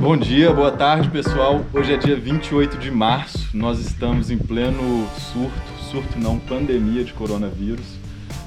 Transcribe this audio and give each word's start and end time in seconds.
Bom 0.00 0.16
dia, 0.16 0.52
boa 0.52 0.70
tarde 0.70 1.10
pessoal. 1.10 1.64
Hoje 1.72 1.94
é 1.94 1.96
dia 1.96 2.16
28 2.16 2.76
de 2.78 2.90
março, 2.90 3.48
nós 3.54 3.78
estamos 3.78 4.30
em 4.30 4.38
pleno 4.38 5.06
surto, 5.32 5.82
surto 5.90 6.18
não, 6.18 6.38
pandemia 6.38 7.02
de 7.04 7.12
coronavírus. 7.12 7.86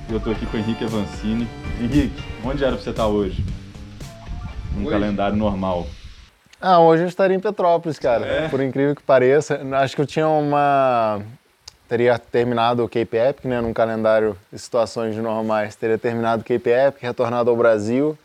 Eu 0.10 0.18
estou 0.18 0.32
aqui 0.34 0.46
com 0.46 0.58
o 0.58 0.60
Henrique 0.60 0.84
Avancini. 0.84 1.48
Henrique, 1.80 2.24
onde 2.44 2.64
era 2.64 2.74
pra 2.74 2.82
você 2.84 2.90
estar 2.90 3.08
hoje? 3.08 3.44
Num 4.76 4.82
Hoje? 4.84 4.92
calendário 4.92 5.36
normal. 5.36 5.88
Ah, 6.62 6.80
hoje 6.80 7.04
eu 7.04 7.08
estaria 7.08 7.36
em 7.36 7.40
Petrópolis, 7.40 7.98
cara. 8.00 8.26
É? 8.26 8.48
Por 8.50 8.62
incrível 8.62 8.96
que 8.96 9.02
pareça. 9.04 9.60
Acho 9.74 9.96
que 9.96 10.02
eu 10.02 10.06
tinha 10.08 10.28
uma. 10.28 11.22
Teria 11.88 12.20
terminado 12.20 12.84
o 12.84 12.90
Cape 12.90 13.18
Epic, 13.18 13.46
né? 13.46 13.62
Num 13.62 13.74
calendário 13.74 14.36
de 14.52 14.60
situações 14.60 15.16
normais. 15.16 15.76
Teria 15.76 15.98
terminado 15.98 16.42
o 16.42 16.46
Cape 16.46 16.70
Epic, 16.70 17.02
retornado 17.02 17.50
ao 17.50 17.56
Brasil. 17.56 18.18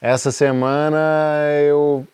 Essa 0.00 0.32
semana 0.32 0.98
eu 1.68 2.06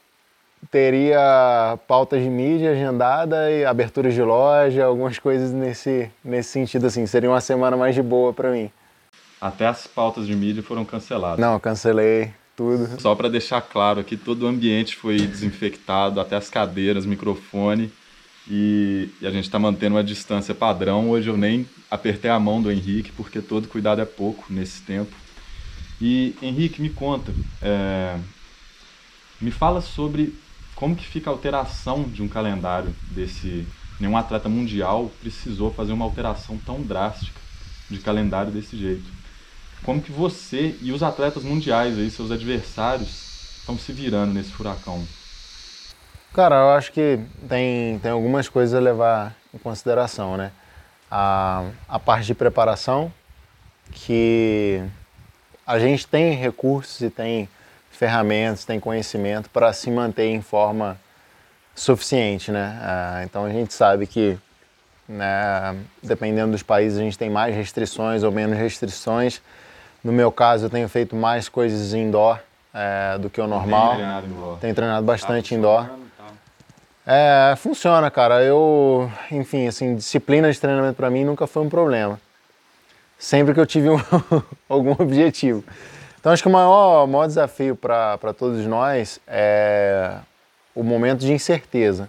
teria 0.70 1.78
pautas 1.86 2.22
de 2.22 2.28
mídia 2.28 2.72
agendada 2.72 3.50
e 3.50 3.64
aberturas 3.64 4.14
de 4.14 4.22
loja, 4.22 4.84
algumas 4.84 5.18
coisas 5.18 5.52
nesse, 5.52 6.10
nesse 6.24 6.50
sentido, 6.50 6.86
assim. 6.86 7.06
Seria 7.06 7.30
uma 7.30 7.40
semana 7.40 7.76
mais 7.76 7.94
de 7.94 8.02
boa 8.02 8.32
para 8.32 8.50
mim. 8.50 8.70
Até 9.40 9.66
as 9.66 9.86
pautas 9.86 10.26
de 10.26 10.34
mídia 10.34 10.62
foram 10.62 10.84
canceladas. 10.84 11.38
Não, 11.38 11.58
cancelei 11.60 12.32
tudo. 12.56 13.00
Só 13.00 13.14
para 13.14 13.28
deixar 13.28 13.60
claro 13.60 14.00
aqui, 14.00 14.16
todo 14.16 14.42
o 14.42 14.48
ambiente 14.48 14.96
foi 14.96 15.16
desinfectado, 15.18 16.20
até 16.20 16.36
as 16.36 16.50
cadeiras, 16.50 17.06
microfone, 17.06 17.92
e, 18.50 19.10
e 19.20 19.26
a 19.26 19.30
gente 19.30 19.44
está 19.44 19.58
mantendo 19.58 19.94
uma 19.94 20.02
distância 20.02 20.54
padrão. 20.54 21.10
Hoje 21.10 21.28
eu 21.28 21.36
nem 21.36 21.68
apertei 21.88 22.30
a 22.30 22.38
mão 22.38 22.60
do 22.60 22.70
Henrique, 22.70 23.12
porque 23.12 23.40
todo 23.40 23.68
cuidado 23.68 24.00
é 24.00 24.04
pouco 24.04 24.46
nesse 24.50 24.82
tempo. 24.82 25.14
E 26.00 26.34
Henrique, 26.42 26.82
me 26.82 26.90
conta, 26.90 27.32
é, 27.62 28.16
me 29.40 29.50
fala 29.50 29.80
sobre 29.80 30.34
como 30.78 30.94
que 30.94 31.04
fica 31.04 31.28
a 31.28 31.32
alteração 31.32 32.04
de 32.04 32.22
um 32.22 32.28
calendário 32.28 32.94
desse. 33.10 33.66
Nenhum 33.98 34.16
atleta 34.16 34.48
mundial 34.48 35.10
precisou 35.20 35.72
fazer 35.72 35.92
uma 35.92 36.04
alteração 36.04 36.56
tão 36.56 36.80
drástica 36.80 37.40
de 37.90 37.98
calendário 37.98 38.52
desse 38.52 38.78
jeito. 38.78 39.10
Como 39.82 40.00
que 40.00 40.12
você 40.12 40.76
e 40.80 40.92
os 40.92 41.02
atletas 41.02 41.42
mundiais 41.42 41.98
aí, 41.98 42.08
seus 42.08 42.30
adversários, 42.30 43.58
estão 43.58 43.76
se 43.76 43.92
virando 43.92 44.32
nesse 44.32 44.52
furacão? 44.52 45.04
Cara, 46.32 46.54
eu 46.54 46.70
acho 46.70 46.92
que 46.92 47.18
tem, 47.48 47.98
tem 47.98 48.12
algumas 48.12 48.48
coisas 48.48 48.72
a 48.72 48.78
levar 48.78 49.34
em 49.52 49.58
consideração, 49.58 50.36
né? 50.36 50.52
A, 51.10 51.68
a 51.88 51.98
parte 51.98 52.26
de 52.26 52.34
preparação, 52.34 53.12
que 53.90 54.80
a 55.66 55.76
gente 55.80 56.06
tem 56.06 56.36
recursos 56.36 57.00
e 57.00 57.10
tem 57.10 57.48
ferramentas, 57.90 58.64
tem 58.64 58.78
conhecimento 58.78 59.50
para 59.50 59.72
se 59.72 59.90
manter 59.90 60.26
em 60.26 60.40
forma 60.40 60.98
suficiente, 61.74 62.50
né? 62.50 62.78
Ah, 62.82 63.20
então 63.24 63.44
a 63.44 63.50
gente 63.50 63.72
sabe 63.72 64.06
que, 64.06 64.38
né, 65.08 65.76
dependendo 66.02 66.52
dos 66.52 66.62
países, 66.62 66.98
a 66.98 67.02
gente 67.02 67.18
tem 67.18 67.30
mais 67.30 67.54
restrições 67.54 68.22
ou 68.22 68.32
menos 68.32 68.56
restrições. 68.58 69.40
No 70.02 70.12
meu 70.12 70.30
caso, 70.30 70.66
eu 70.66 70.70
tenho 70.70 70.88
feito 70.88 71.14
mais 71.16 71.48
coisas 71.48 71.92
indoor 71.94 72.38
é, 72.74 73.18
do 73.18 73.28
que 73.30 73.40
o 73.40 73.46
normal. 73.46 73.88
Tem 73.90 73.96
treinado 73.98 74.26
indoor. 74.26 74.58
Tenho 74.58 74.74
treinado 74.74 75.06
bastante 75.06 75.54
indoor. 75.54 75.86
Tá. 75.86 75.98
É, 77.06 77.56
funciona, 77.56 78.10
cara. 78.10 78.42
Eu, 78.42 79.10
enfim, 79.30 79.66
assim, 79.66 79.96
disciplina 79.96 80.52
de 80.52 80.60
treinamento 80.60 80.94
para 80.94 81.10
mim 81.10 81.24
nunca 81.24 81.46
foi 81.46 81.62
um 81.62 81.68
problema. 81.68 82.20
Sempre 83.18 83.54
que 83.54 83.60
eu 83.60 83.66
tive 83.66 83.88
um- 83.90 84.00
algum 84.68 84.92
objetivo. 84.92 85.64
Então, 86.18 86.32
acho 86.32 86.42
que 86.42 86.48
o 86.48 86.52
maior, 86.52 87.06
maior 87.06 87.26
desafio 87.26 87.76
para 87.76 88.34
todos 88.36 88.66
nós 88.66 89.20
é 89.26 90.16
o 90.74 90.82
momento 90.82 91.20
de 91.20 91.32
incerteza. 91.32 92.08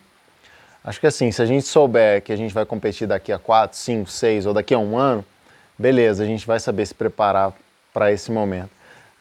Acho 0.84 1.00
que 1.00 1.08
assim, 1.08 1.32
se 1.32 1.42
a 1.42 1.46
gente 1.46 1.66
souber 1.66 2.22
que 2.22 2.32
a 2.32 2.36
gente 2.36 2.54
vai 2.54 2.66
competir 2.66 3.08
daqui 3.08 3.32
a 3.32 3.38
4, 3.38 3.78
5, 3.78 4.10
6 4.10 4.45
ou 4.45 4.54
daqui 4.54 4.73
a 4.73 4.80
um 4.80 4.98
ano, 4.98 5.23
beleza, 5.78 6.23
a 6.23 6.26
gente 6.26 6.48
vai 6.48 6.60
saber 6.60 6.86
se 6.86 6.94
preparar 6.94 7.54
para 7.94 8.11
esse 8.11 8.32
momento. 8.32 8.72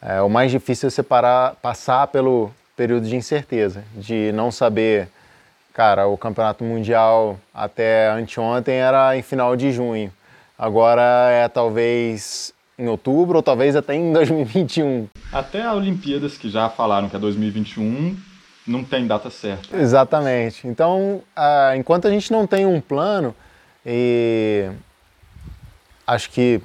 É, 0.01 0.21
o 0.23 0.29
mais 0.29 0.51
difícil 0.51 0.87
é 0.87 0.91
você 0.91 1.03
parar, 1.03 1.57
passar 1.57 2.07
pelo 2.07 2.51
período 2.77 3.07
de 3.07 3.17
incerteza, 3.17 3.85
de 3.97 4.31
não 4.33 4.51
saber 4.51 5.09
Cara, 5.79 6.09
o 6.09 6.19
campeonato 6.19 6.65
mundial 6.65 7.39
até 7.55 8.11
anteontem 8.11 8.75
era 8.75 9.17
em 9.17 9.23
final 9.23 9.55
de 9.55 9.71
junho. 9.71 10.13
Agora 10.59 11.31
é 11.31 11.47
talvez 11.47 12.53
em 12.79 12.87
outubro 12.87 13.37
ou 13.39 13.43
talvez 13.43 13.75
até 13.75 13.95
em 13.95 14.13
2021. 14.15 15.09
Até 15.33 15.63
a 15.63 15.75
Olimpíadas, 15.75 16.39
que 16.39 16.49
já 16.49 16.69
falaram 16.69 17.09
que 17.09 17.17
é 17.17 17.19
2021, 17.19 18.17
não 18.67 18.85
tem 18.85 19.07
data 19.07 19.29
certa. 19.31 19.77
Exatamente. 19.77 20.67
Então, 20.69 21.21
ah, 21.35 21.73
enquanto 21.77 22.07
a 22.07 22.11
gente 22.11 22.31
não 22.31 22.47
tem 22.47 22.65
um 22.67 22.81
plano, 22.81 23.35
e 23.85 24.71
acho 26.07 26.31
que 26.31 26.61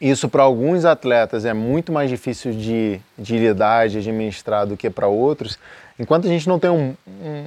isso 0.00 0.28
para 0.28 0.44
alguns 0.44 0.84
atletas 0.84 1.44
é 1.44 1.52
muito 1.52 1.92
mais 1.92 2.08
difícil 2.08 2.52
de, 2.52 3.00
de 3.18 3.36
lidar, 3.36 3.88
de 3.88 3.98
administrar 3.98 4.64
do 4.66 4.76
que 4.76 4.88
para 4.88 5.08
outros. 5.08 5.58
Enquanto 5.98 6.26
a 6.26 6.28
gente 6.28 6.48
não 6.48 6.58
tem 6.60 6.70
um- 6.70 6.94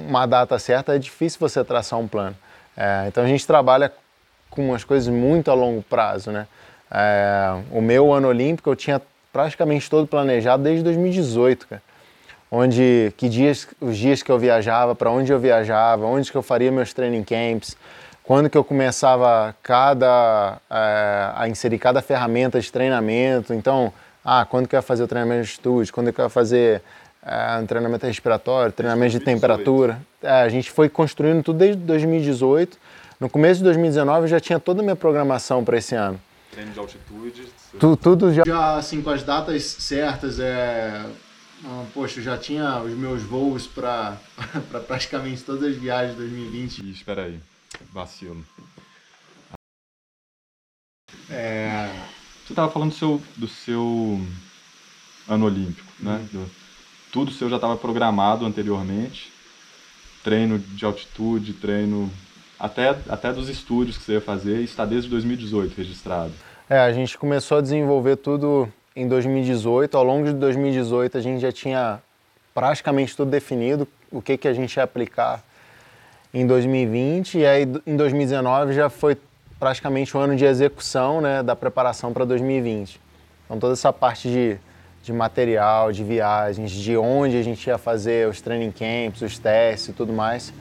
uma 0.06 0.26
data 0.26 0.58
certa, 0.58 0.94
é 0.94 0.98
difícil 0.98 1.40
você 1.40 1.64
traçar 1.64 1.98
um 1.98 2.06
plano. 2.06 2.36
É, 2.76 3.06
então 3.08 3.24
a 3.24 3.26
gente 3.26 3.46
trabalha 3.46 3.90
com 4.50 4.68
umas 4.68 4.84
coisas 4.84 5.08
muito 5.08 5.50
a 5.50 5.54
longo 5.54 5.80
prazo, 5.82 6.30
né? 6.30 6.46
É, 6.92 7.62
o 7.70 7.80
meu 7.80 8.12
ano 8.12 8.28
olímpico 8.28 8.68
eu 8.68 8.76
tinha 8.76 9.00
praticamente 9.32 9.88
todo 9.88 10.06
planejado 10.06 10.62
desde 10.62 10.84
2018, 10.84 11.66
cara. 11.66 11.82
Onde 12.50 13.14
que 13.16 13.30
dias, 13.30 13.66
os 13.80 13.96
dias 13.96 14.22
que 14.22 14.30
eu 14.30 14.38
viajava, 14.38 14.94
para 14.94 15.10
onde 15.10 15.32
eu 15.32 15.38
viajava, 15.38 16.04
onde 16.04 16.30
que 16.30 16.36
eu 16.36 16.42
faria 16.42 16.70
meus 16.70 16.92
training 16.92 17.24
camps, 17.24 17.74
quando 18.22 18.50
que 18.50 18.58
eu 18.58 18.62
começava 18.62 19.56
cada 19.62 20.58
é, 20.70 21.30
a 21.34 21.48
inserir 21.48 21.78
cada 21.78 22.02
ferramenta 22.02 22.60
de 22.60 22.70
treinamento. 22.70 23.54
Então, 23.54 23.90
ah, 24.22 24.46
quando 24.48 24.68
que 24.68 24.74
eu 24.74 24.78
ia 24.78 24.82
fazer 24.82 25.02
o 25.02 25.08
treinamento 25.08 25.44
de 25.44 25.50
estúdio, 25.50 25.92
quando 25.94 26.12
que 26.12 26.20
eu 26.20 26.26
ia 26.26 26.28
fazer 26.28 26.82
é, 27.24 27.58
um 27.58 27.66
treinamento 27.66 28.06
respiratório, 28.06 28.70
treinamento 28.70 29.12
de 29.12 29.24
2018. 29.24 29.40
temperatura. 29.40 29.98
É, 30.22 30.42
a 30.42 30.48
gente 30.50 30.70
foi 30.70 30.90
construindo 30.90 31.42
tudo 31.42 31.58
desde 31.58 31.80
2018. 31.82 32.76
No 33.18 33.30
começo 33.30 33.58
de 33.58 33.64
2019 33.64 34.22
eu 34.22 34.28
já 34.28 34.40
tinha 34.40 34.60
toda 34.60 34.82
a 34.82 34.82
minha 34.82 34.96
programação 34.96 35.64
para 35.64 35.78
esse 35.78 35.94
ano. 35.94 36.20
Treino 36.52 36.70
de 36.72 36.78
altitude. 36.78 37.48
Tu- 37.80 37.96
tudo 37.96 38.32
já... 38.32 38.42
já 38.44 38.76
assim 38.76 39.00
com 39.00 39.08
as 39.08 39.22
datas 39.22 39.62
certas 39.64 40.38
é 40.38 41.02
ah, 41.64 41.86
poxa 41.94 42.20
eu 42.20 42.24
já 42.24 42.36
tinha 42.36 42.78
os 42.82 42.92
meus 42.92 43.22
voos 43.22 43.66
para 43.66 44.18
praticamente 44.86 45.42
todas 45.44 45.70
as 45.70 45.76
viagens 45.76 46.12
de 46.14 46.18
2020 46.20 46.78
Ih, 46.84 46.90
espera 46.90 47.24
aí. 47.24 47.40
Vacilo. 47.90 48.44
é, 51.30 51.88
Você 52.44 52.52
estava 52.52 52.70
falando 52.70 52.90
do 52.90 52.96
seu, 52.96 53.22
do 53.36 53.48
seu 53.48 54.20
ano 55.26 55.46
olímpico, 55.46 55.88
né? 56.00 56.16
Uhum. 56.34 56.44
Do- 56.44 56.50
tudo 57.12 57.32
seu 57.32 57.48
já 57.48 57.56
estava 57.56 57.76
programado 57.78 58.44
anteriormente. 58.44 59.32
Treino 60.22 60.58
de 60.58 60.84
altitude, 60.84 61.54
treino 61.54 62.12
até, 62.62 62.96
até 63.08 63.32
dos 63.32 63.48
estúdios 63.48 63.98
que 63.98 64.04
você 64.04 64.12
ia 64.12 64.20
fazer, 64.20 64.60
está 64.60 64.84
desde 64.84 65.10
2018 65.10 65.74
registrado. 65.76 66.30
É, 66.70 66.78
a 66.78 66.92
gente 66.92 67.18
começou 67.18 67.58
a 67.58 67.60
desenvolver 67.60 68.14
tudo 68.14 68.68
em 68.94 69.08
2018. 69.08 69.96
Ao 69.96 70.04
longo 70.04 70.26
de 70.26 70.32
2018 70.34 71.18
a 71.18 71.20
gente 71.20 71.40
já 71.40 71.50
tinha 71.50 72.00
praticamente 72.54 73.16
tudo 73.16 73.32
definido, 73.32 73.88
o 74.12 74.22
que, 74.22 74.38
que 74.38 74.46
a 74.46 74.52
gente 74.52 74.76
ia 74.76 74.84
aplicar 74.84 75.42
em 76.32 76.46
2020. 76.46 77.38
E 77.38 77.46
aí 77.46 77.66
em 77.84 77.96
2019 77.96 78.74
já 78.74 78.88
foi 78.88 79.16
praticamente 79.58 80.16
o 80.16 80.20
ano 80.20 80.36
de 80.36 80.44
execução 80.44 81.20
né, 81.20 81.42
da 81.42 81.56
preparação 81.56 82.12
para 82.12 82.24
2020. 82.24 83.00
Então 83.44 83.58
toda 83.58 83.72
essa 83.72 83.92
parte 83.92 84.28
de, 84.28 84.56
de 85.02 85.12
material, 85.12 85.90
de 85.90 86.04
viagens, 86.04 86.70
de 86.70 86.96
onde 86.96 87.36
a 87.36 87.42
gente 87.42 87.66
ia 87.66 87.76
fazer 87.76 88.28
os 88.28 88.40
training 88.40 88.70
camps, 88.70 89.20
os 89.20 89.36
testes 89.36 89.88
e 89.88 89.92
tudo 89.92 90.12
mais. 90.12 90.52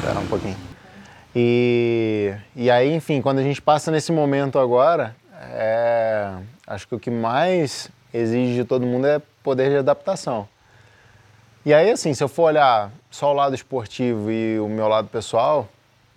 Espera 0.00 0.18
um 0.18 0.26
pouquinho. 0.26 0.56
E, 1.36 2.34
e 2.56 2.70
aí, 2.70 2.90
enfim, 2.94 3.20
quando 3.20 3.38
a 3.38 3.42
gente 3.42 3.60
passa 3.60 3.90
nesse 3.90 4.10
momento 4.10 4.58
agora, 4.58 5.14
é, 5.52 6.32
acho 6.66 6.88
que 6.88 6.94
o 6.94 6.98
que 6.98 7.10
mais 7.10 7.90
exige 8.12 8.54
de 8.54 8.64
todo 8.64 8.86
mundo 8.86 9.06
é 9.06 9.20
poder 9.42 9.68
de 9.68 9.76
adaptação. 9.76 10.48
E 11.66 11.74
aí, 11.74 11.90
assim, 11.90 12.14
se 12.14 12.24
eu 12.24 12.28
for 12.28 12.44
olhar 12.44 12.90
só 13.10 13.30
o 13.30 13.34
lado 13.34 13.54
esportivo 13.54 14.30
e 14.30 14.58
o 14.58 14.70
meu 14.70 14.88
lado 14.88 15.08
pessoal, 15.08 15.68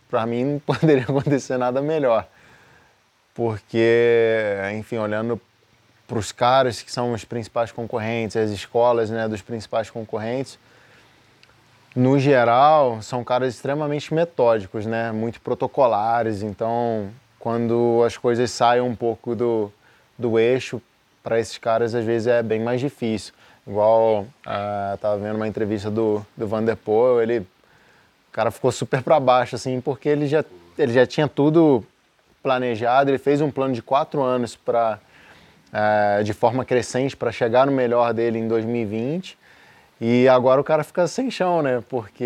para 0.09 0.25
mim 0.25 0.45
não 0.45 0.59
poderia 0.65 1.03
acontecer 1.03 1.57
nada 1.57 1.81
melhor. 1.81 2.25
Porque, 3.35 4.55
enfim, 4.77 4.95
olhando 4.97 5.41
para 6.07 6.17
os 6.17 6.31
caras 6.31 6.81
que 6.81 6.89
são 6.89 7.11
os 7.11 7.25
principais 7.25 7.69
concorrentes, 7.69 8.37
as 8.37 8.49
escolas 8.49 9.09
né, 9.09 9.27
dos 9.27 9.41
principais 9.41 9.89
concorrentes, 9.89 10.57
no 11.95 12.17
geral, 12.17 13.01
são 13.01 13.23
caras 13.23 13.53
extremamente 13.53 14.13
metódicos, 14.13 14.85
né? 14.85 15.11
Muito 15.11 15.39
protocolares. 15.39 16.41
Então, 16.41 17.09
quando 17.39 18.01
as 18.05 18.17
coisas 18.17 18.49
saem 18.51 18.81
um 18.81 18.95
pouco 18.95 19.35
do, 19.35 19.71
do 20.17 20.39
eixo, 20.39 20.81
para 21.23 21.39
esses 21.39 21.57
caras 21.57 21.93
às 21.95 22.03
vezes 22.03 22.27
é 22.27 22.41
bem 22.41 22.59
mais 22.59 22.81
difícil. 22.81 23.33
Igual 23.65 24.21
uh, 24.45 25.19
vendo 25.19 25.35
uma 25.35 25.47
entrevista 25.47 25.89
do, 25.89 26.25
do 26.35 26.47
Vanderpool, 26.47 27.21
ele 27.21 27.39
o 27.39 28.33
cara 28.33 28.49
ficou 28.49 28.71
super 28.71 29.01
para 29.03 29.19
baixo 29.19 29.55
assim, 29.55 29.79
porque 29.79 30.09
ele 30.09 30.27
já 30.27 30.43
ele 30.77 30.91
já 30.91 31.05
tinha 31.05 31.27
tudo 31.27 31.85
planejado, 32.41 33.11
ele 33.11 33.19
fez 33.19 33.39
um 33.41 33.51
plano 33.51 33.73
de 33.73 33.81
quatro 33.81 34.21
anos 34.21 34.55
para 34.55 34.99
uh, 35.71 36.23
de 36.23 36.33
forma 36.33 36.65
crescente 36.65 37.15
para 37.15 37.31
chegar 37.31 37.65
no 37.65 37.71
melhor 37.71 38.13
dele 38.13 38.39
em 38.39 38.47
2020. 38.47 39.37
E 40.05 40.27
agora 40.27 40.59
o 40.59 40.65
cara 40.65 40.83
fica 40.83 41.07
sem 41.07 41.31
chão, 41.31 41.61
né? 41.61 41.81
Porque 41.87 42.25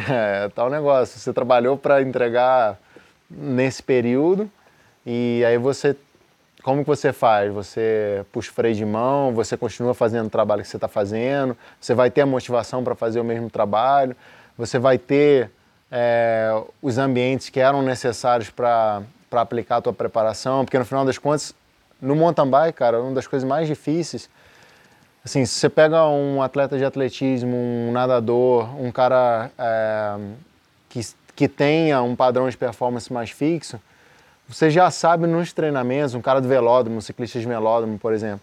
é 0.08 0.48
tal 0.54 0.70
negócio, 0.70 1.20
você 1.20 1.30
trabalhou 1.30 1.76
para 1.76 2.00
entregar 2.00 2.78
nesse 3.30 3.82
período 3.82 4.50
e 5.04 5.44
aí 5.46 5.58
você 5.58 5.94
como 6.62 6.80
que 6.80 6.86
você 6.86 7.12
faz? 7.12 7.52
Você 7.52 8.24
puxa 8.32 8.50
o 8.50 8.54
freio 8.54 8.74
de 8.74 8.84
mão, 8.84 9.34
você 9.34 9.58
continua 9.58 9.92
fazendo 9.92 10.28
o 10.28 10.30
trabalho 10.30 10.62
que 10.62 10.68
você 10.68 10.78
está 10.78 10.88
fazendo, 10.88 11.54
você 11.78 11.92
vai 11.92 12.10
ter 12.10 12.22
a 12.22 12.26
motivação 12.26 12.82
para 12.82 12.94
fazer 12.94 13.20
o 13.20 13.24
mesmo 13.24 13.50
trabalho, 13.50 14.16
você 14.56 14.78
vai 14.78 14.96
ter 14.96 15.50
é, 15.92 16.50
os 16.80 16.96
ambientes 16.96 17.50
que 17.50 17.60
eram 17.60 17.82
necessários 17.82 18.48
para 18.48 19.02
aplicar 19.32 19.76
a 19.76 19.80
tua 19.82 19.92
preparação, 19.92 20.64
porque 20.64 20.78
no 20.78 20.84
final 20.86 21.04
das 21.04 21.18
contas, 21.18 21.54
no 22.00 22.16
mountain 22.16 22.48
bike, 22.48 22.78
cara, 22.78 23.02
uma 23.02 23.12
das 23.12 23.26
coisas 23.26 23.46
mais 23.46 23.68
difíceis, 23.68 24.30
assim, 25.28 25.44
se 25.44 25.54
você 25.54 25.68
pega 25.68 26.06
um 26.08 26.42
atleta 26.42 26.78
de 26.78 26.84
atletismo, 26.84 27.54
um 27.54 27.92
nadador, 27.92 28.74
um 28.80 28.90
cara 28.90 29.50
é, 29.58 30.16
que, 30.88 31.00
que 31.36 31.46
tenha 31.46 32.00
um 32.02 32.16
padrão 32.16 32.48
de 32.48 32.56
performance 32.56 33.12
mais 33.12 33.30
fixo, 33.30 33.78
você 34.48 34.70
já 34.70 34.90
sabe 34.90 35.26
nos 35.26 35.52
treinamentos, 35.52 36.14
um 36.14 36.22
cara 36.22 36.40
do 36.40 36.48
velódromo, 36.48 36.96
um 36.96 37.00
ciclista 37.02 37.38
de 37.38 37.46
velódromo, 37.46 37.98
por 37.98 38.14
exemplo, 38.14 38.40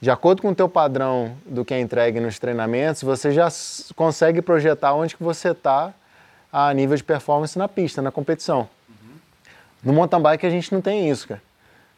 de 0.00 0.10
acordo 0.10 0.40
com 0.40 0.48
o 0.48 0.54
teu 0.54 0.70
padrão 0.70 1.36
do 1.44 1.66
que 1.66 1.74
é 1.74 1.80
entregue 1.80 2.18
nos 2.18 2.38
treinamentos, 2.38 3.02
você 3.02 3.30
já 3.30 3.48
consegue 3.94 4.40
projetar 4.40 4.94
onde 4.94 5.14
que 5.14 5.22
você 5.22 5.50
está 5.50 5.92
a 6.50 6.72
nível 6.72 6.96
de 6.96 7.04
performance 7.04 7.58
na 7.58 7.68
pista, 7.68 8.00
na 8.00 8.10
competição. 8.10 8.66
Uhum. 8.88 9.14
No 9.84 9.92
mountain 9.92 10.22
bike 10.22 10.46
a 10.46 10.50
gente 10.50 10.72
não 10.72 10.80
tem 10.80 11.10
isso, 11.10 11.28
cara. 11.28 11.42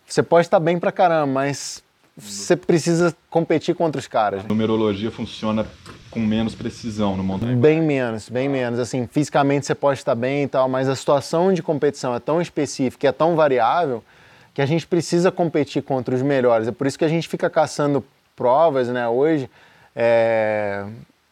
Você 0.04 0.24
pode 0.24 0.48
estar 0.48 0.58
bem 0.58 0.80
pra 0.80 0.90
caramba, 0.90 1.32
mas 1.32 1.82
você 2.16 2.56
precisa 2.56 3.16
competir 3.30 3.74
contra 3.74 3.98
os 3.98 4.06
caras. 4.06 4.44
A 4.44 4.48
numerologia 4.48 5.10
funciona 5.10 5.66
com 6.10 6.20
menos 6.20 6.54
precisão 6.54 7.16
no 7.16 7.24
mountain 7.24 7.48
bike? 7.48 7.60
Bem 7.60 7.80
menos, 7.80 8.28
bem 8.28 8.48
menos. 8.48 8.78
Assim, 8.78 9.06
fisicamente 9.06 9.66
você 9.66 9.74
pode 9.74 9.98
estar 9.98 10.14
bem 10.14 10.44
e 10.44 10.48
tal, 10.48 10.68
mas 10.68 10.88
a 10.88 10.94
situação 10.94 11.52
de 11.52 11.62
competição 11.62 12.14
é 12.14 12.20
tão 12.20 12.40
específica, 12.40 13.08
é 13.08 13.12
tão 13.12 13.34
variável, 13.34 14.04
que 14.52 14.60
a 14.60 14.66
gente 14.66 14.86
precisa 14.86 15.32
competir 15.32 15.82
contra 15.82 16.14
os 16.14 16.20
melhores. 16.20 16.68
É 16.68 16.72
por 16.72 16.86
isso 16.86 16.98
que 16.98 17.04
a 17.04 17.08
gente 17.08 17.26
fica 17.26 17.48
caçando 17.48 18.04
provas, 18.36 18.88
né, 18.88 19.08
hoje. 19.08 19.48
É... 19.96 20.84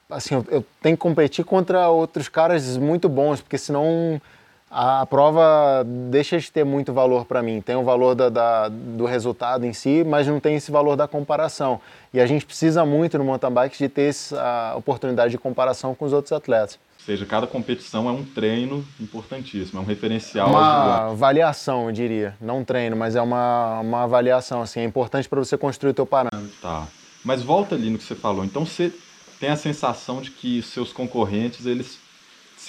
Assim, 0.09 0.35
eu, 0.35 0.47
eu 0.51 0.65
tenho 0.83 0.97
que 0.97 1.03
competir 1.03 1.45
contra 1.45 1.89
outros 1.89 2.29
caras 2.29 2.77
muito 2.79 3.09
bons, 3.09 3.41
porque 3.41 3.59
senão 3.59 4.21
a 4.71 5.05
prova 5.05 5.85
deixa 5.85 6.39
de 6.39 6.51
ter 6.51 6.65
muito 6.65 6.93
valor 6.93 7.25
para 7.25 7.43
mim. 7.43 7.61
Tem 7.61 7.75
o 7.75 7.83
valor 7.83 8.15
da, 8.15 8.29
da, 8.29 8.69
do 8.69 9.05
resultado 9.05 9.67
em 9.67 9.73
si, 9.73 10.05
mas 10.05 10.29
não 10.29 10.39
tem 10.39 10.55
esse 10.55 10.71
valor 10.71 10.95
da 10.95 11.09
comparação. 11.09 11.81
E 12.15 12.21
a 12.21 12.27
gente 12.27 12.47
precisa 12.47 12.87
muito 12.87 13.19
no 13.19 13.25
mountain 13.25 13.51
bike 13.51 13.77
de 13.77 13.89
ter 13.89 14.11
essa 14.11 14.75
oportunidade 14.77 15.33
de 15.33 15.39
comparação 15.39 15.93
com 15.93 16.05
os 16.05 16.13
outros 16.13 16.31
atletas. 16.33 16.79
Ou 17.01 17.05
seja, 17.05 17.27
cada 17.27 17.47
competição 17.49 18.09
é 18.09 18.13
um 18.13 18.23
treino 18.23 18.87
importantíssimo, 19.01 19.81
é 19.81 19.83
um 19.83 19.87
referencial. 19.87 20.51
Uma 20.51 21.11
avaliação, 21.11 21.87
eu 21.87 21.93
diria. 21.93 22.37
Não 22.41 22.59
um 22.59 22.65
treino, 22.65 22.95
mas 22.95 23.17
é 23.17 23.23
uma, 23.23 23.81
uma 23.81 24.05
avaliação. 24.05 24.63
Assim, 24.63 24.81
é 24.81 24.85
importante 24.85 25.29
para 25.29 25.41
você 25.41 25.59
construir 25.59 25.91
o 25.91 25.95
teu 25.95 26.07
parâmetro. 26.07 26.51
Tá. 26.63 26.87
Mas 27.25 27.43
volta 27.43 27.75
ali 27.75 27.91
no 27.91 27.99
que 27.99 28.05
você 28.05 28.15
falou. 28.15 28.45
Então 28.45 28.65
você 28.65 28.93
tem 29.41 29.49
a 29.49 29.57
sensação 29.57 30.21
de 30.21 30.31
que 30.31 30.63
seus 30.63 30.93
concorrentes, 30.93 31.67
eles 31.67 31.99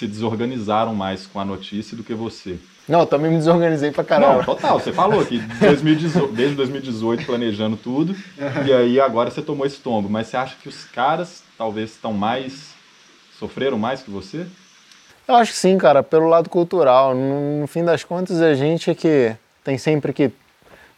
se 0.02 0.06
desorganizaram 0.08 0.94
mais 0.94 1.26
com 1.26 1.38
a 1.38 1.44
notícia 1.44 1.96
do 1.96 2.02
que 2.02 2.12
você. 2.12 2.58
Não, 2.88 3.00
eu 3.00 3.06
também 3.06 3.30
me 3.30 3.38
desorganizei 3.38 3.92
pra 3.92 4.02
caramba. 4.02 4.38
Não, 4.38 4.44
total. 4.44 4.80
Você 4.80 4.92
falou 4.92 5.24
que 5.24 5.38
2018, 5.38 6.32
desde 6.32 6.56
2018 6.56 7.24
planejando 7.24 7.76
tudo, 7.76 8.16
e 8.66 8.72
aí 8.72 9.00
agora 9.00 9.30
você 9.30 9.40
tomou 9.40 9.64
esse 9.64 9.78
tombo. 9.78 10.08
Mas 10.10 10.26
você 10.26 10.36
acha 10.36 10.56
que 10.60 10.68
os 10.68 10.84
caras 10.84 11.44
talvez 11.56 11.90
estão 11.90 12.12
mais. 12.12 12.74
sofreram 13.38 13.78
mais 13.78 14.02
que 14.02 14.10
você? 14.10 14.44
Eu 15.28 15.36
acho 15.36 15.52
que 15.52 15.58
sim, 15.58 15.78
cara, 15.78 16.02
pelo 16.02 16.26
lado 16.26 16.50
cultural. 16.50 17.14
No, 17.14 17.60
no 17.60 17.66
fim 17.68 17.84
das 17.84 18.02
contas, 18.02 18.42
a 18.42 18.54
gente 18.54 18.90
é 18.90 18.94
que 18.94 19.36
tem 19.62 19.78
sempre 19.78 20.12
que 20.12 20.32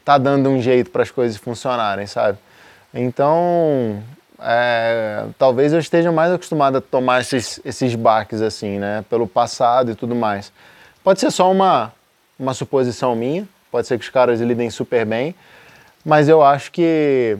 tá 0.03 0.17
dando 0.17 0.49
um 0.49 0.63
jeito 0.63 0.91
para 0.91 1.03
as 1.03 1.11
coisas 1.11 1.37
funcionarem, 1.37 2.07
sabe? 2.07 2.39
Então, 2.95 4.03
é, 4.41 5.27
talvez 5.39 5.73
eu 5.73 5.79
esteja 5.79 6.11
mais 6.11 6.33
acostumado 6.33 6.79
a 6.79 6.81
tomar 6.81 7.21
esses, 7.21 7.61
esses 7.65 7.95
baques 7.95 8.41
assim, 8.41 8.79
né? 8.79 9.05
Pelo 9.09 9.27
passado 9.27 9.91
e 9.91 9.95
tudo 9.95 10.15
mais. 10.15 10.53
Pode 11.03 11.21
ser 11.21 11.31
só 11.31 11.51
uma, 11.51 11.93
uma 12.39 12.55
suposição 12.55 13.15
minha, 13.15 13.47
pode 13.71 13.87
ser 13.87 13.99
que 13.99 14.05
os 14.05 14.11
caras 14.11 14.41
lidem 14.41 14.71
super 14.71 15.05
bem, 15.05 15.35
mas 16.05 16.29
eu 16.29 16.43
acho 16.43 16.73
que 16.73 17.39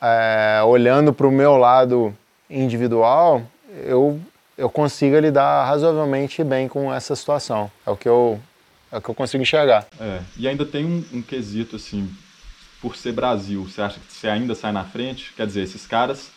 é, 0.00 0.60
olhando 0.64 1.12
para 1.12 1.26
o 1.26 1.30
meu 1.30 1.56
lado 1.56 2.14
individual, 2.48 3.42
eu, 3.84 4.20
eu 4.56 4.70
consigo 4.70 5.18
lidar 5.18 5.64
razoavelmente 5.66 6.42
bem 6.44 6.68
com 6.68 6.92
essa 6.92 7.14
situação. 7.14 7.70
É 7.86 7.90
o 7.90 7.96
que 7.96 8.08
eu, 8.08 8.40
é 8.90 8.98
o 8.98 9.00
que 9.00 9.08
eu 9.08 9.14
consigo 9.14 9.42
enxergar. 9.42 9.86
É, 10.00 10.20
e 10.36 10.48
ainda 10.48 10.64
tem 10.64 10.84
um, 10.84 11.04
um 11.12 11.22
quesito 11.22 11.76
assim, 11.76 12.08
por 12.80 12.96
ser 12.96 13.12
Brasil, 13.12 13.64
você 13.64 13.82
acha 13.82 13.98
que 13.98 14.12
você 14.12 14.28
ainda 14.28 14.54
sai 14.54 14.72
na 14.72 14.84
frente? 14.84 15.32
Quer 15.36 15.46
dizer, 15.46 15.62
esses 15.62 15.86
caras, 15.86 16.30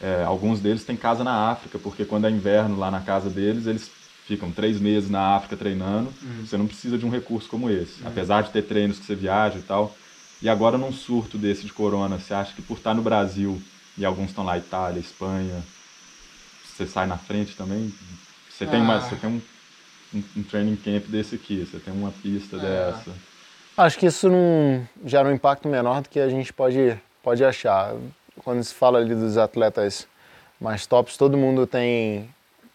é, 0.00 0.22
alguns 0.24 0.60
deles 0.60 0.84
têm 0.84 0.96
casa 0.96 1.24
na 1.24 1.50
África, 1.50 1.78
porque 1.78 2.04
quando 2.04 2.26
é 2.26 2.30
inverno 2.30 2.78
lá 2.78 2.90
na 2.90 3.00
casa 3.00 3.28
deles, 3.28 3.66
eles 3.66 3.90
ficam 4.26 4.52
três 4.52 4.80
meses 4.80 5.10
na 5.10 5.34
África 5.34 5.56
treinando. 5.56 6.12
Uhum. 6.22 6.46
Você 6.46 6.56
não 6.56 6.66
precisa 6.66 6.96
de 6.96 7.04
um 7.04 7.10
recurso 7.10 7.48
como 7.48 7.68
esse, 7.68 8.00
uhum. 8.02 8.08
apesar 8.08 8.42
de 8.42 8.50
ter 8.50 8.62
treinos 8.62 8.98
que 8.98 9.04
você 9.04 9.14
viaja 9.14 9.58
e 9.58 9.62
tal. 9.62 9.94
E 10.40 10.48
agora, 10.48 10.78
num 10.78 10.92
surto 10.92 11.36
desse 11.36 11.66
de 11.66 11.72
corona, 11.72 12.18
você 12.18 12.32
acha 12.32 12.54
que 12.54 12.62
por 12.62 12.78
estar 12.78 12.94
no 12.94 13.02
Brasil, 13.02 13.60
e 13.98 14.04
alguns 14.04 14.30
estão 14.30 14.44
lá, 14.44 14.56
Itália, 14.56 15.00
Espanha, 15.00 15.62
você 16.64 16.86
sai 16.86 17.06
na 17.06 17.18
frente 17.18 17.56
também? 17.56 17.92
Você 18.48 18.66
tem, 18.66 18.80
uma, 18.80 18.96
ah. 18.96 19.00
você 19.00 19.16
tem 19.16 19.28
um, 19.28 19.40
um, 20.14 20.22
um 20.36 20.42
training 20.42 20.76
camp 20.76 21.06
desse 21.06 21.34
aqui, 21.34 21.66
você 21.66 21.78
tem 21.78 21.92
uma 21.92 22.10
pista 22.10 22.56
é. 22.56 22.60
dessa. 22.60 23.12
Acho 23.76 23.98
que 23.98 24.06
isso 24.06 24.28
não 24.28 24.86
gera 25.04 25.28
um 25.28 25.32
impacto 25.32 25.68
menor 25.68 26.02
do 26.02 26.08
que 26.08 26.20
a 26.20 26.28
gente 26.28 26.52
pode, 26.52 26.98
pode 27.22 27.44
achar. 27.44 27.94
Quando 28.44 28.62
se 28.62 28.74
fala 28.74 28.98
ali 28.98 29.14
dos 29.14 29.38
atletas 29.38 30.06
mais 30.60 30.86
tops, 30.86 31.16
todo 31.16 31.36
mundo 31.36 31.66
tem, 31.66 32.28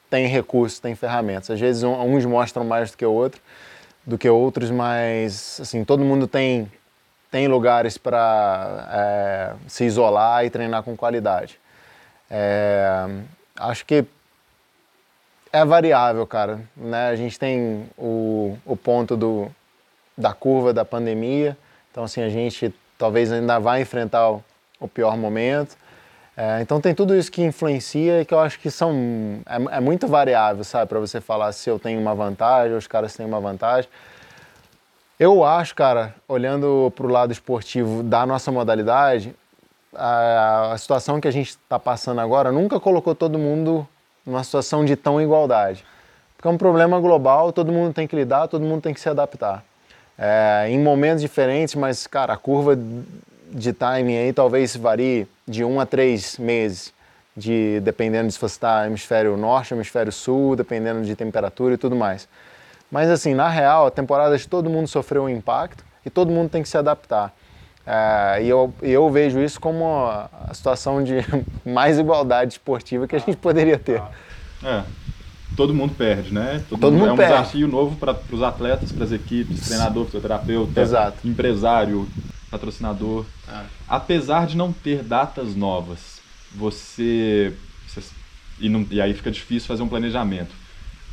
tem 0.09 0.27
recursos, 0.27 0.79
tem 0.79 0.95
ferramentas. 0.95 1.51
Às 1.51 1.59
vezes 1.59 1.83
uns 1.83 2.25
mostram 2.25 2.65
mais 2.65 2.91
do 2.91 2.97
que 2.97 3.05
outro, 3.05 3.41
do 4.05 4.17
que 4.17 4.29
outros, 4.29 4.71
mas 4.71 5.59
assim 5.61 5.83
todo 5.83 6.03
mundo 6.03 6.27
tem 6.27 6.71
tem 7.31 7.49
lugares 7.49 7.97
para 7.97 8.87
é, 8.89 9.53
se 9.67 9.83
isolar 9.83 10.45
e 10.45 10.49
treinar 10.49 10.83
com 10.83 10.95
qualidade. 10.95 11.59
É, 12.31 13.05
acho 13.57 13.85
que 13.85 14.05
é 15.51 15.65
variável, 15.65 16.25
cara. 16.25 16.61
Né? 16.77 17.09
A 17.09 17.15
gente 17.17 17.37
tem 17.37 17.89
o, 17.97 18.57
o 18.65 18.77
ponto 18.77 19.17
do, 19.17 19.51
da 20.17 20.33
curva 20.33 20.73
da 20.73 20.85
pandemia. 20.85 21.57
Então, 21.91 22.03
assim, 22.03 22.21
a 22.21 22.29
gente 22.29 22.73
talvez 22.97 23.31
ainda 23.31 23.59
vai 23.59 23.81
enfrentar 23.81 24.29
o, 24.31 24.43
o 24.79 24.87
pior 24.87 25.17
momento. 25.17 25.75
É, 26.37 26.61
então, 26.61 26.81
tem 26.81 26.93
tudo 26.93 27.15
isso 27.15 27.31
que 27.31 27.41
influencia 27.41 28.21
e 28.21 28.25
que 28.25 28.33
eu 28.33 28.39
acho 28.39 28.59
que 28.59 28.69
são 28.69 29.39
é, 29.45 29.77
é 29.77 29.79
muito 29.79 30.07
variável, 30.07 30.63
sabe, 30.63 30.87
para 30.87 30.99
você 30.99 31.21
falar 31.21 31.51
se 31.53 31.69
eu 31.69 31.79
tenho 31.79 31.99
uma 31.99 32.13
vantagem 32.13 32.73
ou 32.73 32.77
os 32.77 32.87
caras 32.87 33.15
têm 33.15 33.25
uma 33.25 33.39
vantagem. 33.39 33.89
Eu 35.17 35.45
acho, 35.45 35.73
cara, 35.73 36.13
olhando 36.27 36.91
para 36.93 37.05
o 37.05 37.09
lado 37.09 37.31
esportivo 37.31 38.03
da 38.03 38.25
nossa 38.25 38.51
modalidade, 38.51 39.33
a, 39.93 40.73
a 40.73 40.77
situação 40.77 41.21
que 41.21 41.27
a 41.27 41.31
gente 41.31 41.51
está 41.51 41.79
passando 41.79 42.19
agora 42.19 42.51
nunca 42.51 42.81
colocou 42.81 43.15
todo 43.15 43.39
mundo 43.39 43.87
numa 44.25 44.43
situação 44.43 44.83
de 44.83 44.97
tão 44.97 45.21
igualdade. 45.21 45.85
Porque 46.35 46.49
é 46.49 46.51
um 46.51 46.57
problema 46.57 46.99
global, 46.99 47.53
todo 47.53 47.71
mundo 47.71 47.93
tem 47.93 48.05
que 48.05 48.15
lidar, 48.15 48.49
todo 48.49 48.61
mundo 48.61 48.81
tem 48.81 48.93
que 48.93 48.99
se 48.99 49.07
adaptar 49.07 49.63
é, 50.17 50.67
em 50.69 50.79
momentos 50.79 51.21
diferentes, 51.21 51.75
mas, 51.75 52.07
cara, 52.07 52.33
a 52.33 52.37
curva 52.37 52.77
de 53.51 53.73
timing 53.73 54.17
aí 54.17 54.33
talvez 54.33 54.75
varie 54.75 55.27
de 55.47 55.63
um 55.63 55.79
a 55.79 55.85
três 55.85 56.37
meses, 56.37 56.93
de, 57.35 57.79
dependendo 57.81 58.27
de 58.27 58.33
se 58.33 58.39
você 58.39 58.55
está 58.55 58.87
hemisfério 58.87 59.35
norte, 59.35 59.73
hemisfério 59.73 60.11
sul, 60.11 60.55
dependendo 60.55 61.03
de 61.03 61.15
temperatura 61.15 61.73
e 61.73 61.77
tudo 61.77 61.95
mais. 61.95 62.27
Mas, 62.89 63.09
assim, 63.09 63.33
na 63.33 63.49
real, 63.49 63.87
a 63.87 63.91
temporada 63.91 64.37
de 64.37 64.47
todo 64.47 64.69
mundo 64.69 64.87
sofreu 64.87 65.23
um 65.23 65.29
impacto 65.29 65.83
e 66.05 66.09
todo 66.09 66.31
mundo 66.31 66.49
tem 66.49 66.63
que 66.63 66.69
se 66.69 66.77
adaptar. 66.77 67.33
É, 67.85 68.41
e 68.41 68.49
eu, 68.49 68.73
eu 68.81 69.09
vejo 69.09 69.39
isso 69.39 69.59
como 69.59 70.05
a, 70.07 70.29
situação 70.53 71.03
de 71.03 71.17
mais 71.65 71.99
igualdade 71.99 72.53
esportiva 72.53 73.07
que 73.07 73.15
a 73.15 73.19
gente 73.19 73.37
poderia 73.37 73.77
ter. 73.77 74.01
É 74.63 75.04
todo 75.55 75.73
mundo 75.73 75.93
perde, 75.95 76.33
né? 76.33 76.63
Todo, 76.69 76.79
todo 76.79 76.93
mundo, 76.93 77.01
mundo 77.01 77.09
é 77.09 77.13
um 77.13 77.17
perde. 77.17 77.33
desafio 77.33 77.67
novo 77.67 77.95
para 77.95 78.17
os 78.31 78.41
atletas, 78.41 78.91
para 78.91 79.03
as 79.03 79.11
equipes, 79.11 79.61
treinador, 79.61 80.05
fisioterapeuta, 80.05 80.81
Exato. 80.81 81.27
empresário, 81.27 82.07
patrocinador. 82.51 83.25
Ah. 83.47 83.65
Apesar 83.87 84.47
de 84.47 84.57
não 84.57 84.71
ter 84.71 85.03
datas 85.03 85.55
novas, 85.55 86.21
você, 86.53 87.53
você 87.87 88.01
e, 88.59 88.69
não, 88.69 88.85
e 88.89 89.01
aí 89.01 89.13
fica 89.13 89.31
difícil 89.31 89.67
fazer 89.67 89.83
um 89.83 89.89
planejamento. 89.89 90.53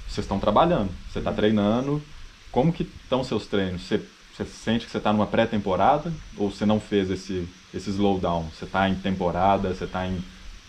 Vocês 0.09 0.25
estão 0.25 0.39
trabalhando, 0.39 0.91
você 1.11 1.19
está 1.19 1.33
treinando. 1.33 2.03
Como 2.51 2.73
que 2.73 2.83
estão 2.83 3.25
seus 3.25 3.47
treinos? 3.47 3.83
Você, 3.83 4.01
você 4.37 4.45
sente 4.45 4.85
que 4.85 4.93
você 4.93 4.99
está 4.99 5.13
numa 5.13 5.27
pré-temporada 5.27 6.13
ou 6.37 6.51
você 6.51 6.67
não 6.67 6.79
fez 6.79 7.11
esse, 7.11 7.49
esse 7.73 7.91
slowdown? 7.91 8.47
Você 8.55 8.67
está 8.67 8.89
em 8.89 8.95
temporada, 8.95 9.73
você 9.73 9.85
está 9.85 10.07
em 10.07 10.23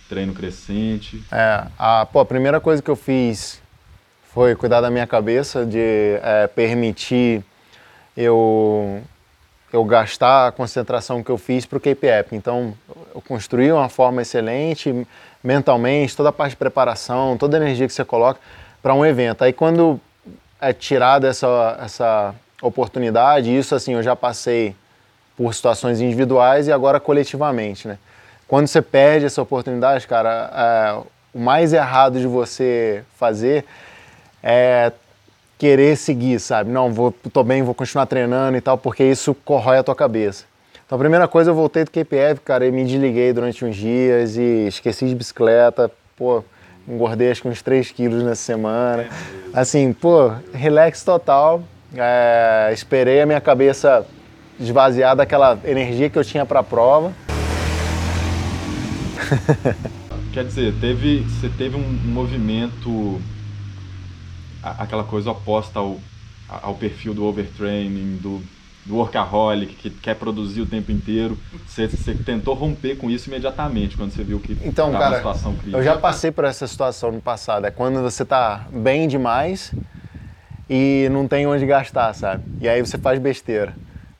treino 0.07 0.33
crescente? 0.33 1.21
É, 1.31 1.67
a, 1.77 2.05
pô, 2.05 2.21
a 2.21 2.25
primeira 2.25 2.61
coisa 2.61 2.81
que 2.81 2.89
eu 2.89 2.95
fiz 2.95 3.62
foi 4.33 4.55
cuidar 4.55 4.81
da 4.81 4.89
minha 4.89 5.05
cabeça, 5.05 5.63
de 5.63 6.19
é, 6.23 6.47
permitir 6.47 7.43
eu, 8.17 8.99
eu 9.71 9.85
gastar 9.85 10.47
a 10.47 10.51
concentração 10.51 11.21
que 11.21 11.29
eu 11.29 11.37
fiz 11.37 11.67
para 11.67 11.77
o 11.77 11.79
KPF. 11.79 12.35
Então, 12.35 12.73
eu 13.13 13.21
construí 13.21 13.71
uma 13.71 13.89
forma 13.89 14.23
excelente, 14.23 15.05
mentalmente, 15.43 16.17
toda 16.17 16.29
a 16.29 16.31
parte 16.31 16.51
de 16.51 16.57
preparação, 16.57 17.37
toda 17.37 17.57
a 17.57 17.61
energia 17.61 17.85
que 17.85 17.93
você 17.93 18.03
coloca 18.03 18.39
para 18.81 18.95
um 18.95 19.05
evento. 19.05 19.43
Aí 19.43 19.53
quando 19.53 19.99
é 20.59 20.73
tirada 20.73 21.27
essa, 21.27 21.77
essa 21.79 22.35
oportunidade, 22.59 23.55
isso 23.55 23.75
assim, 23.75 23.93
eu 23.93 24.01
já 24.01 24.15
passei 24.15 24.75
por 25.37 25.53
situações 25.53 26.01
individuais 26.01 26.67
e 26.67 26.71
agora 26.71 26.99
coletivamente, 26.99 27.87
né? 27.87 27.99
Quando 28.47 28.67
você 28.67 28.81
perde 28.81 29.25
essa 29.25 29.41
oportunidade, 29.41 30.07
cara, 30.07 30.51
é, 30.53 31.03
o 31.33 31.39
mais 31.39 31.71
errado 31.71 32.19
de 32.19 32.27
você 32.27 33.03
fazer 33.15 33.65
é 34.43 34.91
querer 35.57 35.95
seguir, 35.95 36.39
sabe? 36.39 36.69
Não, 36.69 36.91
vou, 36.91 37.11
tô 37.31 37.43
bem, 37.43 37.63
vou 37.63 37.73
continuar 37.73 38.05
treinando 38.05 38.57
e 38.57 38.61
tal, 38.61 38.77
porque 38.77 39.03
isso 39.03 39.33
corrói 39.33 39.77
a 39.77 39.83
tua 39.83 39.95
cabeça. 39.95 40.43
Então, 40.85 40.97
a 40.97 40.99
primeira 40.99 41.27
coisa, 41.27 41.51
eu 41.51 41.55
voltei 41.55 41.85
do 41.85 41.91
KPF, 41.91 42.41
cara, 42.41 42.67
e 42.67 42.71
me 42.71 42.83
desliguei 42.83 43.31
durante 43.31 43.63
uns 43.63 43.75
dias 43.75 44.35
e 44.35 44.67
esqueci 44.67 45.07
de 45.07 45.15
bicicleta. 45.15 45.89
Pô, 46.17 46.43
engordei 46.87 47.31
acho 47.31 47.41
que 47.41 47.47
uns 47.47 47.61
3 47.61 47.91
quilos 47.91 48.21
nessa 48.23 48.41
semana. 48.41 49.07
Assim, 49.53 49.93
pô, 49.93 50.33
relax 50.53 51.03
total. 51.03 51.63
É, 51.95 52.71
esperei 52.73 53.21
a 53.21 53.25
minha 53.25 53.39
cabeça 53.39 54.05
esvaziar 54.59 55.15
daquela 55.15 55.57
energia 55.63 56.09
que 56.09 56.17
eu 56.17 56.23
tinha 56.23 56.45
para 56.45 56.59
a 56.59 56.63
prova. 56.63 57.13
Quer 60.33 60.43
dizer, 60.45 60.73
teve, 60.81 61.19
você 61.21 61.47
teve 61.49 61.77
um 61.77 61.81
movimento, 62.05 63.21
aquela 64.63 65.03
coisa 65.03 65.31
oposta 65.31 65.79
ao, 65.79 65.99
ao 66.47 66.75
perfil 66.75 67.13
do 67.13 67.25
overtraining, 67.25 68.17
do 68.17 68.41
do 68.85 68.97
workaholic, 68.97 69.75
que 69.75 69.89
quer 69.89 70.15
produzir 70.15 70.61
o 70.61 70.65
tempo 70.65 70.91
inteiro. 70.91 71.37
Você, 71.65 71.87
você 71.87 72.13
tentou 72.13 72.53
romper 72.53 72.95
com 72.97 73.09
isso 73.09 73.29
imediatamente 73.29 73.95
quando 73.95 74.11
você 74.11 74.23
viu 74.23 74.39
que 74.39 74.57
então, 74.63 74.91
cara, 74.91 75.07
uma 75.07 75.17
situação 75.17 75.53
crítica. 75.53 75.77
Eu 75.77 75.83
já 75.83 75.97
passei 75.97 76.31
por 76.31 76.43
essa 76.43 76.67
situação 76.67 77.11
no 77.11 77.21
passado. 77.21 77.65
É 77.65 77.71
quando 77.71 78.01
você 78.01 78.23
está 78.23 78.65
bem 78.71 79.07
demais 79.07 79.73
e 80.69 81.07
não 81.11 81.27
tem 81.27 81.47
onde 81.47 81.65
gastar, 81.65 82.13
sabe? 82.13 82.43
E 82.59 82.67
aí 82.67 82.81
você 82.81 82.97
faz 82.97 83.19
besteira. 83.19 83.73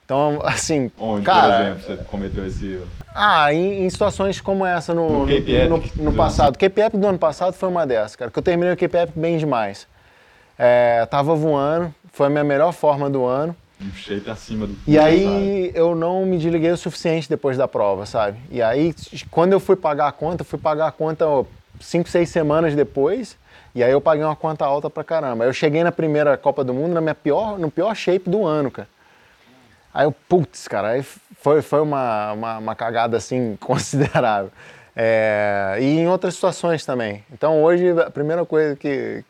Então, 0.05 0.39
assim. 0.45 0.89
Onde, 0.97 1.25
cara, 1.25 1.41
por 1.41 1.61
exemplo, 1.61 1.81
você 1.81 2.03
cometeu 2.05 2.47
esse? 2.47 2.79
Ah, 3.13 3.53
em, 3.53 3.85
em, 3.85 3.89
situações 3.89 4.39
como 4.39 4.65
essa 4.65 4.93
no, 4.93 5.19
no, 5.19 5.27
KPF, 5.27 5.67
no, 5.67 6.05
no 6.05 6.13
passado. 6.13 6.55
O 6.55 6.57
KPF 6.57 6.97
do 6.97 7.07
ano 7.07 7.19
passado 7.19 7.53
foi 7.53 7.69
uma 7.69 7.85
dessas, 7.85 8.15
cara, 8.15 8.31
que 8.31 8.39
eu 8.39 8.43
terminei 8.43 8.73
o 8.73 8.77
KPF 8.77 9.11
bem 9.15 9.37
demais. 9.37 9.87
É, 10.57 11.05
tava 11.07 11.35
voando, 11.35 11.93
foi 12.11 12.27
a 12.27 12.29
minha 12.29 12.43
melhor 12.43 12.71
forma 12.71 13.09
do 13.09 13.25
ano 13.25 13.55
um 13.83 13.91
shape 13.93 14.29
acima 14.29 14.65
do 14.65 14.77
E 14.87 14.97
aí 14.97 15.71
eu 15.75 15.93
não 15.93 16.25
me 16.25 16.37
desliguei 16.37 16.71
o 16.71 16.77
suficiente 16.77 17.27
depois 17.27 17.57
da 17.57 17.67
prova, 17.67 18.05
sabe? 18.05 18.37
E 18.49 18.61
aí, 18.61 18.95
quando 19.29 19.53
eu 19.53 19.59
fui 19.59 19.75
pagar 19.75 20.07
a 20.07 20.11
conta, 20.11 20.43
fui 20.43 20.59
pagar 20.59 20.87
a 20.87 20.91
conta 20.91 21.25
cinco, 21.81 22.07
seis 22.09 22.29
semanas 22.29 22.75
depois, 22.75 23.37
e 23.75 23.83
aí 23.83 23.91
eu 23.91 23.99
paguei 23.99 24.23
uma 24.23 24.35
conta 24.35 24.65
alta 24.65 24.89
pra 24.89 25.03
caramba. 25.03 25.45
Eu 25.45 25.53
cheguei 25.53 25.83
na 25.83 25.91
primeira 25.91 26.37
Copa 26.37 26.63
do 26.63 26.73
Mundo 26.73 26.93
na 26.93 27.01
minha 27.01 27.15
pior, 27.15 27.59
no 27.59 27.69
pior 27.69 27.93
shape 27.95 28.29
do 28.29 28.45
ano, 28.45 28.71
cara. 28.71 28.87
Aí 29.93 30.05
eu, 30.05 30.11
putz, 30.11 30.67
cara, 30.67 30.89
aí 30.89 31.03
foi, 31.03 31.61
foi 31.61 31.81
uma, 31.81 32.33
uma, 32.33 32.57
uma 32.59 32.75
cagada 32.75 33.17
assim 33.17 33.57
considerável. 33.59 34.51
É, 34.95 35.77
e 35.81 35.99
em 35.99 36.07
outras 36.07 36.35
situações 36.35 36.85
também. 36.85 37.23
Então 37.31 37.61
hoje 37.63 37.89
a 37.99 38.09
primeira 38.09 38.45
coisa 38.45 38.75
que, 38.75 39.23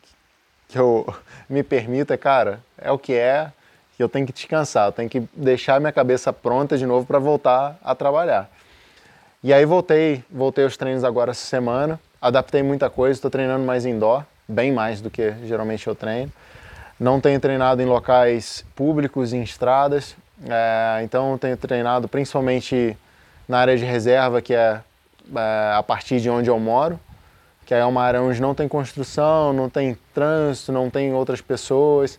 que 0.74 0.80
eu 0.80 1.06
me 1.48 1.62
permito 1.62 2.12
é, 2.12 2.16
cara, 2.16 2.60
é 2.76 2.90
o 2.90 2.98
que 2.98 3.14
é 3.14 3.52
que 3.96 4.02
eu 4.02 4.08
tenho 4.08 4.26
que 4.26 4.32
descansar, 4.32 4.88
eu 4.88 4.92
tenho 4.92 5.08
que 5.08 5.20
deixar 5.32 5.78
minha 5.80 5.92
cabeça 5.92 6.32
pronta 6.32 6.76
de 6.76 6.84
novo 6.84 7.06
para 7.06 7.20
voltar 7.20 7.78
a 7.82 7.94
trabalhar. 7.94 8.50
E 9.42 9.52
aí 9.52 9.64
voltei, 9.64 10.24
voltei 10.28 10.64
aos 10.64 10.76
treinos 10.76 11.04
agora 11.04 11.30
essa 11.30 11.46
semana, 11.46 12.00
adaptei 12.20 12.62
muita 12.62 12.90
coisa, 12.90 13.18
estou 13.18 13.30
treinando 13.30 13.64
mais 13.64 13.86
indoor, 13.86 14.24
bem 14.48 14.72
mais 14.72 15.00
do 15.00 15.10
que 15.10 15.32
geralmente 15.44 15.86
eu 15.86 15.94
treino. 15.94 16.32
Não 16.98 17.20
tenho 17.20 17.38
treinado 17.38 17.80
em 17.80 17.84
locais 17.84 18.64
públicos, 18.74 19.32
em 19.32 19.42
estradas, 19.42 20.16
é, 20.48 21.02
então 21.04 21.38
tenho 21.38 21.56
treinado 21.56 22.08
principalmente 22.08 22.96
na 23.48 23.58
área 23.58 23.76
de 23.76 23.84
reserva, 23.84 24.42
que 24.42 24.54
é, 24.54 24.80
é 25.36 25.74
a 25.76 25.82
partir 25.86 26.20
de 26.20 26.28
onde 26.28 26.50
eu 26.50 26.58
moro, 26.58 26.98
que 27.64 27.74
é 27.74 27.84
uma 27.84 28.02
área 28.02 28.20
onde 28.22 28.40
não 28.40 28.54
tem 28.54 28.68
construção, 28.68 29.52
não 29.52 29.68
tem 29.68 29.96
trânsito, 30.12 30.72
não 30.72 30.90
tem 30.90 31.12
outras 31.12 31.40
pessoas 31.40 32.18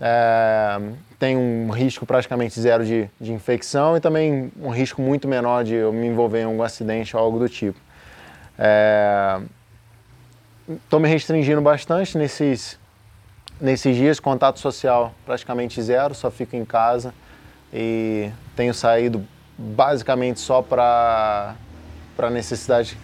é, 0.00 0.78
tem 1.18 1.36
um 1.36 1.70
risco 1.70 2.04
praticamente 2.04 2.60
zero 2.60 2.84
de, 2.84 3.08
de 3.20 3.32
infecção 3.32 3.96
e 3.96 4.00
também 4.00 4.52
um 4.60 4.68
risco 4.68 5.00
muito 5.00 5.26
menor 5.26 5.64
de 5.64 5.74
eu 5.74 5.92
me 5.92 6.06
envolver 6.06 6.42
em 6.42 6.44
algum 6.44 6.62
acidente 6.62 7.16
ou 7.16 7.22
algo 7.22 7.38
do 7.38 7.48
tipo. 7.48 7.78
Estou 10.68 10.98
é, 10.98 11.02
me 11.02 11.08
restringindo 11.08 11.60
bastante 11.60 12.16
nesses, 12.18 12.78
nesses 13.60 13.96
dias, 13.96 14.20
contato 14.20 14.60
social 14.60 15.14
praticamente 15.24 15.80
zero, 15.82 16.14
só 16.14 16.30
fico 16.30 16.56
em 16.56 16.64
casa 16.64 17.14
e 17.72 18.30
tenho 18.54 18.74
saído 18.74 19.24
basicamente 19.56 20.40
só 20.40 20.60
para 20.60 21.56
necessidade. 22.30 22.98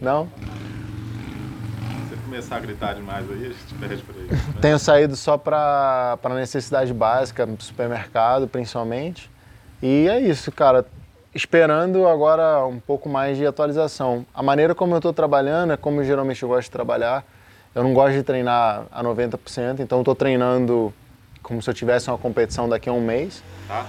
Não? 0.00 0.28
começar 2.30 2.56
a 2.56 2.60
gritar 2.60 2.94
demais 2.94 3.28
aí, 3.28 3.46
a 3.46 3.48
gente 3.48 3.74
perde 3.80 4.02
por 4.04 4.14
aí. 4.14 4.28
Né? 4.30 4.38
Tenho 4.62 4.78
saído 4.78 5.16
só 5.16 5.36
para 5.36 6.16
necessidade 6.30 6.94
básica, 6.94 7.44
no 7.44 7.60
supermercado 7.60 8.46
principalmente. 8.46 9.28
E 9.82 10.08
é 10.08 10.20
isso, 10.20 10.52
cara. 10.52 10.86
Esperando 11.34 12.06
agora 12.06 12.64
um 12.66 12.78
pouco 12.78 13.08
mais 13.08 13.36
de 13.36 13.44
atualização. 13.44 14.24
A 14.32 14.42
maneira 14.42 14.74
como 14.74 14.94
eu 14.94 14.98
estou 14.98 15.12
trabalhando 15.12 15.72
é 15.72 15.76
como 15.76 16.02
geralmente 16.04 16.42
eu 16.42 16.48
gosto 16.48 16.64
de 16.64 16.70
trabalhar. 16.70 17.24
Eu 17.74 17.82
não 17.82 17.92
gosto 17.92 18.14
de 18.14 18.22
treinar 18.22 18.86
a 18.90 19.02
90%, 19.02 19.80
então 19.80 20.00
estou 20.00 20.14
treinando 20.14 20.92
como 21.42 21.60
se 21.60 21.70
eu 21.70 21.74
tivesse 21.74 22.10
uma 22.10 22.18
competição 22.18 22.68
daqui 22.68 22.88
a 22.88 22.92
um 22.92 23.00
mês. 23.00 23.42
Tá. 23.66 23.86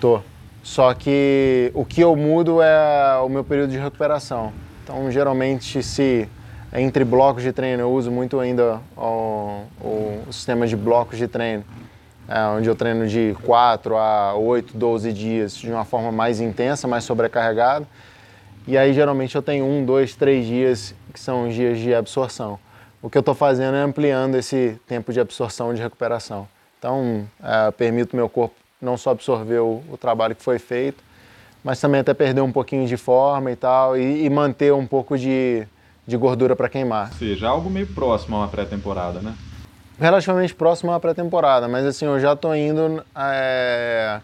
Tô. 0.00 0.20
Só 0.62 0.92
que 0.94 1.70
o 1.74 1.84
que 1.84 2.00
eu 2.00 2.14
mudo 2.14 2.60
é 2.60 3.18
o 3.18 3.28
meu 3.28 3.44
período 3.44 3.70
de 3.70 3.78
recuperação. 3.78 4.52
Então, 4.90 5.08
geralmente, 5.08 5.84
se 5.84 6.28
entre 6.74 7.04
blocos 7.04 7.44
de 7.44 7.52
treino, 7.52 7.82
eu 7.82 7.92
uso 7.92 8.10
muito 8.10 8.40
ainda 8.40 8.80
o, 8.96 9.62
o, 9.80 10.32
sistema 10.32 10.66
de 10.66 10.74
blocos 10.74 11.16
de 11.16 11.28
treino, 11.28 11.64
é, 12.28 12.40
onde 12.46 12.68
eu 12.68 12.74
treino 12.74 13.06
de 13.06 13.36
4 13.44 13.96
a 13.96 14.34
8, 14.34 14.76
12 14.76 15.12
dias 15.12 15.54
de 15.54 15.70
uma 15.70 15.84
forma 15.84 16.10
mais 16.10 16.40
intensa, 16.40 16.88
mais 16.88 17.04
sobrecarregada. 17.04 17.86
E 18.66 18.76
aí, 18.76 18.92
geralmente, 18.92 19.36
eu 19.36 19.42
tenho 19.42 19.64
um, 19.64 19.84
dois, 19.84 20.16
três 20.16 20.44
dias 20.44 20.92
que 21.14 21.20
são 21.20 21.46
os 21.46 21.54
dias 21.54 21.78
de 21.78 21.94
absorção. 21.94 22.58
O 23.00 23.08
que 23.08 23.16
eu 23.16 23.20
estou 23.20 23.34
fazendo 23.34 23.76
é 23.76 23.82
ampliando 23.82 24.34
esse 24.34 24.76
tempo 24.88 25.12
de 25.12 25.20
absorção 25.20 25.72
de 25.72 25.80
recuperação. 25.80 26.48
Então, 26.80 27.28
é, 27.40 27.70
permito 27.70 28.16
meu 28.16 28.28
corpo 28.28 28.56
não 28.82 28.96
só 28.96 29.10
absorver 29.10 29.60
o, 29.60 29.84
o, 29.88 29.96
trabalho 29.96 30.34
que 30.34 30.42
foi 30.42 30.58
feito, 30.58 31.00
mas 31.62 31.80
também 31.80 32.00
até 32.00 32.14
perder 32.14 32.40
um 32.40 32.52
pouquinho 32.52 32.86
de 32.86 32.96
forma 32.96 33.50
e 33.50 33.56
tal, 33.56 33.96
e, 33.96 34.24
e 34.24 34.30
manter 34.30 34.72
um 34.72 34.86
pouco 34.86 35.18
de, 35.18 35.66
de 36.06 36.16
gordura 36.16 36.56
para 36.56 36.68
queimar. 36.68 37.08
Ou 37.12 37.18
seja, 37.18 37.48
algo 37.48 37.68
meio 37.70 37.86
próximo 37.86 38.36
a 38.36 38.40
uma 38.40 38.48
pré-temporada, 38.48 39.20
né? 39.20 39.34
Relativamente 39.98 40.54
próximo 40.54 40.90
a 40.90 40.94
uma 40.94 41.00
pré-temporada, 41.00 41.68
mas 41.68 41.84
assim, 41.84 42.06
eu 42.06 42.18
já 42.18 42.32
estou 42.32 42.56
indo 42.56 43.04
é, 43.14 44.20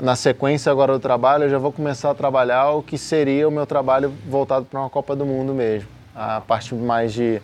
na 0.00 0.14
sequência 0.14 0.70
agora 0.70 0.92
do 0.92 1.00
trabalho, 1.00 1.44
eu 1.44 1.50
já 1.50 1.58
vou 1.58 1.72
começar 1.72 2.10
a 2.10 2.14
trabalhar 2.14 2.70
o 2.72 2.82
que 2.82 2.98
seria 2.98 3.48
o 3.48 3.50
meu 3.50 3.66
trabalho 3.66 4.12
voltado 4.28 4.66
para 4.66 4.80
uma 4.80 4.90
Copa 4.90 5.16
do 5.16 5.24
Mundo 5.24 5.54
mesmo, 5.54 5.88
a 6.14 6.40
parte 6.40 6.74
mais 6.74 7.12
de, 7.12 7.40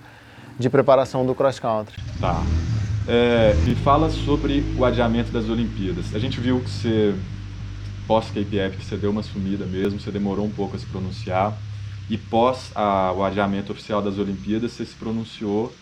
de 0.59 0.69
preparação 0.69 1.25
do 1.25 1.35
cross-country. 1.35 1.97
Tá. 2.21 2.43
É, 3.09 3.55
me 3.65 3.75
fala 3.75 4.11
sobre 4.11 4.63
o 4.79 4.85
adiamento 4.85 5.33
das 5.33 5.49
Olimpíadas. 5.49 6.15
A 6.15 6.19
gente 6.19 6.39
viu 6.39 6.61
que 6.61 6.71
você, 6.71 7.15
pós-KPF, 8.11 8.77
que 8.77 8.85
você 8.85 8.97
deu 8.97 9.13
uma 9.13 9.23
sumida 9.23 9.65
mesmo, 9.65 10.01
você 10.01 10.11
demorou 10.11 10.45
um 10.45 10.51
pouco 10.51 10.75
a 10.75 10.79
se 10.81 10.85
pronunciar 10.85 11.57
e 12.11 12.19
pós 12.19 12.73
a, 12.75 13.13
o 13.13 13.23
adiamento 13.23 13.71
oficial 13.71 14.03
das 14.03 14.19
Olimpíadas, 14.19 14.73
você 14.73 14.85
se 14.85 14.97
pronunciou 14.97 15.73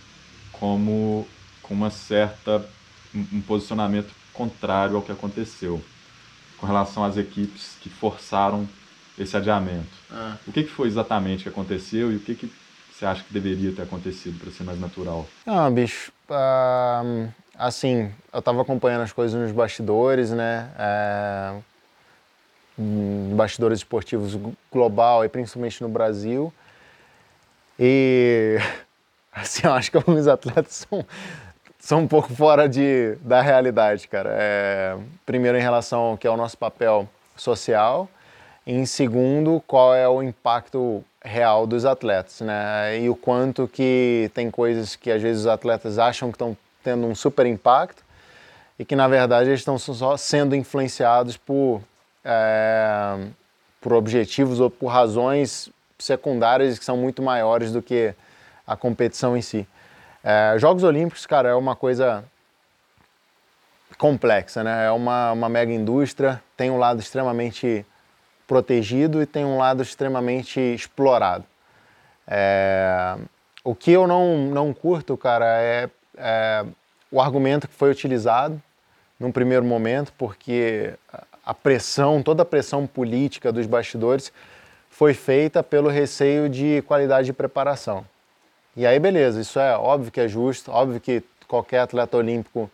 como 0.52 1.26
com 1.62 1.72
uma 1.72 1.88
certa 1.88 2.62
um, 3.14 3.38
um 3.38 3.40
posicionamento 3.40 4.12
contrário 4.34 4.96
ao 4.96 5.02
que 5.02 5.10
aconteceu. 5.10 5.80
com 6.58 6.66
relação 6.66 7.02
às 7.02 7.16
equipes 7.16 7.78
que 7.80 7.88
forçaram 7.88 8.68
esse 9.18 9.34
adiamento. 9.34 9.96
Ah. 10.12 10.36
O 10.46 10.52
que, 10.52 10.64
que 10.64 10.70
foi 10.70 10.86
exatamente 10.86 11.44
que 11.44 11.48
aconteceu 11.48 12.12
e 12.12 12.16
o 12.16 12.20
que, 12.20 12.34
que 12.34 12.50
você 12.92 13.06
acha 13.06 13.24
que 13.24 13.32
deveria 13.32 13.72
ter 13.72 13.82
acontecido 13.82 14.38
para 14.38 14.52
ser 14.52 14.64
mais 14.64 14.78
natural? 14.78 15.24
Ah, 15.46 15.70
bicho, 15.70 16.12
uh, 16.28 17.32
assim, 17.56 18.12
eu 18.30 18.40
estava 18.40 18.60
acompanhando 18.60 19.02
as 19.02 19.12
coisas 19.12 19.40
nos 19.40 19.52
bastidores, 19.52 20.30
né? 20.30 20.68
É, 20.78 21.77
bastidores 23.34 23.80
esportivos 23.80 24.38
global 24.70 25.24
e 25.24 25.28
principalmente 25.28 25.82
no 25.82 25.88
Brasil. 25.88 26.52
E 27.78 28.58
assim, 29.32 29.66
eu 29.66 29.72
acho 29.72 29.90
que 29.90 29.96
alguns 29.96 30.26
atletas 30.26 30.86
são, 30.88 31.04
são 31.78 32.00
um 32.00 32.08
pouco 32.08 32.32
fora 32.34 32.68
de, 32.68 33.16
da 33.22 33.40
realidade, 33.40 34.06
cara. 34.08 34.30
É, 34.32 34.96
primeiro, 35.26 35.58
em 35.58 35.62
relação 35.62 36.00
ao 36.00 36.18
que 36.18 36.26
é 36.26 36.30
o 36.30 36.36
nosso 36.36 36.56
papel 36.56 37.08
social, 37.36 38.08
e 38.66 38.74
em 38.74 38.84
segundo, 38.84 39.62
qual 39.66 39.94
é 39.94 40.08
o 40.08 40.22
impacto 40.22 41.02
real 41.24 41.66
dos 41.66 41.84
atletas, 41.84 42.40
né? 42.40 43.00
E 43.00 43.08
o 43.08 43.16
quanto 43.16 43.66
que 43.66 44.30
tem 44.34 44.50
coisas 44.50 44.94
que 44.94 45.10
às 45.10 45.20
vezes 45.20 45.42
os 45.42 45.46
atletas 45.46 45.98
acham 45.98 46.30
que 46.30 46.36
estão 46.36 46.56
tendo 46.82 47.06
um 47.06 47.14
super 47.14 47.46
impacto 47.46 48.02
e 48.78 48.84
que 48.84 48.94
na 48.94 49.08
verdade 49.08 49.50
eles 49.50 49.60
estão 49.60 49.78
só 49.78 50.16
sendo 50.16 50.54
influenciados 50.54 51.36
por, 51.36 51.82
é, 52.28 53.26
por 53.80 53.94
objetivos 53.94 54.60
ou 54.60 54.68
por 54.68 54.88
razões 54.88 55.70
secundárias 55.98 56.78
que 56.78 56.84
são 56.84 56.96
muito 56.96 57.22
maiores 57.22 57.72
do 57.72 57.80
que 57.80 58.14
a 58.66 58.76
competição 58.76 59.34
em 59.34 59.40
si. 59.40 59.66
É, 60.22 60.54
Jogos 60.58 60.82
Olímpicos, 60.84 61.24
cara, 61.24 61.48
é 61.48 61.54
uma 61.54 61.74
coisa 61.74 62.22
complexa, 63.96 64.62
né? 64.62 64.86
É 64.86 64.90
uma, 64.90 65.32
uma 65.32 65.48
mega 65.48 65.72
indústria, 65.72 66.42
tem 66.54 66.70
um 66.70 66.78
lado 66.78 67.00
extremamente 67.00 67.84
protegido 68.46 69.22
e 69.22 69.26
tem 69.26 69.44
um 69.44 69.56
lado 69.56 69.82
extremamente 69.82 70.60
explorado. 70.60 71.44
É, 72.26 73.16
o 73.64 73.74
que 73.74 73.90
eu 73.90 74.06
não, 74.06 74.36
não 74.48 74.74
curto, 74.74 75.16
cara, 75.16 75.46
é, 75.46 75.88
é 76.16 76.64
o 77.10 77.20
argumento 77.22 77.66
que 77.66 77.74
foi 77.74 77.90
utilizado 77.90 78.60
num 79.18 79.32
primeiro 79.32 79.64
momento, 79.64 80.12
porque 80.16 80.94
a 81.48 81.54
pressão, 81.54 82.22
toda 82.22 82.42
a 82.42 82.44
pressão 82.44 82.86
política 82.86 83.50
dos 83.50 83.64
bastidores 83.64 84.30
foi 84.90 85.14
feita 85.14 85.62
pelo 85.62 85.88
receio 85.88 86.46
de 86.46 86.82
qualidade 86.82 87.24
de 87.24 87.32
preparação. 87.32 88.04
E 88.76 88.86
aí, 88.86 88.98
beleza, 88.98 89.40
isso 89.40 89.58
é 89.58 89.74
óbvio 89.74 90.12
que 90.12 90.20
é 90.20 90.28
justo, 90.28 90.70
óbvio 90.70 91.00
que 91.00 91.22
qualquer 91.48 91.78
atleta 91.78 92.18
olímpico 92.18 92.70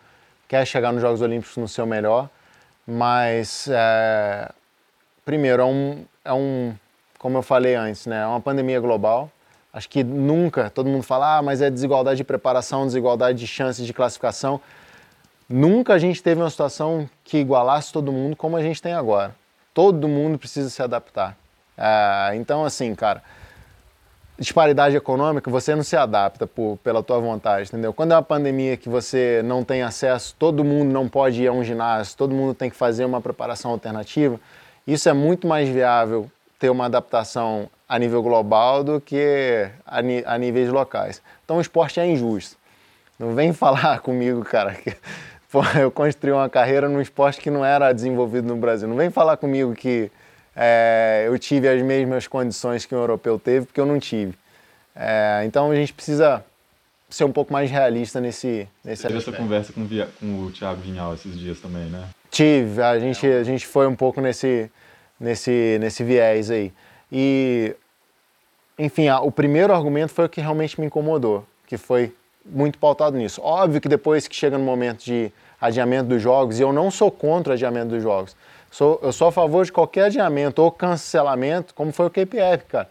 quer 0.49 0.67
chegar 0.67 0.93
nos 0.93 1.01
Jogos 1.01 1.23
Olímpicos 1.23 1.57
no 1.57 1.69
seu 1.69 1.87
melhor, 1.87 2.29
mas 2.85 3.69
é, 3.71 4.51
primeiro, 5.25 5.63
é 5.63 5.65
um, 5.65 6.05
é 6.25 6.33
um, 6.33 6.75
como 7.17 7.39
eu 7.39 7.43
falei 7.43 7.77
antes, 7.77 8.07
né, 8.07 8.23
é 8.23 8.27
uma 8.27 8.41
pandemia 8.41 8.81
global. 8.81 9.31
Acho 9.73 9.89
que 9.89 10.03
nunca, 10.03 10.69
todo 10.69 10.89
mundo 10.89 11.05
fala, 11.05 11.39
ah, 11.39 11.43
mas 11.43 11.63
é 11.63 11.71
desigualdade 11.71 12.17
de 12.17 12.25
preparação, 12.25 12.87
desigualdade 12.87 13.39
de 13.39 13.47
chances 13.47 13.87
de 13.87 13.93
classificação. 13.93 14.61
Nunca 15.49 15.95
a 15.95 15.99
gente 15.99 16.23
teve 16.23 16.41
uma 16.41 16.51
situação 16.51 17.09
que 17.23 17.39
igualasse 17.39 17.93
todo 17.93 18.11
mundo 18.11 18.35
como 18.35 18.57
a 18.57 18.63
gente 18.63 18.81
tem 18.81 18.95
agora. 18.95 19.35
Todo 19.73 20.09
mundo 20.09 20.39
precisa 20.39 20.71
se 20.71 20.83
adaptar. 20.83 21.37
É, 21.77 22.33
então, 22.37 22.65
assim, 22.65 22.95
cara, 22.95 23.23
disparidade 24.39 24.97
econômica, 24.97 25.51
você 25.51 25.75
não 25.75 25.83
se 25.83 25.97
adapta 25.97 26.47
por, 26.47 26.79
pela 26.79 27.03
tua 27.03 27.19
vontade, 27.19 27.69
entendeu? 27.69 27.93
Quando 27.93 28.13
é 28.13 28.17
uma 28.17 28.23
pandemia 28.23 28.77
que 28.77 28.89
você 28.89 29.43
não 29.45 29.63
tem 29.63 29.83
acesso, 29.83 30.35
todo 30.39 30.65
mundo 30.65 30.93
não 30.93 31.09
pode 31.09 31.43
ir 31.43 31.49
a 31.49 31.53
um 31.53 31.63
ginásio, 31.63 32.17
todo 32.17 32.35
mundo 32.35 32.55
tem 32.55 32.71
que 32.71 32.77
fazer 32.77 33.05
uma 33.05 33.21
preparação 33.21 33.71
alternativa, 33.71 34.41
isso 34.87 35.09
é 35.09 35.13
muito 35.13 35.47
mais 35.47 35.69
viável 35.69 36.31
ter 36.59 36.71
uma 36.71 36.87
adaptação 36.87 37.69
a 37.89 37.99
nível 37.99 38.23
global 38.23 38.83
do 38.83 39.01
que 39.01 39.69
a, 39.87 39.99
a 39.99 40.39
níveis 40.39 40.69
locais. 40.69 41.23
Então 41.45 41.59
o 41.59 41.61
esporte 41.61 42.01
é 42.01 42.07
injusto. 42.07 42.57
Não 43.19 43.35
vem 43.35 43.53
falar 43.55 44.01
comigo, 44.01 44.43
cara, 44.45 44.75
que 44.75 44.97
eu 45.81 45.91
construí 45.91 46.33
uma 46.33 46.49
carreira 46.49 46.89
num 46.89 47.01
esporte 47.01 47.41
que 47.41 47.51
não 47.51 47.65
era 47.65 47.93
desenvolvido 47.93 48.49
no 48.49 48.57
Brasil. 48.57 48.89
Não 48.89 48.97
vem 48.97 49.11
falar 49.11 49.37
comigo 49.37 49.75
que 49.75 50.11
é, 50.57 51.25
eu 51.27 51.39
tive 51.39 51.69
as 51.69 51.83
mesmas 51.83 52.27
condições 52.27 52.87
que 52.87 52.95
um 52.95 52.99
europeu 52.99 53.39
teve, 53.39 53.67
porque 53.67 53.81
eu 53.81 53.87
não 53.87 53.99
tive. 53.99 54.35
É, 54.95 55.43
então 55.45 55.71
a 55.71 55.75
gente 55.75 55.93
precisa 55.93 56.45
ser 57.11 57.25
um 57.25 57.33
pouco 57.33 57.53
mais 57.53 57.71
realista 57.71 58.21
nesse, 58.21 58.69
nesse 58.85 59.03
teve 59.03 59.19
essa 59.19 59.33
conversa 59.33 59.73
com, 59.73 59.87
com 60.21 60.45
o 60.45 60.51
Thiago 60.51 60.81
Vinhal 60.81 61.15
esses 61.15 61.39
dias 61.39 61.61
também, 61.61 61.85
né? 61.85 62.09
Tive, 62.31 62.83
a 62.83 62.99
gente, 62.99 63.27
a 63.27 63.45
gente 63.45 63.67
foi 63.67 63.87
um 63.87 63.95
pouco 63.95 64.21
nesse, 64.21 64.71
nesse, 65.19 65.79
nesse 65.81 66.03
viés 66.03 66.51
aí. 66.51 66.73
E, 67.11 67.75
enfim, 68.79 69.09
a, 69.09 69.21
o 69.21 69.31
primeiro 69.31 69.73
argumento 69.73 70.13
foi 70.13 70.25
o 70.25 70.29
que 70.29 70.41
realmente 70.41 70.81
me 70.81 70.87
incomodou, 70.87 71.47
que 71.67 71.77
foi 71.77 72.13
muito 72.45 72.79
pautado 72.79 73.17
nisso. 73.17 73.41
Óbvio 73.43 73.81
que 73.81 73.89
depois 73.89 74.27
que 74.27 74.35
chega 74.35 74.59
no 74.59 74.65
momento 74.65 75.05
de 75.05 75.33
adiamento 75.65 76.09
dos 76.09 76.21
jogos, 76.21 76.59
e 76.59 76.63
eu 76.63 76.73
não 76.73 76.91
sou 76.91 77.11
contra 77.11 77.53
o 77.53 77.55
adiamento 77.55 77.89
dos 77.89 78.03
jogos, 78.03 78.37
sou, 78.71 79.01
eu 79.03 79.13
sou 79.13 79.29
a 79.29 79.33
favor 79.33 79.65
de 79.65 79.73
qualquer 79.73 80.07
adiamento 80.07 80.63
ou 80.63 80.71
cancelamento, 80.71 81.75
como 81.75 81.93
foi 81.93 82.07
o 82.07 82.11
KPF, 82.11 82.65
cara. 82.67 82.89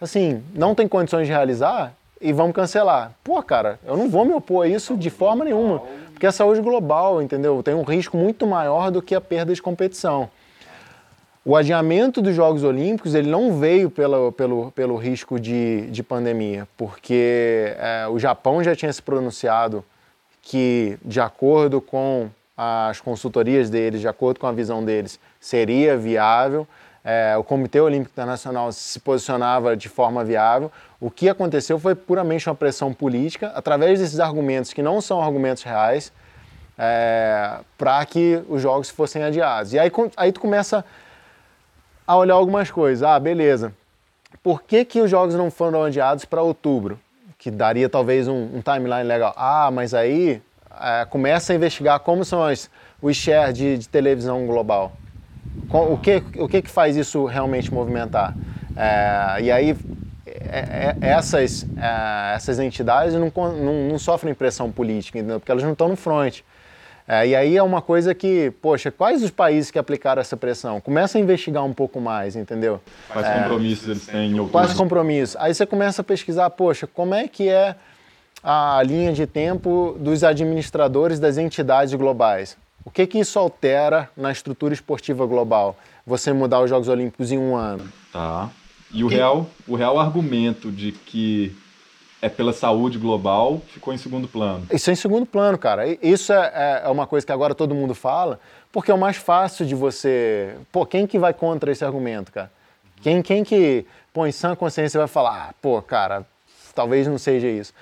Assim, 0.00 0.42
não 0.54 0.74
tem 0.74 0.88
condições 0.88 1.26
de 1.26 1.32
realizar 1.32 1.92
e 2.20 2.32
vamos 2.32 2.54
cancelar. 2.54 3.12
Pô, 3.22 3.42
cara, 3.42 3.78
eu 3.86 3.96
não 3.96 4.08
vou 4.08 4.24
me 4.24 4.32
opor 4.32 4.64
a 4.64 4.68
isso 4.68 4.96
de 4.96 5.10
forma 5.10 5.44
nenhuma. 5.44 5.82
Porque 6.12 6.26
a 6.26 6.32
saúde 6.32 6.60
global, 6.60 7.22
entendeu? 7.22 7.62
Tem 7.62 7.74
um 7.74 7.82
risco 7.82 8.16
muito 8.16 8.46
maior 8.46 8.90
do 8.90 9.00
que 9.00 9.14
a 9.14 9.20
perda 9.20 9.54
de 9.54 9.62
competição. 9.62 10.28
O 11.44 11.56
adiamento 11.56 12.20
dos 12.20 12.34
Jogos 12.34 12.64
Olímpicos 12.64 13.14
ele 13.14 13.30
não 13.30 13.58
veio 13.58 13.88
pelo, 13.90 14.32
pelo, 14.32 14.70
pelo 14.72 14.96
risco 14.96 15.38
de, 15.38 15.88
de 15.90 16.02
pandemia, 16.02 16.66
porque 16.76 17.74
é, 17.78 18.06
o 18.08 18.18
Japão 18.18 18.62
já 18.62 18.74
tinha 18.74 18.92
se 18.92 19.00
pronunciado 19.00 19.84
que, 20.48 20.98
de 21.04 21.20
acordo 21.20 21.78
com 21.78 22.30
as 22.56 23.02
consultorias 23.02 23.68
deles, 23.68 24.00
de 24.00 24.08
acordo 24.08 24.40
com 24.40 24.46
a 24.46 24.52
visão 24.52 24.82
deles, 24.82 25.20
seria 25.38 25.94
viável. 25.94 26.66
É, 27.04 27.36
o 27.36 27.44
Comitê 27.44 27.78
Olímpico 27.78 28.10
Internacional 28.10 28.72
se 28.72 28.98
posicionava 28.98 29.76
de 29.76 29.90
forma 29.90 30.24
viável. 30.24 30.72
O 30.98 31.10
que 31.10 31.28
aconteceu 31.28 31.78
foi 31.78 31.94
puramente 31.94 32.48
uma 32.48 32.54
pressão 32.54 32.94
política, 32.94 33.52
através 33.54 34.00
desses 34.00 34.20
argumentos 34.20 34.72
que 34.72 34.80
não 34.80 35.02
são 35.02 35.22
argumentos 35.22 35.62
reais, 35.62 36.10
é, 36.78 37.58
para 37.76 38.04
que 38.06 38.42
os 38.48 38.62
jogos 38.62 38.88
fossem 38.88 39.22
adiados. 39.22 39.74
E 39.74 39.78
aí, 39.78 39.92
aí 40.16 40.32
tu 40.32 40.40
começa 40.40 40.82
a 42.06 42.16
olhar 42.16 42.34
algumas 42.34 42.70
coisas. 42.70 43.02
Ah, 43.02 43.20
beleza. 43.20 43.70
Por 44.42 44.62
que, 44.62 44.82
que 44.82 45.02
os 45.02 45.10
jogos 45.10 45.34
não 45.34 45.50
foram 45.50 45.84
adiados 45.84 46.24
para 46.24 46.40
outubro? 46.40 46.98
Que 47.38 47.50
daria 47.50 47.88
talvez 47.88 48.26
um, 48.26 48.56
um, 48.56 48.60
timeline 48.60 49.04
legal. 49.04 49.32
Ah, 49.36 49.70
mas 49.70 49.94
aí 49.94 50.42
é, 50.80 51.06
começa 51.06 51.52
a 51.52 51.56
investigar 51.56 52.00
como 52.00 52.24
são 52.24 52.42
as, 52.42 52.68
os 53.00 53.16
shares 53.16 53.56
de, 53.56 53.78
de 53.78 53.88
televisão 53.88 54.46
global. 54.46 54.92
O 55.70 55.96
que, 55.98 56.22
o 56.36 56.48
que, 56.48 56.62
que 56.62 56.70
faz 56.70 56.96
isso 56.96 57.24
realmente 57.24 57.72
movimentar? 57.72 58.34
É, 58.76 59.42
e 59.42 59.52
aí 59.52 59.76
é, 60.50 60.96
é, 61.00 61.08
essas, 61.08 61.66
é, 61.76 62.34
essas 62.34 62.58
entidades 62.58 63.14
não, 63.14 63.32
não, 63.34 63.88
não, 63.90 63.98
sofrem 63.98 64.34
pressão 64.34 64.70
política, 64.70 65.18
entendeu? 65.18 65.40
porque 65.40 65.50
elas 65.50 65.64
não 65.64 65.72
estão 65.72 65.88
no 65.88 65.96
front. 65.96 66.40
É, 67.08 67.26
e 67.26 67.34
aí 67.34 67.56
é 67.56 67.62
uma 67.62 67.80
coisa 67.80 68.14
que, 68.14 68.52
poxa, 68.60 68.90
quais 68.90 69.22
os 69.22 69.30
países 69.30 69.70
que 69.70 69.78
aplicaram 69.78 70.20
essa 70.20 70.36
pressão? 70.36 70.78
Começa 70.78 71.16
a 71.16 71.20
investigar 71.20 71.64
um 71.64 71.72
pouco 71.72 71.98
mais, 71.98 72.36
entendeu? 72.36 72.82
Quais 73.10 73.26
é, 73.26 73.40
compromissos 73.40 73.88
eles 73.88 74.06
têm 74.06 74.30
em 74.30 74.32
outubro? 74.32 74.52
Quais 74.52 74.74
compromissos? 74.74 75.34
Aí 75.36 75.54
você 75.54 75.64
começa 75.64 76.02
a 76.02 76.04
pesquisar, 76.04 76.50
poxa, 76.50 76.86
como 76.86 77.14
é 77.14 77.26
que 77.26 77.48
é 77.48 77.74
a 78.44 78.82
linha 78.84 79.10
de 79.14 79.26
tempo 79.26 79.96
dos 79.98 80.22
administradores 80.22 81.18
das 81.18 81.38
entidades 81.38 81.94
globais? 81.94 82.58
O 82.84 82.90
que 82.90 83.06
que 83.06 83.18
isso 83.18 83.38
altera 83.38 84.10
na 84.14 84.30
estrutura 84.30 84.74
esportiva 84.74 85.24
global? 85.24 85.78
Você 86.06 86.30
mudar 86.34 86.60
os 86.60 86.68
Jogos 86.68 86.88
Olímpicos 86.88 87.32
em 87.32 87.38
um 87.38 87.56
ano? 87.56 87.90
Tá. 88.12 88.50
E 88.92 89.02
o 89.02 89.08
real, 89.08 89.46
o 89.66 89.76
real 89.76 89.98
argumento 89.98 90.70
de 90.70 90.92
que 90.92 91.56
é 92.20 92.28
pela 92.28 92.52
saúde 92.52 92.98
global 92.98 93.60
ficou 93.68 93.94
em 93.94 93.98
segundo 93.98 94.26
plano. 94.26 94.66
Isso 94.72 94.90
é 94.90 94.92
em 94.92 94.96
segundo 94.96 95.24
plano, 95.24 95.56
cara. 95.56 95.84
Isso 96.02 96.32
é, 96.32 96.82
é 96.84 96.88
uma 96.88 97.06
coisa 97.06 97.24
que 97.24 97.32
agora 97.32 97.54
todo 97.54 97.74
mundo 97.74 97.94
fala, 97.94 98.40
porque 98.72 98.90
é 98.90 98.94
o 98.94 98.98
mais 98.98 99.16
fácil 99.16 99.64
de 99.64 99.74
você. 99.74 100.56
Pô, 100.72 100.84
quem 100.84 101.06
que 101.06 101.18
vai 101.18 101.32
contra 101.32 101.70
esse 101.70 101.84
argumento, 101.84 102.32
cara? 102.32 102.50
Quem, 103.00 103.22
quem 103.22 103.44
que 103.44 103.86
põe 104.12 104.32
sã 104.32 104.56
consciência 104.56 104.98
vai 104.98 105.06
falar, 105.06 105.48
ah, 105.50 105.54
pô, 105.62 105.80
cara, 105.80 106.26
talvez 106.74 107.06
não 107.06 107.18
seja 107.18 107.46
isso. 107.46 107.72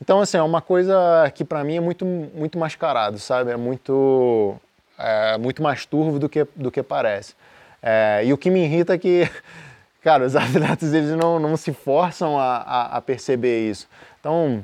Então, 0.00 0.20
assim, 0.20 0.36
é 0.36 0.42
uma 0.42 0.60
coisa 0.60 1.30
que 1.34 1.44
para 1.44 1.62
mim 1.62 1.76
é 1.76 1.80
muito, 1.80 2.04
muito 2.04 2.58
mascarado, 2.58 3.18
sabe? 3.18 3.52
É 3.52 3.56
muito, 3.56 4.56
é, 4.98 5.38
muito 5.38 5.62
mais 5.62 5.86
turvo 5.86 6.18
do 6.18 6.28
que, 6.28 6.46
do 6.56 6.70
que 6.70 6.82
parece. 6.82 7.34
É, 7.80 8.22
e 8.24 8.32
o 8.32 8.38
que 8.38 8.50
me 8.50 8.64
irrita 8.64 8.94
é 8.94 8.98
que 8.98 9.28
Cara, 10.04 10.26
os 10.26 10.36
atletas 10.36 10.92
eles 10.92 11.10
não, 11.12 11.40
não 11.40 11.56
se 11.56 11.72
forçam 11.72 12.38
a, 12.38 12.58
a, 12.58 12.96
a 12.98 13.00
perceber 13.00 13.70
isso. 13.70 13.88
Então, 14.20 14.62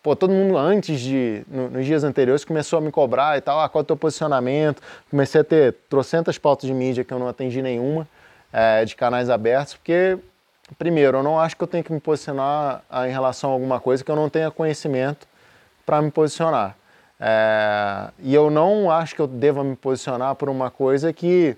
pô, 0.00 0.14
todo 0.14 0.32
mundo 0.32 0.56
antes 0.56 1.00
de, 1.00 1.42
no, 1.48 1.68
nos 1.68 1.84
dias 1.84 2.04
anteriores, 2.04 2.44
começou 2.44 2.78
a 2.78 2.80
me 2.80 2.92
cobrar 2.92 3.36
e 3.36 3.40
tal, 3.40 3.60
ah, 3.60 3.68
qual 3.68 3.80
é 3.80 3.82
o 3.82 3.86
teu 3.86 3.96
posicionamento? 3.96 4.80
Comecei 5.10 5.40
a 5.40 5.44
ter 5.44 5.74
trocentas 5.90 6.38
pautas 6.38 6.68
de 6.68 6.72
mídia 6.72 7.02
que 7.02 7.12
eu 7.12 7.18
não 7.18 7.26
atendi 7.26 7.60
nenhuma, 7.60 8.06
é, 8.52 8.84
de 8.84 8.94
canais 8.94 9.28
abertos, 9.28 9.74
porque, 9.74 10.16
primeiro, 10.78 11.18
eu 11.18 11.22
não 11.22 11.38
acho 11.38 11.56
que 11.56 11.62
eu 11.64 11.66
tenho 11.66 11.82
que 11.82 11.92
me 11.92 12.00
posicionar 12.00 12.82
ah, 12.88 13.08
em 13.08 13.10
relação 13.10 13.50
a 13.50 13.52
alguma 13.52 13.80
coisa 13.80 14.04
que 14.04 14.10
eu 14.10 14.16
não 14.16 14.30
tenha 14.30 14.52
conhecimento 14.52 15.26
para 15.84 16.00
me 16.00 16.12
posicionar. 16.12 16.76
É, 17.18 18.08
e 18.20 18.32
eu 18.32 18.50
não 18.50 18.88
acho 18.88 19.16
que 19.16 19.20
eu 19.20 19.26
deva 19.26 19.64
me 19.64 19.74
posicionar 19.74 20.36
por 20.36 20.48
uma 20.48 20.70
coisa 20.70 21.12
que 21.12 21.56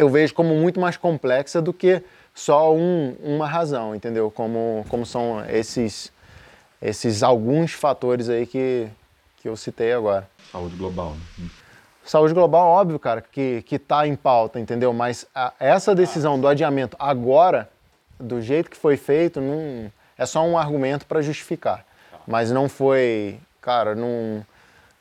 eu 0.00 0.08
vejo 0.08 0.32
como 0.32 0.54
muito 0.54 0.80
mais 0.80 0.96
complexa 0.96 1.60
do 1.60 1.74
que 1.74 2.02
só 2.34 2.74
um, 2.74 3.14
uma 3.22 3.46
razão, 3.46 3.94
entendeu? 3.94 4.30
Como, 4.30 4.82
como 4.88 5.04
são 5.04 5.44
esses, 5.46 6.10
esses 6.80 7.22
alguns 7.22 7.74
fatores 7.74 8.30
aí 8.30 8.46
que, 8.46 8.88
que 9.36 9.46
eu 9.46 9.54
citei 9.56 9.92
agora. 9.92 10.26
Saúde 10.50 10.74
global. 10.74 11.14
Né? 11.36 11.48
Saúde 12.02 12.32
global, 12.32 12.66
óbvio, 12.66 12.98
cara, 12.98 13.20
que, 13.20 13.60
que 13.60 13.78
tá 13.78 14.06
em 14.06 14.16
pauta, 14.16 14.58
entendeu? 14.58 14.90
Mas 14.94 15.26
a, 15.34 15.52
essa 15.60 15.94
decisão 15.94 16.40
do 16.40 16.48
adiamento 16.48 16.96
agora, 16.98 17.68
do 18.18 18.40
jeito 18.40 18.70
que 18.70 18.78
foi 18.78 18.96
feito, 18.96 19.38
não, 19.38 19.92
é 20.16 20.24
só 20.24 20.42
um 20.42 20.56
argumento 20.56 21.04
para 21.04 21.20
justificar. 21.20 21.84
Mas 22.26 22.50
não 22.50 22.70
foi, 22.70 23.38
cara, 23.60 23.94
não, 23.94 24.44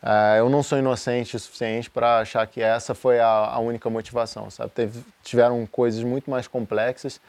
é, 0.01 0.39
eu 0.39 0.49
não 0.49 0.63
sou 0.63 0.77
inocente 0.77 1.35
o 1.35 1.39
suficiente 1.39 1.89
para 1.89 2.19
achar 2.19 2.45
que 2.47 2.61
essa 2.61 2.95
foi 2.95 3.19
a, 3.19 3.27
a 3.27 3.59
única 3.59 3.89
motivação, 3.89 4.49
sabe? 4.49 4.71
Teve, 4.71 5.03
tiveram 5.23 5.65
coisas 5.65 6.03
muito 6.03 6.29
mais 6.31 6.47
complexas 6.47 7.19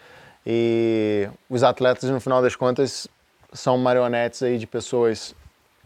e 0.47 1.29
os 1.49 1.63
atletas, 1.63 2.09
no 2.09 2.21
final 2.21 2.41
das 2.41 2.55
contas, 2.55 3.09
são 3.53 3.77
marionetes 3.77 4.43
aí 4.43 4.57
de 4.57 4.67
pessoas 4.67 5.35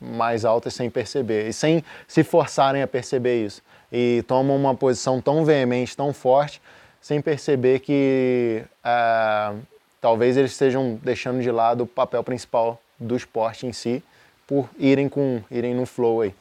mais 0.00 0.44
altas 0.44 0.74
sem 0.74 0.90
perceber 0.90 1.48
e 1.48 1.52
sem 1.52 1.82
se 2.06 2.22
forçarem 2.22 2.82
a 2.82 2.86
perceber 2.86 3.44
isso. 3.44 3.62
E 3.90 4.22
tomam 4.26 4.56
uma 4.56 4.74
posição 4.74 5.20
tão 5.20 5.44
veemente, 5.44 5.96
tão 5.96 6.12
forte, 6.12 6.60
sem 7.00 7.20
perceber 7.20 7.80
que 7.80 8.62
é, 8.84 9.52
talvez 10.00 10.36
eles 10.36 10.52
estejam 10.52 10.98
deixando 11.02 11.40
de 11.40 11.50
lado 11.50 11.84
o 11.84 11.86
papel 11.86 12.22
principal 12.22 12.80
do 12.98 13.16
esporte 13.16 13.66
em 13.66 13.72
si 13.72 14.02
por 14.46 14.68
irem 14.78 15.08
com 15.08 15.42
irem 15.50 15.74
no 15.74 15.86
flow 15.86 16.20
aí. 16.20 16.34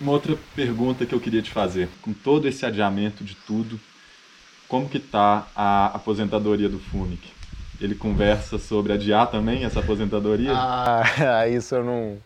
Uma 0.00 0.12
outra 0.12 0.34
pergunta 0.56 1.04
que 1.04 1.14
eu 1.14 1.20
queria 1.20 1.42
te 1.42 1.50
fazer, 1.50 1.88
com 2.00 2.12
todo 2.12 2.48
esse 2.48 2.64
adiamento 2.64 3.22
de 3.22 3.34
tudo, 3.34 3.78
como 4.66 4.88
que 4.88 4.98
tá 4.98 5.46
a 5.54 5.86
aposentadoria 5.86 6.70
do 6.70 6.78
Funic? 6.78 7.28
Ele 7.78 7.94
conversa 7.94 8.58
sobre 8.58 8.92
adiar 8.94 9.30
também 9.30 9.64
essa 9.64 9.80
aposentadoria? 9.80 10.52
Ah, 10.56 11.46
isso 11.48 11.74
eu 11.74 11.84
não... 11.84 12.16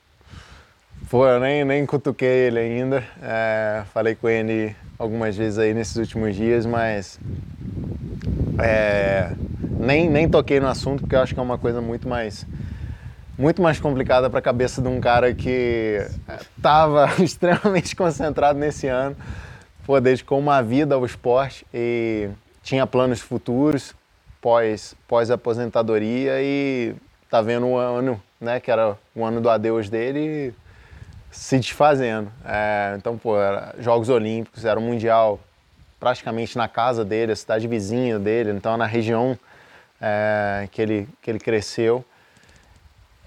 Pô, 1.10 1.26
eu 1.26 1.40
nem, 1.40 1.64
nem 1.64 1.84
cutuquei 1.84 2.46
ele 2.46 2.58
ainda. 2.58 3.04
É, 3.20 3.84
falei 3.92 4.14
com 4.14 4.28
ele 4.28 4.74
algumas 4.98 5.36
vezes 5.36 5.58
aí 5.58 5.74
nesses 5.74 5.96
últimos 5.96 6.34
dias, 6.34 6.64
mas 6.66 7.18
é, 8.58 9.32
nem, 9.78 10.08
nem 10.08 10.28
toquei 10.28 10.60
no 10.60 10.68
assunto 10.68 11.00
porque 11.00 11.14
eu 11.14 11.20
acho 11.20 11.34
que 11.34 11.40
é 11.40 11.42
uma 11.42 11.58
coisa 11.58 11.80
muito 11.80 12.08
mais 12.08 12.46
muito 13.38 13.60
mais 13.60 13.80
complicada 13.80 14.30
para 14.30 14.38
a 14.38 14.42
cabeça 14.42 14.80
de 14.80 14.88
um 14.88 15.00
cara 15.00 15.34
que 15.34 15.98
estava 16.56 17.06
extremamente 17.22 17.94
concentrado 17.96 18.58
nesse 18.58 18.86
ano, 18.86 19.16
pô, 19.84 20.00
dedicou 20.00 20.38
uma 20.38 20.62
vida 20.62 20.94
ao 20.94 21.04
esporte 21.04 21.66
e 21.72 22.28
tinha 22.62 22.86
planos 22.86 23.20
futuros 23.20 23.94
pós, 24.40 24.94
pós 25.08 25.30
aposentadoria 25.30 26.34
e 26.42 26.94
tá 27.30 27.40
vendo 27.40 27.66
o 27.66 27.76
ano, 27.76 28.22
né, 28.40 28.60
que 28.60 28.70
era 28.70 28.96
o 29.14 29.24
ano 29.24 29.40
do 29.40 29.48
adeus 29.48 29.88
dele, 29.88 30.54
se 31.30 31.58
desfazendo. 31.58 32.30
É, 32.44 32.94
então, 32.96 33.16
pô, 33.16 33.40
era 33.40 33.74
Jogos 33.78 34.08
Olímpicos, 34.08 34.64
era 34.64 34.78
o 34.78 34.82
Mundial 34.82 35.40
praticamente 35.98 36.58
na 36.58 36.68
casa 36.68 37.04
dele, 37.04 37.32
a 37.32 37.36
cidade 37.36 37.66
vizinha 37.66 38.18
dele, 38.18 38.50
então 38.50 38.76
na 38.76 38.84
região 38.84 39.38
é, 40.00 40.68
que, 40.70 40.82
ele, 40.82 41.08
que 41.22 41.30
ele 41.30 41.38
cresceu. 41.38 42.04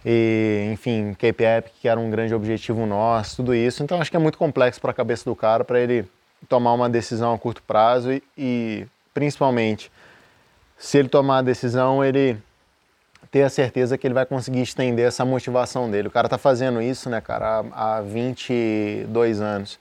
E, 0.06 0.70
enfim, 0.72 1.14
Cape 1.14 1.44
Epic, 1.44 1.74
que 1.82 1.88
era 1.88 2.00
um 2.00 2.10
grande 2.10 2.34
objetivo 2.34 2.86
nosso, 2.86 3.38
tudo 3.38 3.54
isso. 3.54 3.84
Então 3.84 4.00
acho 4.00 4.10
que 4.10 4.18
é 4.18 4.20
muito 4.20 4.38
complexo 4.38 4.80
para 4.80 4.92
a 4.92 4.94
cabeça 4.94 5.26
do 5.26 5.36
cara 5.36 5.64
para 5.64 5.80
ele 5.80 6.06
tomar 6.48 6.74
uma 6.74 6.90
decisão 6.90 7.34
a 7.34 7.38
curto 7.38 7.62
prazo 7.64 8.12
e, 8.12 8.24
e, 8.38 8.88
principalmente, 9.14 9.92
se 10.78 10.98
ele 10.98 11.10
tomar 11.10 11.40
a 11.40 11.42
decisão, 11.42 12.04
ele 12.04 12.38
ter 13.32 13.44
a 13.44 13.50
certeza 13.50 13.98
que 13.98 14.08
ele 14.08 14.14
vai 14.14 14.26
conseguir 14.26 14.62
estender 14.62 15.08
essa 15.08 15.26
motivação 15.26 15.90
dele. 15.90 16.08
O 16.08 16.12
cara 16.12 16.30
tá 16.30 16.38
fazendo 16.38 16.82
isso, 16.82 17.10
né, 17.10 17.20
cara, 17.20 17.64
há, 17.74 17.98
há 17.98 18.02
22 18.02 19.42
anos. 19.42 19.80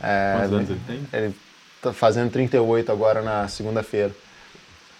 É, 0.00 0.34
Quantos 0.36 0.52
anos 0.52 0.70
ele 0.70 0.80
tem? 0.86 1.08
Ele 1.12 1.34
tá 1.82 1.92
fazendo 1.92 2.30
38 2.30 2.92
agora 2.92 3.22
na 3.22 3.48
segunda-feira. 3.48 4.12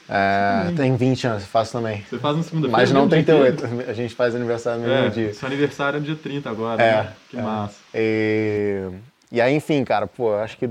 É, 0.09 0.73
tem 0.77 0.97
20 0.97 1.27
anos, 1.27 1.45
faço 1.45 1.73
também. 1.73 2.05
Você 2.09 2.19
faz 2.19 2.37
no 2.37 2.43
segunda-feira? 2.43 2.79
Mas 2.79 2.93
não 2.93 3.09
38. 3.09 3.65
A 3.89 3.93
gente 3.93 4.15
faz 4.15 4.35
aniversário 4.35 4.83
no 4.83 4.89
mesmo 4.89 5.07
é, 5.07 5.11
dia. 5.11 5.35
Seu 5.35 5.47
aniversário 5.47 5.97
é 5.97 6.01
no 6.01 6.07
dia 6.07 6.17
30 6.17 6.49
agora, 6.49 6.83
é, 6.83 7.03
né? 7.03 7.13
Que 7.29 7.39
é. 7.39 7.43
massa. 7.43 7.77
E, 7.95 8.89
e 9.33 9.41
aí, 9.41 9.55
enfim, 9.55 9.85
cara, 9.85 10.07
pô, 10.07 10.35
acho 10.37 10.57
que 10.57 10.71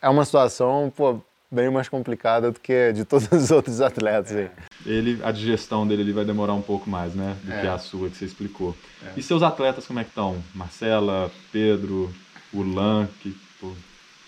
é 0.00 0.08
uma 0.08 0.24
situação, 0.24 0.92
pô, 0.94 1.20
bem 1.50 1.68
mais 1.68 1.88
complicada 1.88 2.52
do 2.52 2.60
que 2.60 2.92
de 2.92 3.04
todos 3.04 3.28
os 3.32 3.50
outros 3.50 3.80
atletas 3.80 4.36
aí. 4.36 4.50
Ele, 4.84 5.20
a 5.24 5.32
digestão 5.32 5.86
dele 5.86 6.02
ele 6.02 6.12
vai 6.12 6.24
demorar 6.24 6.54
um 6.54 6.62
pouco 6.62 6.88
mais, 6.88 7.14
né? 7.14 7.36
Do 7.42 7.60
que 7.60 7.66
a 7.66 7.78
sua 7.78 8.08
que 8.08 8.16
você 8.16 8.24
explicou. 8.24 8.76
E 9.16 9.22
seus 9.22 9.42
atletas 9.42 9.86
como 9.86 9.98
é 9.98 10.04
que 10.04 10.10
estão? 10.10 10.36
Marcela, 10.54 11.30
Pedro, 11.50 12.12
Ulan, 12.52 13.08
que 13.20 13.36
pô, 13.60 13.72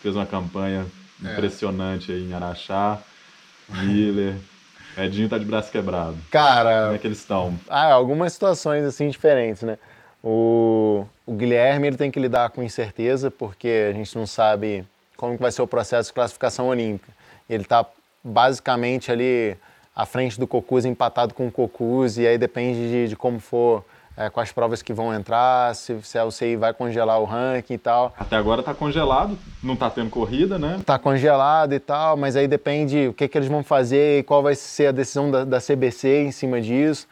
fez 0.02 0.16
uma 0.16 0.26
campanha 0.26 0.84
impressionante 1.20 2.10
aí 2.10 2.28
em 2.28 2.32
Araxá. 2.32 3.00
Miller. 3.68 4.34
Edinho 4.96 5.28
tá 5.28 5.38
de 5.38 5.44
braço 5.44 5.70
quebrado. 5.70 6.16
Cara. 6.30 6.84
Como 6.84 6.96
é 6.96 6.98
que 6.98 7.06
eles 7.06 7.18
estão? 7.18 7.58
Ah, 7.68 7.92
algumas 7.92 8.32
situações 8.32 8.84
assim 8.84 9.08
diferentes, 9.08 9.62
né? 9.62 9.78
O, 10.22 11.06
o 11.24 11.32
Guilherme 11.34 11.86
ele 11.86 11.96
tem 11.96 12.10
que 12.10 12.18
lidar 12.18 12.50
com 12.50 12.62
incerteza, 12.62 13.30
porque 13.30 13.88
a 13.90 13.92
gente 13.92 14.16
não 14.16 14.26
sabe 14.26 14.84
como 15.16 15.36
que 15.36 15.42
vai 15.42 15.52
ser 15.52 15.62
o 15.62 15.66
processo 15.66 16.10
de 16.10 16.14
classificação 16.14 16.68
olímpica. 16.68 17.12
Ele 17.48 17.62
está 17.62 17.86
basicamente 18.22 19.12
ali 19.12 19.56
à 19.94 20.04
frente 20.04 20.38
do 20.38 20.46
Cocuz, 20.46 20.84
empatado 20.84 21.34
com 21.34 21.46
o 21.46 21.52
Cocuz, 21.52 22.18
e 22.18 22.26
aí 22.26 22.36
depende 22.36 22.88
de, 22.88 23.08
de 23.08 23.16
como 23.16 23.38
for 23.38 23.84
é, 24.18 24.28
com 24.28 24.40
as 24.40 24.50
provas 24.50 24.82
que 24.82 24.92
vão 24.92 25.14
entrar, 25.14 25.72
se, 25.76 25.96
se 26.02 26.18
a 26.18 26.24
UCI 26.24 26.56
vai 26.56 26.74
congelar 26.74 27.20
o 27.20 27.24
ranking 27.24 27.74
e 27.74 27.78
tal. 27.78 28.12
Até 28.18 28.34
agora 28.34 28.60
está 28.60 28.74
congelado, 28.74 29.38
não 29.62 29.74
está 29.74 29.88
tendo 29.88 30.10
corrida, 30.10 30.58
né? 30.58 30.78
Está 30.80 30.98
congelado 30.98 31.72
e 31.72 31.78
tal, 31.78 32.16
mas 32.16 32.34
aí 32.34 32.48
depende 32.48 33.06
o 33.06 33.14
que, 33.14 33.28
que 33.28 33.38
eles 33.38 33.48
vão 33.48 33.62
fazer 33.62 34.18
e 34.18 34.22
qual 34.24 34.42
vai 34.42 34.56
ser 34.56 34.88
a 34.88 34.92
decisão 34.92 35.30
da, 35.30 35.44
da 35.44 35.60
CBC 35.60 36.24
em 36.24 36.32
cima 36.32 36.60
disso. 36.60 37.06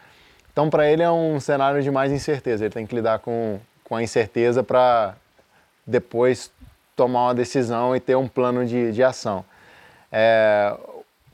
Então, 0.52 0.68
para 0.68 0.90
ele 0.90 1.00
é 1.00 1.10
um 1.10 1.38
cenário 1.38 1.80
de 1.80 1.92
mais 1.92 2.10
incerteza. 2.10 2.64
Ele 2.64 2.74
tem 2.74 2.84
que 2.84 2.94
lidar 2.96 3.20
com, 3.20 3.60
com 3.84 3.94
a 3.94 4.02
incerteza 4.02 4.64
para 4.64 5.14
depois 5.86 6.50
tomar 6.96 7.26
uma 7.26 7.34
decisão 7.34 7.94
e 7.94 8.00
ter 8.00 8.16
um 8.16 8.26
plano 8.26 8.66
de, 8.66 8.90
de 8.90 9.02
ação. 9.04 9.44
É, 10.10 10.74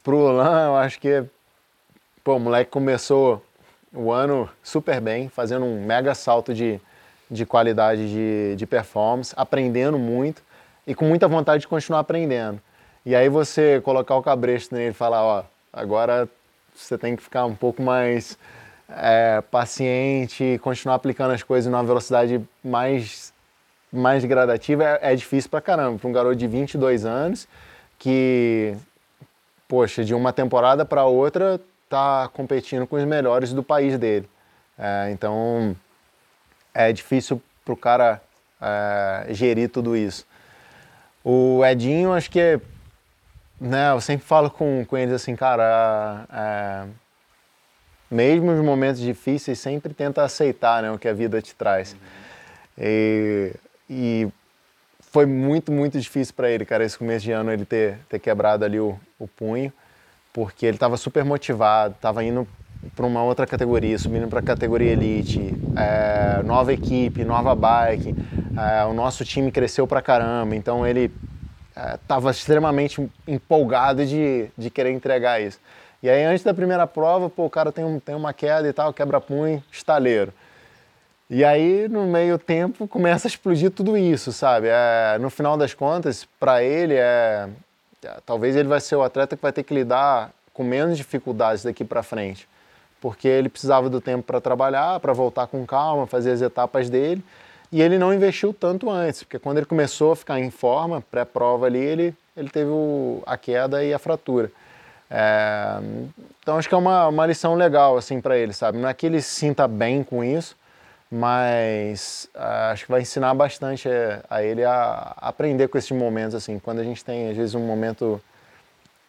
para 0.05 0.15
o 0.15 0.33
Lan, 0.33 0.67
eu 0.67 0.77
acho 0.77 1.01
que 1.01 1.25
pô, 2.23 2.37
o 2.37 2.41
moleque 2.41 2.71
começou 2.71 3.43
o 3.95 4.11
ano 4.11 4.49
super 4.63 5.01
bem, 5.01 5.29
fazendo 5.29 5.65
um 5.65 5.85
mega 5.85 6.15
salto 6.15 6.55
de, 6.55 6.81
de 7.31 7.45
qualidade 7.45 8.09
de, 8.09 8.57
de 8.57 8.67
performance, 8.67 9.35
aprendendo 9.37 9.99
muito 9.99 10.43
e 10.87 10.95
com 10.95 11.05
muita 11.05 11.29
vontade 11.29 11.63
de 11.63 11.69
continuar 11.69 12.01
aprendendo. 12.01 12.61
E 13.05 13.15
aí 13.15 13.29
você 13.29 13.81
colocar 13.81 14.17
o 14.17 14.23
cabresto 14.23 14.75
nele 14.75 14.91
e 14.91 14.95
falar, 14.95 15.23
ó, 15.23 15.45
agora 15.73 16.29
você 16.75 16.97
tem 16.97 17.17
que 17.17 17.23
ficar 17.23 17.45
um 17.45 17.55
pouco 17.55 17.83
mais 17.83 18.39
é, 18.89 19.43
paciente, 19.51 20.59
continuar 20.63 20.95
aplicando 20.95 21.33
as 21.33 21.43
coisas 21.43 21.71
numa 21.71 21.83
velocidade 21.83 22.41
mais, 22.63 23.33
mais 23.93 24.25
gradativa, 24.25 24.85
é, 24.85 25.13
é 25.13 25.15
difícil 25.15 25.51
pra 25.51 25.61
caramba. 25.61 25.99
Para 25.99 26.09
um 26.09 26.13
garoto 26.13 26.37
de 26.37 26.47
22 26.47 27.05
anos 27.05 27.47
que, 27.99 28.75
poxa, 29.69 30.05
de 30.05 30.15
uma 30.15 30.33
temporada 30.33 30.85
para 30.85 31.05
outra 31.05 31.61
está 31.93 32.29
competindo 32.33 32.87
com 32.87 32.97
os 32.97 33.05
melhores 33.05 33.53
do 33.53 33.63
país 33.63 33.99
dele. 33.99 34.29
É, 34.79 35.11
então 35.13 35.77
é 36.73 36.91
difícil 36.93 37.41
para 37.65 37.75
o 37.75 37.77
cara 37.77 38.23
é, 38.61 39.27
gerir 39.31 39.69
tudo 39.69 39.95
isso. 39.95 40.27
O 41.23 41.65
Edinho, 41.65 42.13
acho 42.13 42.31
que 42.31 42.59
né, 43.61 43.93
eu 43.93 44.01
sempre 44.01 44.27
falo 44.27 44.51
com, 44.51 44.85
com 44.87 44.97
eles 44.97 45.15
assim, 45.15 45.37
cara, 45.37 46.27
é, 46.33 46.87
mesmo 48.11 48.51
nos 48.51 48.65
momentos 48.65 49.01
difíceis, 49.01 49.59
sempre 49.59 49.93
tenta 49.95 50.23
aceitar 50.23 50.83
né, 50.83 50.91
o 50.91 50.99
que 50.99 51.07
a 51.07 51.13
vida 51.13 51.41
te 51.41 51.55
traz. 51.55 51.93
Uhum. 51.93 51.99
E, 52.79 53.53
e, 53.89 54.29
foi 55.11 55.27
muito, 55.27 55.71
muito 55.71 56.01
difícil 56.01 56.35
para 56.35 56.51
ele, 56.51 56.65
cara, 56.65 56.83
esse 56.85 56.97
começo 56.97 57.23
de 57.23 57.33
ano, 57.33 57.53
ele 57.53 57.67
ter, 57.67 57.99
ter 58.09 58.19
quebrado 58.19 58.65
ali 58.65 58.81
o, 58.81 58.99
o 59.19 59.29
punho 59.29 59.71
porque 60.33 60.67
ele 60.67 60.77
estava 60.77 60.97
super 60.97 61.25
motivado, 61.25 61.95
estava 61.95 62.25
indo 62.25 62.47
para 62.97 63.07
uma 63.07 63.23
outra 63.23 63.47
categoria, 63.47 63.97
subindo 63.99 64.27
para 64.29 64.41
a 64.41 64.43
categoria 64.43 64.93
elite, 64.93 65.55
é, 65.77 66.43
nova 66.43 66.73
equipe, 66.73 67.25
nova 67.25 67.55
bike, 67.55 68.15
é, 68.59 68.85
o 68.85 68.93
nosso 68.93 69.25
time 69.25 69.53
cresceu 69.53 69.87
para 69.87 70.03
caramba, 70.03 70.57
então 70.57 70.87
ele 70.87 71.13
estava 71.95 72.29
é, 72.29 72.33
extremamente 72.33 73.09
empolgado 73.27 74.05
de, 74.05 74.49
de 74.57 74.71
querer 74.71 74.91
entregar 74.91 75.41
isso. 75.41 75.61
E 76.03 76.11
aí 76.11 76.25
antes 76.25 76.43
da 76.43 76.53
primeira 76.53 76.87
prova, 76.87 77.31
pô, 77.31 77.45
o 77.45 77.51
cara 77.51 77.71
tem, 77.71 77.85
um, 77.85 78.01
tem 78.01 78.15
uma 78.15 78.33
queda 78.33 78.69
e 78.69 78.73
tal, 78.73 78.93
quebra-punho, 78.93 79.63
estaleiro. 79.71 80.33
E 81.31 81.45
aí, 81.45 81.89
no 81.89 82.05
meio 82.05 82.37
tempo, 82.37 82.87
começa 82.87 83.27
a 83.27 83.31
explodir 83.31 83.71
tudo 83.71 83.97
isso, 83.97 84.33
sabe? 84.33 84.67
É, 84.69 85.17
no 85.19 85.31
final 85.31 85.57
das 85.57 85.73
contas, 85.73 86.29
para 86.39 86.63
ele, 86.63 86.95
é, 86.95 87.49
talvez 88.25 88.57
ele 88.57 88.69
vai 88.69 88.81
ser 88.81 88.97
o 88.97 89.03
atleta 89.03 89.37
que 89.37 89.43
vai 89.43 89.53
ter 89.53 89.63
que 89.63 89.75
lidar 89.75 90.31
com 90.53 90.63
menos 90.63 90.97
dificuldades 90.97 91.65
daqui 91.65 91.85
para 91.85 92.03
frente 92.03 92.49
porque 93.03 93.27
ele 93.27 93.49
precisava 93.49 93.91
do 93.91 94.01
tempo 94.01 94.23
para 94.23 94.41
trabalhar, 94.41 95.01
para 95.01 95.13
voltar 95.13 95.49
com 95.49 95.67
calma, 95.67 96.07
fazer 96.07 96.31
as 96.31 96.41
etapas 96.41 96.89
dele. 96.89 97.23
E 97.73 97.83
ele 97.83 97.99
não 97.99 98.15
investiu 98.15 98.55
tanto 98.55 98.89
antes, 98.89 99.25
porque 99.25 99.41
quando 99.41 99.57
ele 99.57 99.67
começou 99.67 100.13
a 100.13 100.17
ficar 100.17 100.39
em 100.39 100.51
forma, 100.51 101.03
pré-prova 101.11 101.67
ali, 101.67 101.81
ele, 101.81 102.15
ele 102.37 102.49
teve 102.49 102.71
o, 102.71 103.21
a 103.27 103.37
queda 103.37 103.83
e 103.83 103.93
a 103.93 103.99
fratura. 103.99 104.53
É, 105.11 105.79
então 106.41 106.57
acho 106.57 106.69
que 106.69 106.75
é 106.75 106.79
uma, 106.79 107.09
uma 107.09 107.27
lição 107.27 107.57
legal 107.57 107.97
assim 107.97 108.21
para 108.21 108.39
ele, 108.39 108.53
sabe? 108.53 108.79
Não 108.79 108.89
é 108.89 108.95
que 108.95 109.05
ele 109.05 109.21
se 109.21 109.31
sinta 109.31 109.67
bem 109.67 110.05
com 110.05 110.23
isso, 110.23 110.55
mas 111.15 112.27
uh, 112.35 112.73
acho 112.73 112.87
que 112.87 112.91
vai 112.91 113.03
ensinar 113.03 113.35
bastante 113.35 113.87
a, 113.87 114.25
a 114.31 114.43
ele 114.43 114.65
a, 114.65 115.13
aprender 115.19 115.69
com 115.69 115.77
esses 115.77 115.91
momentos 115.91 116.35
assim. 116.35 116.59
Quando 116.59 116.79
a 116.79 116.85
gente 116.85 117.05
tem 117.05 117.29
às 117.29 117.37
vezes 117.37 117.55
um 117.55 117.61
momento 117.61 118.19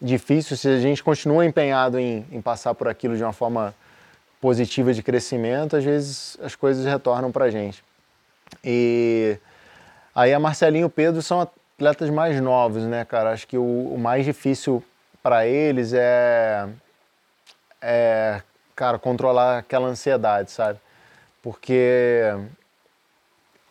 difícil, 0.02 0.58
se 0.58 0.68
a 0.68 0.82
gente 0.82 1.02
continua 1.02 1.46
empenhado 1.46 1.98
em, 1.98 2.26
em 2.30 2.42
passar 2.42 2.74
por 2.74 2.90
aquilo 2.90 3.16
de 3.16 3.24
uma 3.24 3.32
forma 3.32 3.74
positiva 4.42 4.94
de 4.94 5.02
crescimento, 5.02 5.78
às 5.78 5.84
vezes 5.86 6.38
as 6.44 6.58
coisas 6.58 6.86
retornam 6.86 7.32
para 7.32 7.50
gente. 7.50 7.82
E 8.62 9.38
aí 10.14 10.34
a 10.34 10.40
Marcelinho 10.42 10.84
e 10.84 10.86
o 10.88 10.90
Pedro 10.90 11.22
são 11.22 11.40
atletas 11.40 12.10
mais 12.10 12.38
novos, 12.42 12.84
né, 12.84 13.06
cara? 13.06 13.32
Acho 13.32 13.48
que 13.48 13.58
o, 13.58 13.94
o 13.94 13.98
mais 13.98 14.26
difícil 14.26 14.84
para 15.24 15.48
eles 15.48 15.94
é, 15.94 16.68
é, 17.82 18.42
cara, 18.76 19.00
controlar 19.00 19.60
aquela 19.60 19.88
ansiedade, 19.88 20.52
sabe? 20.52 20.83
Porque 21.44 22.34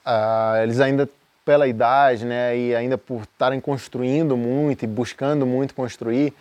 uh, 0.06 0.62
eles 0.62 0.78
ainda 0.78 1.08
pela 1.44 1.66
idade, 1.66 2.24
né, 2.24 2.56
e 2.56 2.74
ainda 2.74 2.96
por 2.96 3.22
estarem 3.22 3.58
construindo 3.60 4.36
muito 4.36 4.84
e 4.84 4.86
buscando 4.86 5.44
muito 5.44 5.74
construir, 5.74 6.32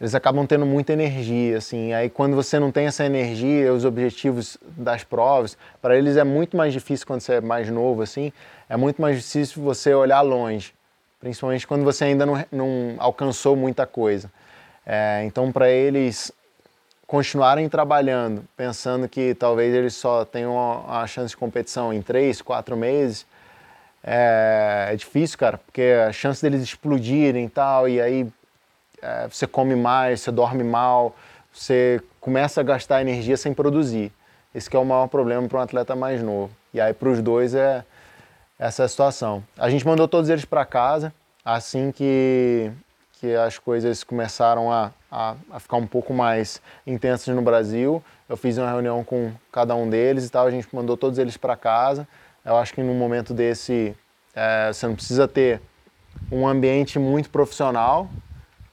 eles 0.00 0.14
acabam 0.14 0.46
tendo 0.46 0.66
muita 0.66 0.92
energia, 0.92 1.56
assim. 1.56 1.92
Aí 1.92 2.10
quando 2.10 2.36
você 2.36 2.58
não 2.60 2.70
tem 2.70 2.86
essa 2.86 3.04
energia, 3.04 3.72
os 3.72 3.84
objetivos 3.84 4.58
das 4.62 5.02
provas, 5.02 5.56
para 5.80 5.96
eles 5.96 6.16
é 6.16 6.24
muito 6.24 6.56
mais 6.56 6.72
difícil 6.72 7.06
quando 7.06 7.22
você 7.22 7.34
é 7.34 7.40
mais 7.40 7.68
novo, 7.70 8.02
assim. 8.02 8.32
É 8.68 8.76
muito 8.76 9.00
mais 9.00 9.16
difícil 9.16 9.62
você 9.62 9.94
olhar 9.94 10.20
longe, 10.20 10.74
principalmente 11.18 11.66
quando 11.66 11.82
você 11.82 12.04
ainda 12.04 12.26
não, 12.26 12.44
não 12.52 12.94
alcançou 12.98 13.56
muita 13.56 13.86
coisa. 13.86 14.30
É, 14.84 15.24
então, 15.24 15.50
para 15.50 15.68
eles 15.70 16.30
continuarem 17.06 17.68
trabalhando, 17.68 18.44
pensando 18.56 19.08
que 19.08 19.34
talvez 19.34 19.74
eles 19.74 19.94
só 19.94 20.24
tenham 20.24 20.84
a 20.88 21.06
chance 21.06 21.30
de 21.30 21.36
competição 21.36 21.92
em 21.92 22.02
três, 22.02 22.42
quatro 22.42 22.76
meses, 22.76 23.26
é, 24.02 24.88
é 24.92 24.96
difícil, 24.96 25.38
cara, 25.38 25.58
porque 25.58 25.94
a 26.06 26.12
chance 26.12 26.42
deles 26.42 26.62
explodirem 26.62 27.46
e 27.46 27.48
tal, 27.48 27.88
e 27.88 28.00
aí 28.00 28.28
é, 29.02 29.28
você 29.28 29.46
come 29.46 29.76
mais, 29.76 30.20
você 30.20 30.32
dorme 30.32 30.64
mal, 30.64 31.14
você 31.52 32.00
começa 32.20 32.60
a 32.60 32.64
gastar 32.64 33.00
energia 33.00 33.36
sem 33.36 33.54
produzir. 33.54 34.12
Esse 34.54 34.74
é 34.74 34.78
o 34.78 34.84
maior 34.84 35.06
problema 35.06 35.46
para 35.48 35.58
um 35.58 35.62
atleta 35.62 35.94
mais 35.94 36.22
novo. 36.22 36.50
E 36.72 36.80
aí 36.80 36.92
para 36.92 37.08
os 37.08 37.20
dois 37.20 37.54
é 37.54 37.84
essa 38.58 38.82
é 38.82 38.86
a 38.86 38.88
situação. 38.88 39.44
A 39.58 39.68
gente 39.68 39.86
mandou 39.86 40.08
todos 40.08 40.30
eles 40.30 40.44
para 40.44 40.64
casa 40.64 41.12
assim 41.44 41.92
que, 41.92 42.70
que 43.12 43.34
as 43.34 43.58
coisas 43.58 44.02
começaram 44.02 44.72
a, 44.72 44.90
a, 45.16 45.34
a, 45.50 45.58
ficar 45.58 45.78
um 45.78 45.86
pouco 45.86 46.12
mais 46.12 46.60
intensas 46.86 47.34
no 47.34 47.40
Brasil. 47.40 48.04
Eu 48.28 48.36
fiz 48.36 48.58
uma 48.58 48.70
reunião 48.70 49.02
com 49.02 49.32
cada 49.50 49.74
um 49.74 49.88
deles 49.88 50.26
e 50.26 50.30
tal, 50.30 50.46
a 50.46 50.50
gente 50.50 50.68
mandou 50.72 50.94
todos 50.94 51.18
eles 51.18 51.38
para 51.38 51.56
casa. 51.56 52.06
Eu 52.44 52.56
acho 52.56 52.74
que 52.74 52.82
num 52.82 52.94
momento 52.94 53.32
desse 53.32 53.96
é, 54.34 54.70
você 54.70 54.86
não 54.86 54.94
precisa 54.94 55.26
ter 55.26 55.62
um 56.30 56.46
ambiente 56.46 56.98
muito 56.98 57.30
profissional, 57.30 58.10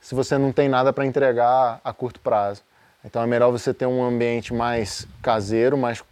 se 0.02 0.14
você 0.14 0.38
não 0.38 0.52
tem 0.52 0.68
nada 0.68 0.92
para 0.92 1.06
entregar 1.06 1.80
a 1.82 1.94
curto 1.94 2.20
prazo. 2.20 2.62
Então 3.06 3.24
é 3.24 3.26
melhor 3.26 3.50
você 3.50 3.74
ter 3.74 3.86
um 3.86 4.04
ambiente 4.04 4.54
mais 4.54 5.08
caseiro, 5.22 5.78
mais 5.78 6.04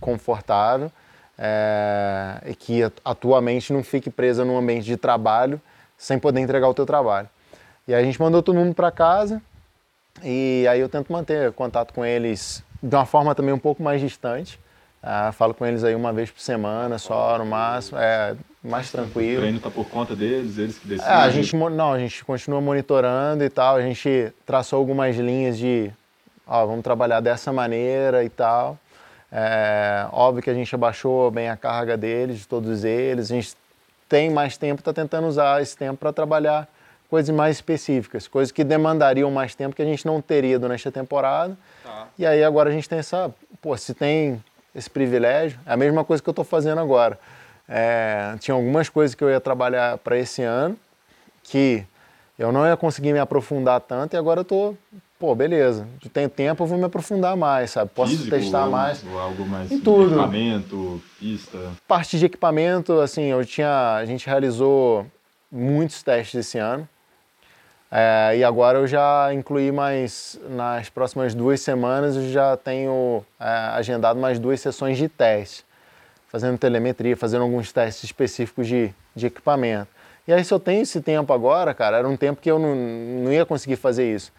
confortável, 0.00 0.90
é, 1.38 2.40
e 2.46 2.54
que 2.56 2.82
a 3.04 3.14
tua 3.14 3.40
mente 3.40 3.72
não 3.72 3.84
fique 3.84 4.10
presa 4.10 4.44
num 4.44 4.58
ambiente 4.58 4.84
de 4.84 4.96
trabalho 4.96 5.60
sem 5.96 6.18
poder 6.18 6.40
entregar 6.40 6.68
o 6.68 6.74
teu 6.74 6.84
trabalho. 6.84 7.28
E 7.86 7.94
aí 7.94 8.02
a 8.02 8.04
gente 8.04 8.20
mandou 8.20 8.42
todo 8.42 8.56
mundo 8.56 8.74
para 8.74 8.90
casa 8.90 9.40
e 10.22 10.66
aí 10.68 10.80
eu 10.80 10.88
tento 10.88 11.12
manter 11.12 11.52
contato 11.52 11.92
com 11.92 12.04
eles 12.04 12.62
de 12.82 12.94
uma 12.94 13.06
forma 13.06 13.34
também 13.34 13.52
um 13.52 13.58
pouco 13.58 13.82
mais 13.82 14.00
distante. 14.00 14.58
É, 15.02 15.30
falo 15.32 15.54
com 15.54 15.64
eles 15.64 15.84
aí 15.84 15.94
uma 15.94 16.12
vez 16.12 16.30
por 16.30 16.40
semana 16.40 16.98
só, 16.98 17.38
no 17.38 17.46
máximo. 17.46 17.98
É, 17.98 18.34
mais 18.62 18.90
tranquilo. 18.90 19.38
O 19.38 19.40
treino 19.42 19.58
está 19.58 19.70
por 19.70 19.88
conta 19.88 20.16
deles, 20.16 20.58
eles 20.58 20.78
que 20.78 20.88
decidem? 20.88 21.12
É, 21.12 21.16
a 21.16 21.30
gente, 21.30 21.54
não, 21.54 21.92
a 21.92 21.98
gente 21.98 22.24
continua 22.24 22.60
monitorando 22.60 23.44
e 23.44 23.48
tal, 23.48 23.76
a 23.76 23.82
gente 23.82 24.32
traçou 24.44 24.78
algumas 24.78 25.16
linhas 25.16 25.56
de, 25.56 25.90
ó, 26.46 26.66
vamos 26.66 26.82
trabalhar 26.82 27.20
dessa 27.20 27.52
maneira 27.52 28.24
e 28.24 28.28
tal. 28.28 28.78
É, 29.30 30.06
óbvio 30.12 30.42
que 30.42 30.50
a 30.50 30.54
gente 30.54 30.74
abaixou 30.74 31.30
bem 31.30 31.48
a 31.48 31.56
carga 31.56 31.96
deles, 31.96 32.40
de 32.40 32.48
todos 32.48 32.84
eles, 32.84 33.30
a 33.30 33.34
gente 33.34 33.54
tem 34.08 34.30
mais 34.30 34.56
tempo, 34.56 34.80
está 34.80 34.92
tentando 34.92 35.26
usar 35.26 35.62
esse 35.62 35.76
tempo 35.76 35.98
para 35.98 36.12
trabalhar 36.12 36.68
coisas 37.08 37.34
mais 37.34 37.56
específicas, 37.56 38.26
coisas 38.26 38.52
que 38.52 38.64
demandariam 38.64 39.30
mais 39.30 39.54
tempo 39.54 39.74
que 39.74 39.82
a 39.82 39.84
gente 39.84 40.06
não 40.06 40.20
teria 40.20 40.58
durante 40.58 40.86
a 40.88 40.92
temporada. 40.92 41.56
Tá. 41.82 42.08
E 42.18 42.26
aí 42.26 42.42
agora 42.42 42.70
a 42.70 42.72
gente 42.72 42.88
tem 42.88 42.98
essa, 42.98 43.32
pô, 43.60 43.76
se 43.76 43.94
tem 43.94 44.42
esse 44.74 44.90
privilégio, 44.90 45.58
é 45.64 45.72
a 45.72 45.76
mesma 45.76 46.04
coisa 46.04 46.22
que 46.22 46.28
eu 46.28 46.32
estou 46.32 46.44
fazendo 46.44 46.80
agora. 46.80 47.18
É, 47.68 48.36
tinha 48.38 48.54
algumas 48.54 48.88
coisas 48.88 49.14
que 49.14 49.24
eu 49.24 49.30
ia 49.30 49.40
trabalhar 49.40 49.98
para 49.98 50.16
esse 50.16 50.42
ano 50.42 50.76
que 51.42 51.84
eu 52.38 52.52
não 52.52 52.66
ia 52.66 52.76
conseguir 52.76 53.12
me 53.12 53.18
aprofundar 53.18 53.80
tanto 53.80 54.14
e 54.14 54.16
agora 54.16 54.40
eu 54.40 54.44
tô, 54.44 54.74
pô, 55.18 55.34
beleza, 55.34 55.86
tenho 56.12 56.28
tempo, 56.28 56.62
eu 56.62 56.66
vou 56.66 56.76
me 56.76 56.84
aprofundar 56.84 57.36
mais, 57.36 57.70
sabe? 57.70 57.90
Posso 57.94 58.10
Físico, 58.10 58.30
testar 58.30 58.66
mais. 58.66 59.02
Algo 59.06 59.46
mais 59.46 59.72
em 59.72 59.80
tudo. 59.80 60.08
equipamento, 60.08 61.02
pista. 61.18 61.58
Parte 61.88 62.18
de 62.18 62.26
equipamento, 62.26 63.00
assim, 63.00 63.24
eu 63.24 63.44
tinha, 63.44 63.94
a 63.94 64.04
gente 64.04 64.26
realizou 64.26 65.06
muitos 65.50 66.02
testes 66.02 66.46
esse 66.46 66.58
ano. 66.58 66.86
É, 67.90 68.36
e 68.38 68.44
agora 68.44 68.78
eu 68.78 68.86
já 68.86 69.32
incluí 69.32 69.70
mais, 69.70 70.38
nas 70.50 70.88
próximas 70.88 71.34
duas 71.34 71.60
semanas, 71.60 72.16
eu 72.16 72.30
já 72.30 72.56
tenho 72.56 73.24
é, 73.38 73.46
agendado 73.74 74.18
mais 74.18 74.38
duas 74.38 74.60
sessões 74.60 74.98
de 74.98 75.08
teste 75.08 75.64
fazendo 76.36 76.58
telemetria, 76.58 77.16
fazendo 77.16 77.42
alguns 77.42 77.72
testes 77.72 78.04
específicos 78.04 78.66
de, 78.66 78.92
de 79.14 79.26
equipamento. 79.26 79.88
E 80.28 80.32
aí, 80.32 80.44
se 80.44 80.52
eu 80.52 80.58
tenho 80.58 80.82
esse 80.82 81.00
tempo 81.00 81.32
agora, 81.32 81.72
cara, 81.72 81.98
era 81.98 82.08
um 82.08 82.16
tempo 82.16 82.42
que 82.42 82.50
eu 82.50 82.58
não, 82.58 82.74
não 82.74 83.32
ia 83.32 83.46
conseguir 83.46 83.76
fazer 83.76 84.14
isso. 84.14 84.32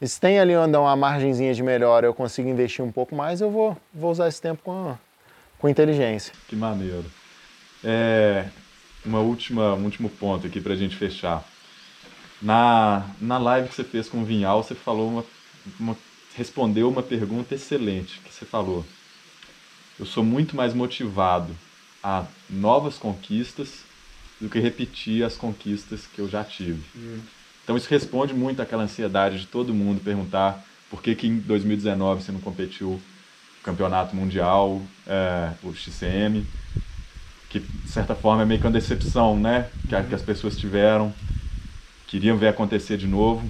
E 0.00 0.08
se 0.08 0.20
tem 0.20 0.40
ali 0.40 0.56
onde 0.56 0.76
uma 0.76 0.96
margenzinha 0.96 1.54
de 1.54 1.62
melhora, 1.62 2.06
eu 2.06 2.14
consigo 2.14 2.48
investir 2.48 2.84
um 2.84 2.90
pouco 2.90 3.14
mais, 3.14 3.40
eu 3.40 3.50
vou, 3.50 3.76
vou 3.92 4.10
usar 4.10 4.26
esse 4.26 4.40
tempo 4.40 4.62
com, 4.64 4.96
com 5.58 5.68
inteligência. 5.68 6.32
Que 6.48 6.56
maneiro. 6.56 7.04
É, 7.84 8.46
uma 9.04 9.20
última, 9.20 9.74
um 9.74 9.84
último 9.84 10.08
ponto 10.08 10.46
aqui 10.46 10.60
para 10.60 10.72
a 10.72 10.76
gente 10.76 10.96
fechar. 10.96 11.44
Na, 12.44 13.06
na 13.20 13.38
live 13.38 13.68
que 13.68 13.74
você 13.74 13.84
fez 13.84 14.08
com 14.08 14.20
o 14.20 14.24
Vinhal, 14.24 14.62
você 14.62 14.74
falou 14.74 15.08
uma, 15.08 15.24
uma, 15.80 15.96
respondeu 16.36 16.88
uma 16.88 17.02
pergunta 17.02 17.54
excelente 17.54 18.20
que 18.20 18.32
você 18.32 18.44
falou 18.44 18.84
eu 19.98 20.06
sou 20.06 20.24
muito 20.24 20.56
mais 20.56 20.74
motivado 20.74 21.54
a 22.02 22.24
novas 22.50 22.96
conquistas 22.96 23.84
do 24.40 24.48
que 24.48 24.58
repetir 24.58 25.24
as 25.24 25.36
conquistas 25.36 26.06
que 26.06 26.18
eu 26.18 26.28
já 26.28 26.42
tive. 26.44 26.82
Hum. 26.96 27.20
Então 27.62 27.76
isso 27.76 27.88
responde 27.88 28.34
muito 28.34 28.60
àquela 28.60 28.82
ansiedade 28.82 29.40
de 29.40 29.46
todo 29.46 29.72
mundo 29.72 30.00
perguntar 30.02 30.64
por 30.90 31.02
que, 31.02 31.14
que 31.14 31.26
em 31.26 31.38
2019 31.38 32.22
você 32.22 32.32
não 32.32 32.40
competiu 32.40 32.90
no 32.90 33.62
campeonato 33.62 34.14
mundial, 34.14 34.82
é, 35.06 35.52
o 35.62 35.74
XCM, 35.74 36.44
que 37.48 37.60
de 37.60 37.88
certa 37.88 38.14
forma 38.14 38.42
é 38.42 38.44
meio 38.44 38.60
que 38.60 38.66
uma 38.66 38.72
decepção, 38.72 39.38
né? 39.38 39.70
Que, 39.88 39.94
uhum. 39.94 40.04
que 40.04 40.14
as 40.14 40.22
pessoas 40.22 40.58
tiveram, 40.58 41.14
queriam 42.14 42.36
ver 42.36 42.46
acontecer 42.46 42.96
de 42.96 43.08
novo. 43.08 43.44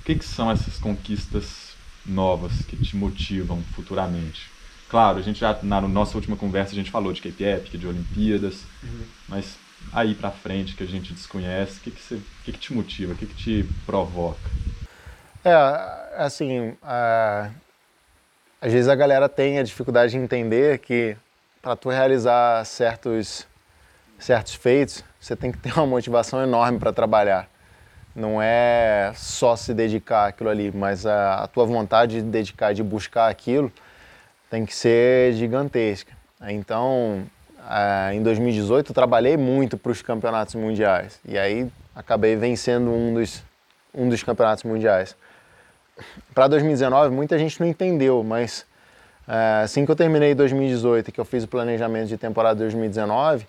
O 0.00 0.04
que, 0.04 0.16
que 0.16 0.24
são 0.24 0.50
essas 0.50 0.76
conquistas 0.76 1.76
novas 2.04 2.52
que 2.66 2.76
te 2.76 2.96
motivam 2.96 3.62
futuramente? 3.76 4.50
Claro, 4.90 5.18
a 5.18 5.22
gente 5.22 5.38
já, 5.38 5.56
na 5.62 5.80
nossa 5.80 6.16
última 6.16 6.36
conversa, 6.36 6.72
a 6.72 6.74
gente 6.74 6.90
falou 6.90 7.12
de 7.12 7.22
Cape 7.22 7.44
Epic, 7.44 7.78
de 7.78 7.86
Olimpíadas, 7.86 8.64
uhum. 8.82 9.04
mas 9.28 9.56
aí 9.92 10.16
para 10.16 10.32
frente 10.32 10.74
que 10.74 10.82
a 10.82 10.86
gente 10.86 11.12
desconhece, 11.12 11.78
o 11.78 11.82
que, 11.82 11.90
que, 11.92 12.02
você, 12.02 12.20
que, 12.44 12.50
que 12.50 12.58
te 12.58 12.74
motiva, 12.74 13.12
o 13.12 13.16
que, 13.16 13.26
que 13.26 13.36
te 13.36 13.68
provoca? 13.86 14.50
É, 15.44 15.54
assim, 16.16 16.70
uh, 16.70 17.52
às 18.60 18.72
vezes 18.72 18.88
a 18.88 18.96
galera 18.96 19.28
tem 19.28 19.60
a 19.60 19.62
dificuldade 19.62 20.10
de 20.10 20.18
entender 20.18 20.80
que 20.80 21.16
para 21.62 21.76
tu 21.76 21.88
realizar 21.88 22.64
certos, 22.66 23.46
certos 24.22 24.54
feitos, 24.54 25.04
você 25.20 25.34
tem 25.34 25.50
que 25.50 25.58
ter 25.58 25.72
uma 25.74 25.86
motivação 25.86 26.42
enorme 26.42 26.78
para 26.78 26.92
trabalhar. 26.92 27.48
Não 28.14 28.40
é 28.42 29.12
só 29.14 29.56
se 29.56 29.72
dedicar 29.72 30.28
àquilo 30.28 30.50
ali, 30.50 30.70
mas 30.70 31.06
a, 31.06 31.44
a 31.44 31.46
tua 31.46 31.64
vontade 31.64 32.16
de 32.16 32.22
dedicar, 32.22 32.72
de 32.74 32.82
buscar 32.82 33.28
aquilo, 33.28 33.72
tem 34.50 34.66
que 34.66 34.74
ser 34.74 35.32
gigantesca. 35.32 36.12
Então, 36.48 37.24
em 38.12 38.22
2018, 38.22 38.90
eu 38.90 38.94
trabalhei 38.94 39.36
muito 39.36 39.78
para 39.78 39.92
os 39.92 40.02
campeonatos 40.02 40.54
mundiais. 40.54 41.18
E 41.24 41.38
aí 41.38 41.70
acabei 41.94 42.36
vencendo 42.36 42.90
um 42.90 43.14
dos, 43.14 43.42
um 43.94 44.08
dos 44.08 44.22
campeonatos 44.22 44.64
mundiais. 44.64 45.16
Para 46.34 46.48
2019, 46.48 47.14
muita 47.14 47.38
gente 47.38 47.58
não 47.60 47.66
entendeu, 47.66 48.22
mas 48.22 48.66
é, 49.26 49.62
assim 49.62 49.84
que 49.84 49.90
eu 49.90 49.96
terminei 49.96 50.34
2018, 50.34 51.12
que 51.12 51.20
eu 51.20 51.24
fiz 51.24 51.44
o 51.44 51.48
planejamento 51.48 52.08
de 52.08 52.18
temporada 52.18 52.58
2019, 52.58 53.46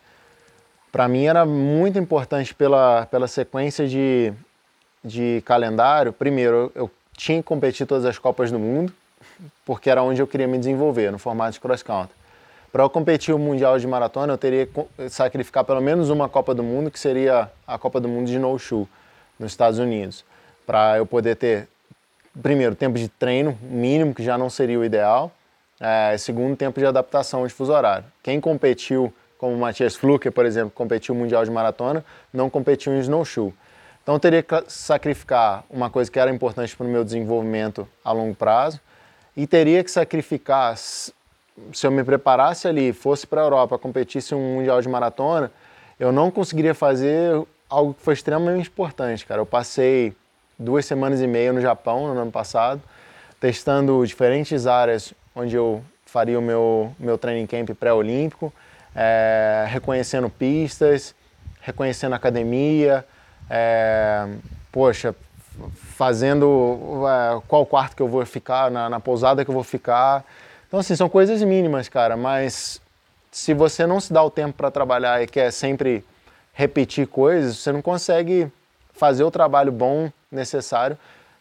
para 0.94 1.08
mim 1.08 1.26
era 1.26 1.44
muito 1.44 1.98
importante 1.98 2.54
pela, 2.54 3.08
pela 3.08 3.28
sequência 3.28 3.88
de, 3.88 4.32
de 5.04 5.42
calendário. 5.44 6.14
Primeiro, 6.14 6.72
eu, 6.76 6.90
tinha 7.18 7.40
que 7.40 7.44
competir 7.44 7.88
todas 7.88 8.06
as 8.06 8.20
Copas 8.20 8.52
do 8.52 8.60
Mundo, 8.60 8.94
porque 9.66 9.90
era 9.90 10.04
onde 10.04 10.22
eu 10.22 10.28
queria 10.28 10.48
me 10.48 10.60
desenvolver, 10.60 11.12
no 11.12 11.18
formato 11.18 11.54
de 11.54 11.60
cross-country. 11.60 12.14
Para 12.72 12.84
eu 12.84 12.90
competir 12.92 13.34
o 13.34 13.40
Mundial 13.40 13.80
de 13.80 13.88
Maratona, 13.88 14.34
eu 14.34 14.38
teria 14.38 14.68
que 14.68 15.10
sacrificar 15.10 15.64
pelo 15.64 15.82
menos 15.82 16.12
uma 16.12 16.30
Copa 16.30 16.54
do 16.54 16.62
Mundo, 16.62 16.92
que 16.92 17.00
seria 17.00 17.50
a 17.66 17.76
Copa 17.76 18.00
do 18.00 18.08
Mundo 18.08 18.28
de 18.28 18.38
No 18.38 18.58
Shoe, 18.60 18.88
nos 19.40 19.52
Estados 19.52 19.80
Unidos. 19.80 20.24
Para 20.64 21.00
eu 21.00 21.08
poder 21.08 21.36
ter, 21.36 21.68
primeiro, 22.40 22.76
tempo 22.76 23.00
de 23.00 23.08
treino 23.08 23.58
mínimo, 23.64 24.14
que 24.14 24.24
já 24.24 24.38
não 24.38 24.48
seria 24.48 24.80
o 24.80 24.86
ideal, 24.86 25.32
é, 25.80 26.16
segundo, 26.20 26.56
tempo 26.56 26.80
de 26.80 26.86
adaptação 26.86 27.48
de 27.48 27.52
fuso 27.52 27.74
horário. 27.74 28.06
Quem 28.22 28.40
competiu, 28.40 29.12
como 29.44 29.56
o 29.56 29.60
Matias 29.60 29.94
Fluker, 29.94 30.32
por 30.32 30.46
exemplo, 30.46 30.72
competiu 30.72 31.14
Mundial 31.14 31.44
de 31.44 31.52
Maratona, 31.52 32.06
não 32.32 32.50
competiu 32.50 32.94
em 32.94 33.00
snowshoe. 33.00 33.54
Então 34.02 34.16
eu 34.16 34.20
teria 34.20 34.42
que 34.42 34.64
sacrificar 34.70 35.66
uma 35.70 35.90
coisa 35.90 36.10
que 36.10 36.18
era 36.18 36.32
importante 36.32 36.74
para 36.74 36.88
o 36.88 36.90
meu 36.90 37.04
desenvolvimento 37.04 37.86
a 38.06 38.14
longo 38.14 38.34
prazo 38.34 38.80
e 39.36 39.46
teria 39.46 39.84
que 39.84 39.92
sacrificar 39.92 40.78
se 40.78 41.12
eu 41.84 41.92
me 41.92 42.06
preparasse 42.06 42.70
ali, 42.70 42.94
fosse 42.94 43.28
para 43.28 43.42
a 43.42 43.44
Europa, 43.44 43.78
competisse 43.78 44.34
um 44.34 44.56
mundial 44.56 44.82
de 44.82 44.88
maratona, 44.88 45.52
eu 46.00 46.14
não 46.14 46.32
conseguiria 46.32 46.74
fazer 46.74 47.46
algo 47.70 47.94
que 47.96 48.02
foi 48.02 48.14
extremamente 48.14 48.70
importante, 48.70 49.26
cara. 49.26 49.42
Eu 49.42 49.46
passei 49.46 50.16
duas 50.58 50.86
semanas 50.86 51.20
e 51.20 51.28
meia 51.28 51.52
no 51.52 51.60
Japão 51.60 52.14
no 52.14 52.18
ano 52.18 52.32
passado, 52.32 52.82
testando 53.42 54.08
diferentes 54.08 54.68
áreas 54.68 55.14
onde 55.36 55.54
eu 55.54 55.84
faria 56.06 56.40
o 56.40 56.42
meu, 56.42 56.96
meu 56.98 57.18
training 57.18 57.46
camp 57.46 57.72
pré-olímpico, 57.78 58.54
é, 58.96 59.66
reconhecendo 59.68 60.30
pistas, 60.30 61.16
reconhecendo 61.62 62.14
academia, 62.14 63.06
é, 63.50 64.28
poxa, 64.72 65.16
fazendo 65.96 67.04
é, 67.08 67.42
qual 67.48 67.66
quarto 67.66 67.96
que 67.96 68.02
eu 68.02 68.08
vou 68.08 68.26
ficar, 68.26 68.72
na, 68.72 68.90
na 68.90 69.00
pousada 69.00 69.44
que 69.44 69.50
eu 69.50 69.56
vou 69.56 69.64
ficar, 69.64 70.26
então, 70.74 70.80
assim, 70.80 70.96
são 70.96 71.08
coisas 71.08 71.44
mínimas, 71.44 71.88
cara, 71.88 72.18
mas 72.18 72.82
se 73.32 73.54
você 73.54 73.86
não 73.86 74.00
se 74.00 74.12
dá 74.12 74.24
o 74.24 74.32
tempo 74.32 74.54
para 74.54 74.72
trabalhar 74.72 75.22
e 75.22 75.28
quer 75.28 75.52
sempre 75.52 76.04
repetir 76.52 77.06
coisas, 77.06 77.58
você 77.58 77.72
não 77.72 77.80
consegue 77.80 78.52
fazer 78.92 79.24
o 79.24 79.30
trabalho 79.30 79.72
bom 79.72 80.12
necessário 80.32 80.98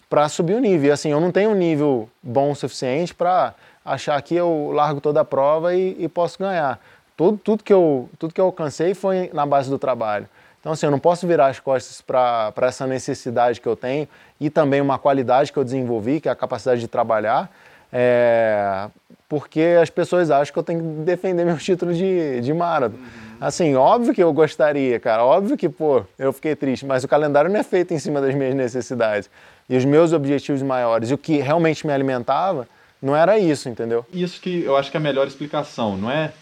para 0.07 0.29
subir 0.29 0.53
o 0.53 0.61
nível. 0.61 0.91
E, 0.91 0.93
assim, 0.93 1.13
eu 1.13 1.19
não 1.19 1.33
tenho 1.33 1.49
um 1.49 1.55
nível 1.55 2.11
bom 2.23 2.51
o 2.51 2.55
suficiente 2.55 3.15
para 3.15 3.55
achar 3.83 4.21
que 4.21 4.35
eu 4.35 4.71
largo 4.71 5.01
toda 5.01 5.23
a 5.23 5.25
prova 5.25 5.75
e, 5.75 5.97
e, 5.99 6.09
posso 6.11 6.39
ganhar. 6.39 6.79
Tudo, 7.23 7.39
tudo, 7.39 7.63
que 7.63 7.73
eu, 7.73 8.11
tudo 8.19 8.35
que 8.35 8.41
eu 8.41 8.47
alcancei 8.47 8.95
foi 8.95 9.31
na 9.33 9.47
base 9.47 9.71
do 9.71 9.79
trabalho. 9.79 10.29
Então, 10.59 10.73
assim, 10.73 10.87
eu 10.87 10.91
não 10.91 10.99
posso 10.99 11.25
virar 11.25 11.47
as 11.47 11.61
costas 11.61 12.01
para 12.01 12.53
essa 12.63 12.85
necessidade 12.85 13.61
que 13.61 13.67
eu 13.69 13.77
tenho 13.77 14.09
e 14.41 14.51
também 14.51 14.81
uma 14.81 14.99
qualidade 14.99 15.53
que 15.53 15.59
eu 15.59 15.63
desenvolvi, 15.63 16.21
que 16.21 16.29
é 16.29 16.33
a 16.33 16.35
capacidade 16.35 16.81
de 16.81 16.89
trabalhar, 16.89 17.49
é, 17.93 18.89
porque 19.29 19.79
as 19.81 19.89
pessoas 19.89 20.33
acham 20.33 20.53
que 20.53 20.59
eu 20.59 20.65
tenho 20.65 20.81
que 20.81 20.87
defender 21.05 21.45
meu 21.47 21.59
título 21.59 21.95
de, 21.95 22.41
de 22.41 22.53
maratona. 22.53 23.01
Uhum. 23.01 23.37
Assim, 23.41 23.77
óbvio 23.77 24.13
que 24.13 24.23
eu 24.23 24.33
gostaria, 24.33 24.99
cara, 24.99 25.25
óbvio 25.25 25.57
que, 25.57 25.69
pô, 25.69 26.05
eu 26.19 26.33
fiquei 26.33 26.57
triste, 26.57 26.85
mas 26.85 27.05
o 27.05 27.09
calendário 27.09 27.49
não 27.49 27.61
é 27.61 27.63
feito 27.63 27.95
em 27.95 28.01
cima 28.01 28.21
das 28.21 28.35
minhas 28.35 28.55
necessidades. 28.55 29.31
E 29.69 29.77
os 29.77 29.85
meus 29.85 30.13
objetivos 30.13 30.63
maiores, 30.63 31.11
e 31.11 31.15
o 31.15 31.19
que 31.19 31.39
realmente 31.39 31.87
me 31.87 31.93
alimentava, 31.93 32.67
não 33.01 33.15
era 33.15 33.39
isso, 33.39 33.69
entendeu? 33.69 34.05
Isso 34.13 34.41
que 34.41 34.65
eu 34.65 34.77
acho 34.77 34.91
que 34.91 34.97
é 34.97 35.01
a 35.01 35.03
melhor 35.03 35.27
explicação, 35.27 35.97
não 35.97 36.11
é? 36.11 36.33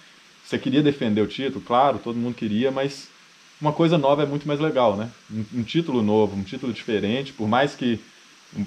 Você 0.50 0.58
queria 0.58 0.82
defender 0.82 1.20
o 1.20 1.28
título, 1.28 1.64
claro, 1.64 2.00
todo 2.02 2.16
mundo 2.16 2.34
queria, 2.34 2.72
mas 2.72 3.06
uma 3.62 3.72
coisa 3.72 3.96
nova 3.96 4.24
é 4.24 4.26
muito 4.26 4.48
mais 4.48 4.58
legal, 4.58 4.96
né? 4.96 5.08
Um, 5.32 5.60
um 5.60 5.62
título 5.62 6.02
novo, 6.02 6.34
um 6.36 6.42
título 6.42 6.72
diferente, 6.72 7.32
por 7.32 7.46
mais 7.46 7.76
que 7.76 8.00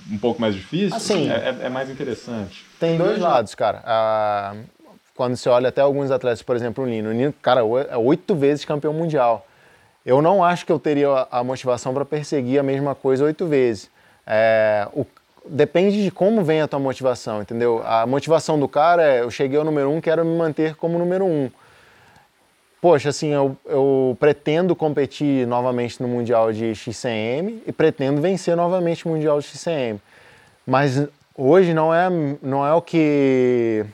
um, 0.10 0.18
pouco 0.18 0.40
mais 0.40 0.56
difícil, 0.56 0.96
assim, 0.96 1.30
é, 1.30 1.34
é, 1.34 1.66
é, 1.66 1.70
mais 1.70 1.90
interessante. 1.90 2.66
Tem 2.80 2.98
dois 2.98 3.20
lados, 3.20 3.54
cara. 3.54 3.84
Ah, 3.84 4.56
quando 5.14 5.36
você 5.36 5.50
olha 5.50 5.68
até 5.68 5.82
alguns 5.82 6.10
atletas, 6.10 6.42
por 6.42 6.56
exemplo, 6.56 6.86
o 6.86 6.88
Nino. 6.88 7.10
O 7.10 7.14
Nino, 7.14 7.34
cara, 7.42 7.60
é 7.90 7.98
oito 7.98 8.34
vezes 8.34 8.64
campeão 8.64 8.94
mundial. 8.94 9.46
Eu 10.06 10.22
não 10.22 10.42
acho 10.42 10.66
que 10.66 10.72
eu 10.72 10.80
teria 10.80 11.28
a 11.30 11.44
motivação 11.44 11.94
para 11.94 12.06
perseguir 12.06 12.62
a 12.62 12.64
mesma 12.64 12.96
coisa 12.96 13.26
oito 13.26 13.46
vezes. 13.46 13.92
É, 14.26 14.88
o, 14.94 15.06
depende 15.46 16.02
de 16.02 16.12
como 16.12 16.46
vem 16.46 16.62
a 16.62 16.68
tua 16.68 16.80
motivação, 16.80 17.42
entendeu? 17.42 17.84
A 17.86 18.08
motivação 18.08 18.58
do 18.58 18.70
cara 18.70 19.04
é, 19.04 19.20
eu 19.20 19.30
cheguei 19.30 19.58
ao 19.58 19.66
número 19.66 19.90
um, 19.90 20.00
quero 20.00 20.24
me 20.24 20.38
manter 20.38 20.76
como 20.76 20.98
número 20.98 21.26
um 21.26 21.52
poxa, 22.84 23.08
assim, 23.08 23.30
eu, 23.30 23.56
eu 23.66 24.18
pretendo 24.20 24.76
competir 24.76 25.48
novamente 25.48 26.02
no 26.02 26.08
Mundial 26.10 26.52
de 26.52 26.76
XCM 26.76 27.64
e 27.66 27.72
pretendo 27.72 28.22
vencer 28.22 28.58
novamente 28.58 29.06
o 29.06 29.10
Mundial 29.10 29.40
de 29.40 29.48
XCM. 29.48 30.02
Mas 30.68 31.02
hoje 31.34 31.74
não 31.74 31.96
é, 31.96 32.10
não 32.42 32.68
é 32.68 32.74
o 32.74 32.82
que 32.82 33.86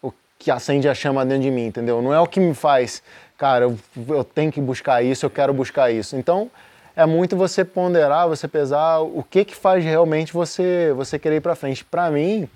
o 0.00 0.12
que 0.38 0.48
acende 0.48 0.88
a 0.88 0.94
chama 0.94 1.26
dentro 1.26 1.42
de 1.42 1.50
mim, 1.50 1.66
entendeu? 1.66 2.00
Não 2.00 2.14
é 2.14 2.20
o 2.20 2.26
que 2.28 2.38
me 2.38 2.54
faz, 2.54 3.02
cara, 3.36 3.64
eu, 3.64 3.76
eu 4.10 4.22
tenho 4.22 4.52
que 4.52 4.60
buscar 4.60 5.02
isso, 5.02 5.26
eu 5.26 5.30
quero 5.30 5.52
buscar 5.52 5.90
isso. 5.90 6.14
Então, 6.14 6.48
é 6.94 7.04
muito 7.04 7.36
você 7.36 7.64
ponderar, 7.64 8.28
você 8.28 8.46
pesar 8.46 9.00
o 9.00 9.24
que 9.28 9.44
que 9.44 9.56
faz 9.56 9.82
realmente 9.82 10.32
você 10.32 10.92
você 10.96 11.18
querer 11.18 11.38
ir 11.38 11.40
para 11.40 11.56
frente. 11.56 11.84
Para 11.84 12.12
mim, 12.12 12.48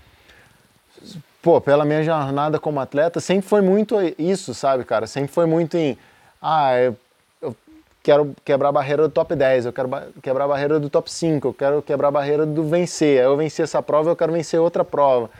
pô, 1.42 1.60
pela 1.60 1.84
minha 1.84 2.02
jornada 2.02 2.58
como 2.58 2.80
atleta, 2.80 3.20
sempre 3.20 3.48
foi 3.48 3.60
muito 3.60 3.96
isso, 4.18 4.54
sabe, 4.54 4.84
cara? 4.84 5.06
Sempre 5.06 5.32
foi 5.32 5.46
muito 5.46 5.76
em, 5.76 5.96
ah, 6.40 6.78
eu, 6.78 6.96
eu 7.40 7.56
quero 8.02 8.34
quebrar 8.44 8.68
a 8.68 8.72
barreira 8.72 9.02
do 9.02 9.08
top 9.08 9.34
10, 9.34 9.66
eu 9.66 9.72
quero 9.72 9.90
quebrar 10.22 10.44
a 10.44 10.48
barreira 10.48 10.80
do 10.80 10.90
top 10.90 11.10
5, 11.10 11.48
eu 11.48 11.54
quero 11.54 11.82
quebrar 11.82 12.08
a 12.08 12.12
barreira 12.12 12.46
do 12.46 12.64
vencer. 12.64 13.22
Eu 13.22 13.36
venci 13.36 13.62
essa 13.62 13.82
prova, 13.82 14.10
eu 14.10 14.16
quero 14.16 14.32
vencer 14.32 14.60
outra 14.60 14.84
prova. 14.84 15.30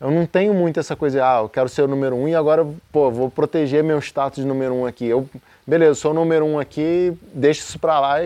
Eu 0.00 0.10
não 0.10 0.26
tenho 0.26 0.52
muito 0.52 0.80
essa 0.80 0.96
coisa, 0.96 1.24
ah, 1.24 1.40
eu 1.42 1.48
quero 1.48 1.68
ser 1.68 1.82
o 1.82 1.88
número 1.88 2.16
um 2.16 2.28
e 2.28 2.34
agora, 2.34 2.66
pô, 2.90 3.10
vou 3.10 3.30
proteger 3.30 3.84
meu 3.84 4.00
status 4.00 4.42
de 4.42 4.48
número 4.48 4.74
um 4.74 4.84
aqui. 4.84 5.06
Eu, 5.06 5.28
beleza, 5.66 5.94
sou 5.94 6.10
o 6.10 6.14
número 6.14 6.44
um 6.44 6.58
aqui, 6.58 7.16
deixa 7.32 7.60
isso 7.60 7.78
pra 7.78 8.00
lá 8.00 8.18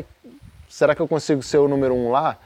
será 0.76 0.94
que 0.94 1.00
eu 1.00 1.08
consigo 1.08 1.42
ser 1.42 1.58
o 1.58 1.68
número 1.68 1.94
um 1.94 2.10
lá? 2.10 2.36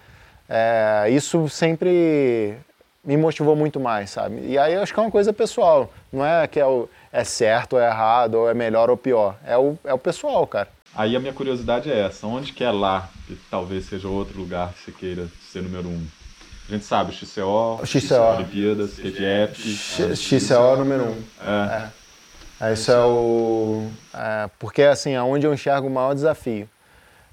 É, 0.49 1.07
isso 1.11 1.49
sempre 1.49 2.57
me 3.05 3.17
motivou 3.17 3.57
muito 3.57 3.81
mais, 3.81 4.11
sabe? 4.11 4.47
E 4.47 4.59
aí 4.59 4.75
eu 4.75 4.83
acho 4.83 4.93
que 4.93 5.01
é 5.01 5.03
uma 5.03 5.11
coisa 5.11 5.33
pessoal, 5.33 5.93
não 6.13 6.25
é 6.25 6.47
que 6.47 6.61
é, 6.61 6.67
o, 6.67 6.89
é 7.13 7.25
certo 7.25 7.75
ou 7.75 7.81
é 7.81 7.87
errado, 7.87 8.35
ou 8.35 8.51
é 8.51 8.55
melhor 8.55 8.91
ou 8.91 8.97
pior, 8.97 9.37
é 9.47 9.57
o, 9.57 9.79
é 9.85 9.95
o 9.95 9.99
pessoal, 9.99 10.47
cara. 10.47 10.69
Aí 10.95 11.15
a 11.15 11.21
minha 11.21 11.33
curiosidade 11.33 11.91
é 11.91 12.01
essa, 12.01 12.27
onde 12.27 12.53
que 12.53 12.65
é 12.65 12.71
lá, 12.71 13.09
que 13.27 13.39
talvez 13.51 13.87
seja 13.87 14.09
outro 14.09 14.39
lugar 14.39 14.73
que 14.73 14.85
você 14.85 14.93
queira 14.93 15.29
ser 15.51 15.63
número 15.63 15.89
um? 15.89 16.07
A 16.69 16.73
gente 16.73 16.85
sabe, 16.85 17.13
XCO, 17.13 17.81
XCO. 17.85 18.15
Olimpíadas, 18.37 18.93
KTF... 18.93 20.17
XCO 20.17 20.55
é 20.55 20.77
número 20.77 21.05
um. 21.05 21.23
É. 21.45 21.89
é. 22.61 22.72
Isso 22.72 22.93
é 22.93 23.05
o... 23.05 23.89
É, 24.14 24.51
porque, 24.59 24.83
assim, 24.83 25.12
é 25.12 25.22
onde 25.22 25.47
eu 25.47 25.55
enxergo 25.55 25.89
o 25.89 25.91
maior 25.91 26.14
desafio. 26.14 26.68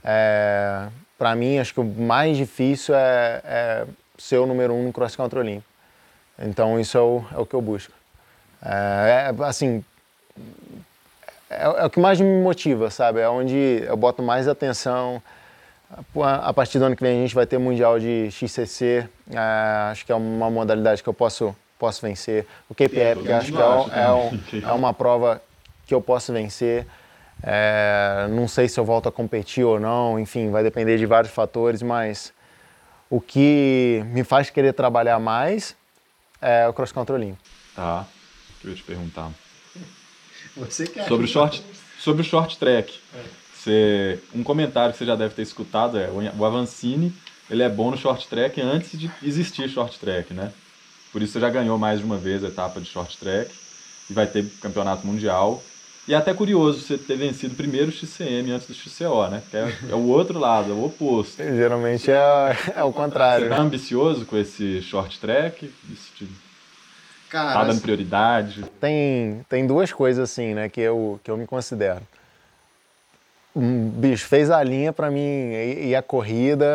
É, 0.03 0.87
para 1.17 1.35
mim, 1.35 1.59
acho 1.59 1.73
que 1.73 1.79
o 1.79 1.83
mais 1.83 2.37
difícil 2.37 2.95
é, 2.95 3.41
é 3.43 3.85
ser 4.17 4.37
o 4.37 4.45
número 4.45 4.73
um 4.73 4.83
no 4.83 4.93
cross 4.93 5.15
country 5.15 5.39
olímpico. 5.39 5.69
Então 6.39 6.79
isso 6.79 6.97
é 6.97 7.01
o, 7.01 7.23
é 7.33 7.37
o 7.37 7.45
que 7.45 7.53
eu 7.53 7.61
busco. 7.61 7.93
É, 8.63 9.31
é 9.31 9.43
assim, 9.43 9.83
é, 11.49 11.63
é, 11.63 11.85
o 11.85 11.89
que 11.89 11.99
mais 11.99 12.19
me 12.19 12.41
motiva, 12.41 12.89
sabe? 12.89 13.19
É 13.19 13.29
onde 13.29 13.83
eu 13.85 13.97
boto 13.97 14.21
mais 14.21 14.47
atenção. 14.47 15.21
A 16.43 16.53
partir 16.53 16.79
do 16.79 16.85
ano 16.85 16.95
que 16.95 17.03
vem 17.03 17.17
a 17.17 17.21
gente 17.21 17.33
vai 17.33 17.45
ter 17.45 17.57
mundial 17.57 17.97
de 17.97 18.29
XCC, 18.29 19.07
é, 19.31 19.37
acho 19.91 20.05
que 20.05 20.11
é 20.11 20.15
uma 20.15 20.49
modalidade 20.49 21.01
que 21.01 21.07
eu 21.07 21.13
posso 21.13 21.55
posso 21.77 22.01
vencer. 22.01 22.45
O 22.69 22.75
KPF, 22.75 23.31
acho 23.31 23.51
que 23.51 23.57
é, 23.57 24.01
é, 24.01 24.11
um, 24.11 24.39
é, 24.67 24.71
uma 24.73 24.93
prova 24.93 25.41
que 25.85 25.93
eu 25.93 26.01
posso 26.01 26.33
vencer. 26.33 26.85
É, 27.43 28.27
não 28.31 28.47
sei 28.47 28.67
se 28.67 28.79
eu 28.79 28.83
volto 28.83 29.07
a 29.07 29.11
competir 29.11 29.63
ou 29.63 29.79
não, 29.79 30.19
enfim, 30.19 30.49
vai 30.49 30.63
depender 30.63 30.97
de 30.97 31.05
vários 31.05 31.31
fatores, 31.31 31.83
mas 31.83 32.33
o 33.09 33.21
que 33.21 34.03
me 34.07 34.23
faz 34.23 34.49
querer 34.49 34.73
trabalhar 34.73 35.19
mais 35.19 35.75
é 36.41 36.67
o 36.67 36.73
cross 36.73 36.91
country 36.91 37.15
olímpico. 37.15 37.43
Tá. 37.75 38.05
Eu 38.63 38.71
ia 38.71 38.75
te 38.75 38.83
perguntar? 38.83 39.31
Você 40.55 40.87
quer. 40.87 41.07
Sobre 41.07 41.25
o 41.25 41.29
short, 41.29 41.63
sobre 41.99 42.21
o 42.21 42.25
short 42.25 42.57
track. 42.57 42.99
É. 43.15 43.23
Você, 43.53 44.19
um 44.33 44.43
comentário 44.43 44.93
que 44.93 44.97
você 44.97 45.05
já 45.05 45.15
deve 45.15 45.33
ter 45.33 45.41
escutado 45.41 45.97
é 45.97 46.09
o 46.09 46.45
Avancini, 46.45 47.13
ele 47.49 47.63
é 47.63 47.69
bom 47.69 47.91
no 47.91 47.97
short 47.97 48.27
track 48.27 48.61
antes 48.61 48.97
de 48.97 49.11
existir 49.23 49.69
short 49.69 49.99
track, 49.99 50.33
né? 50.33 50.51
Por 51.11 51.21
isso 51.21 51.33
você 51.33 51.39
já 51.39 51.49
ganhou 51.49 51.77
mais 51.77 51.99
de 51.99 52.05
uma 52.05 52.17
vez 52.17 52.43
a 52.43 52.47
etapa 52.47 52.79
de 52.79 52.87
short 52.87 53.17
track 53.17 53.51
e 54.09 54.13
vai 54.13 54.27
ter 54.27 54.45
campeonato 54.61 55.05
mundial. 55.05 55.63
E 56.07 56.13
é 56.13 56.17
até 56.17 56.33
curioso 56.33 56.79
você 56.79 56.97
ter 56.97 57.17
vencido 57.17 57.53
primeiro 57.55 57.89
o 57.89 57.91
XCM 57.91 58.51
antes 58.51 58.65
do 58.65 58.73
XCO, 58.73 59.27
né? 59.29 59.43
Que 59.51 59.57
é, 59.57 59.73
é 59.91 59.95
o 59.95 60.07
outro 60.07 60.39
lado, 60.39 60.71
é 60.71 60.73
o 60.73 60.85
oposto. 60.85 61.43
Geralmente 61.43 62.09
é, 62.09 62.57
é 62.77 62.83
o 62.83 62.93
contrário. 62.93 63.49
Você 63.49 63.55
tá 63.55 63.61
ambicioso 63.61 64.25
com 64.25 64.37
esse 64.37 64.81
short 64.81 65.19
track? 65.19 65.69
Isso 65.91 66.13
te 66.15 66.27
Cara, 67.29 67.53
tá 67.53 67.63
dando 67.65 67.81
prioridade? 67.81 68.63
Tem, 68.79 69.45
tem 69.49 69.67
duas 69.67 69.91
coisas 69.91 70.31
assim, 70.31 70.53
né, 70.53 70.69
que 70.69 70.79
eu, 70.79 71.19
que 71.21 71.29
eu 71.29 71.35
me 71.35 71.45
considero. 71.45 72.01
Um 73.53 73.89
bicho, 73.89 74.27
fez 74.27 74.49
a 74.49 74.63
linha 74.63 74.93
para 74.93 75.11
mim 75.11 75.19
e, 75.19 75.89
e, 75.89 75.95
a 75.95 76.01
corrida 76.01 76.65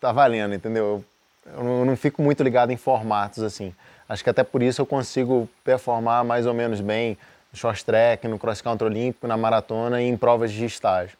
tá 0.00 0.12
valendo, 0.12 0.54
entendeu? 0.54 1.02
Eu 1.46 1.64
não, 1.64 1.78
eu 1.78 1.84
não 1.86 1.96
fico 1.96 2.20
muito 2.20 2.42
ligado 2.42 2.72
em 2.72 2.76
formatos 2.76 3.42
assim. 3.42 3.72
Acho 4.08 4.22
que 4.24 4.28
até 4.28 4.42
por 4.42 4.60
isso 4.60 4.82
eu 4.82 4.86
consigo 4.86 5.48
performar 5.64 6.24
mais 6.24 6.46
ou 6.46 6.52
menos 6.52 6.80
bem 6.80 7.16
short 7.52 7.84
track, 7.84 8.26
no 8.28 8.38
cross 8.38 8.60
country 8.60 8.86
olímpico, 8.86 9.26
na 9.26 9.36
maratona 9.36 10.00
e 10.00 10.06
em 10.06 10.16
provas 10.16 10.52
de 10.52 10.64
estágio. 10.64 11.16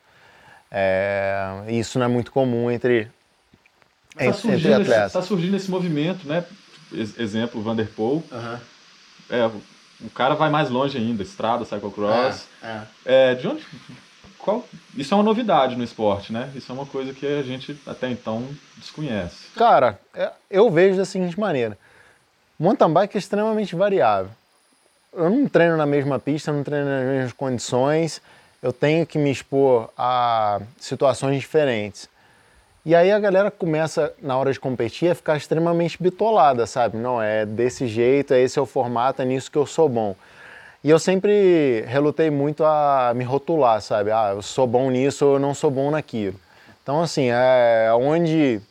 É, 0.71 1.65
isso 1.69 1.99
não 1.99 2.07
é 2.07 2.09
muito 2.09 2.31
comum 2.31 2.71
entre, 2.71 3.11
tá 4.15 4.25
entre, 4.27 4.53
entre 4.53 4.75
atletas. 4.75 5.07
Está 5.07 5.23
surgindo 5.23 5.57
esse 5.57 5.71
movimento, 5.71 6.27
né? 6.27 6.45
Exemplo, 6.93 7.61
Vanderpool. 7.61 8.23
Uhum. 8.31 8.59
É, 9.29 9.51
o 10.01 10.11
cara 10.11 10.35
vai 10.35 10.51
mais 10.51 10.71
longe 10.71 10.97
ainda, 10.97 11.23
estrada, 11.23 11.65
cyclocross. 11.65 12.47
É, 12.63 12.67
é. 12.67 12.83
é, 13.05 13.35
de 13.35 13.47
onde? 13.47 13.67
Qual? 14.39 14.67
Isso 14.97 15.13
é 15.13 15.17
uma 15.17 15.23
novidade 15.23 15.77
no 15.77 15.85
esporte, 15.85 16.33
né? 16.33 16.51
Isso 16.55 16.71
é 16.73 16.75
uma 16.75 16.87
coisa 16.87 17.13
que 17.13 17.27
a 17.27 17.43
gente 17.43 17.79
até 17.87 18.09
então 18.11 18.49
desconhece. 18.77 19.49
Cara, 19.55 20.01
é, 20.15 20.33
eu 20.51 20.71
vejo 20.71 20.97
da 20.97 21.05
seguinte 21.05 21.39
maneira: 21.39 21.77
mountain 22.59 22.93
bike 22.93 23.17
é 23.17 23.19
extremamente 23.19 23.77
variável 23.77 24.31
eu 25.13 25.31
não 25.31 25.49
treino 25.49 25.77
na 25.77 25.87
mesma 25.87 26.19
pista, 26.19 26.53
não 26.53 26.63
treino 26.63 26.87
nas 26.87 27.05
mesmas 27.05 27.33
condições, 27.33 28.21
eu 28.63 28.73
tenho 28.73 29.07
que 29.07 29.19
me 29.19 29.31
expor 29.31 29.91
a 29.97 30.61
situações 30.79 31.41
diferentes. 31.41 32.09
E 32.85 32.95
aí 32.95 33.13
a 33.13 33.19
galera 33.19 33.51
começa, 33.51 34.13
na 34.23 34.37
hora 34.39 34.53
de 34.53 34.59
competir, 34.59 35.11
a 35.11 35.15
ficar 35.15 35.37
extremamente 35.37 36.03
bitolada, 36.03 36.67
sabe? 36.67 36.97
Não, 36.97 37.21
é 37.21 37.45
desse 37.45 37.87
jeito, 37.87 38.33
é 38.33 38.41
esse 38.41 38.59
é 38.59 38.63
o 38.63 38.67
formato, 38.67 39.21
é 39.21 39.25
nisso 39.25 39.51
que 39.51 39.59
eu 39.59 39.67
sou 39.67 39.89
bom. 39.89 40.17
E 40.83 40.89
eu 40.89 40.99
sempre 40.99 41.85
relutei 41.87 42.31
muito 42.31 42.65
a 42.65 43.13
me 43.15 43.23
rotular, 43.23 43.83
sabe? 43.83 44.11
Ah, 44.11 44.33
eu 44.35 44.41
sou 44.41 44.67
bom 44.67 44.91
nisso 44.91 45.25
eu 45.25 45.39
não 45.39 45.53
sou 45.53 45.71
bom 45.71 45.91
naquilo. 45.91 46.41
Então, 46.83 47.03
assim, 47.03 47.29
é 47.31 47.91
onde 47.93 48.63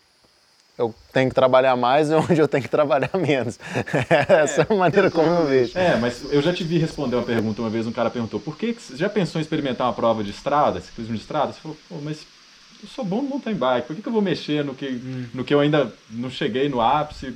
eu 0.80 0.96
tenho 1.12 1.28
que 1.28 1.36
trabalhar 1.36 1.76
mais 1.76 2.10
e 2.10 2.16
onde 2.16 2.40
eu 2.40 2.48
tenho 2.48 2.64
que 2.64 2.70
trabalhar 2.70 3.12
menos. 3.16 3.60
Essa 4.30 4.62
é, 4.62 4.68
é 4.70 4.74
a 4.74 4.76
maneira 4.76 5.12
como 5.12 5.28
eu 5.28 5.46
vejo. 5.46 5.78
É, 5.78 5.98
mas 5.98 6.24
eu 6.32 6.42
já 6.42 6.54
te 6.54 6.64
vi 6.64 6.78
responder 6.78 7.18
uma 7.18 7.26
pergunta 7.26 7.62
uma 7.62 7.70
vez, 7.70 7.86
um 7.86 7.92
cara 7.92 8.10
perguntou, 8.10 8.40
por 8.40 8.58
que 8.58 8.74
você 8.74 8.96
já 8.96 9.10
pensou 9.10 9.40
em 9.40 9.44
experimentar 9.44 9.86
uma 9.88 9.94
prova 9.94 10.24
de 10.24 10.32
estrada, 10.32 10.80
ciclismo 10.80 11.16
de 11.16 11.22
estrada? 11.22 11.52
Você 11.52 11.60
falou, 11.60 11.78
pô, 11.90 11.96
mas 12.02 12.26
eu 12.82 12.88
sou 12.88 13.04
bom 13.04 13.22
no 13.22 13.28
mountain 13.28 13.56
bike, 13.56 13.88
por 13.88 13.96
que, 13.96 14.02
que 14.02 14.08
eu 14.08 14.14
vou 14.14 14.22
mexer 14.22 14.64
no 14.64 14.74
que, 14.74 14.88
hum. 14.88 15.26
no 15.34 15.44
que 15.44 15.54
eu 15.54 15.60
ainda 15.60 15.94
não 16.10 16.30
cheguei 16.30 16.70
no 16.70 16.80
ápice? 16.80 17.36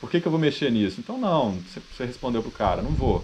Por 0.00 0.10
que, 0.10 0.20
que 0.20 0.26
eu 0.26 0.32
vou 0.32 0.40
mexer 0.40 0.70
nisso? 0.72 0.96
Então 0.98 1.18
não, 1.18 1.58
você 1.92 2.06
respondeu 2.06 2.40
pro 2.40 2.50
cara, 2.50 2.80
não 2.80 2.92
vou. 2.92 3.22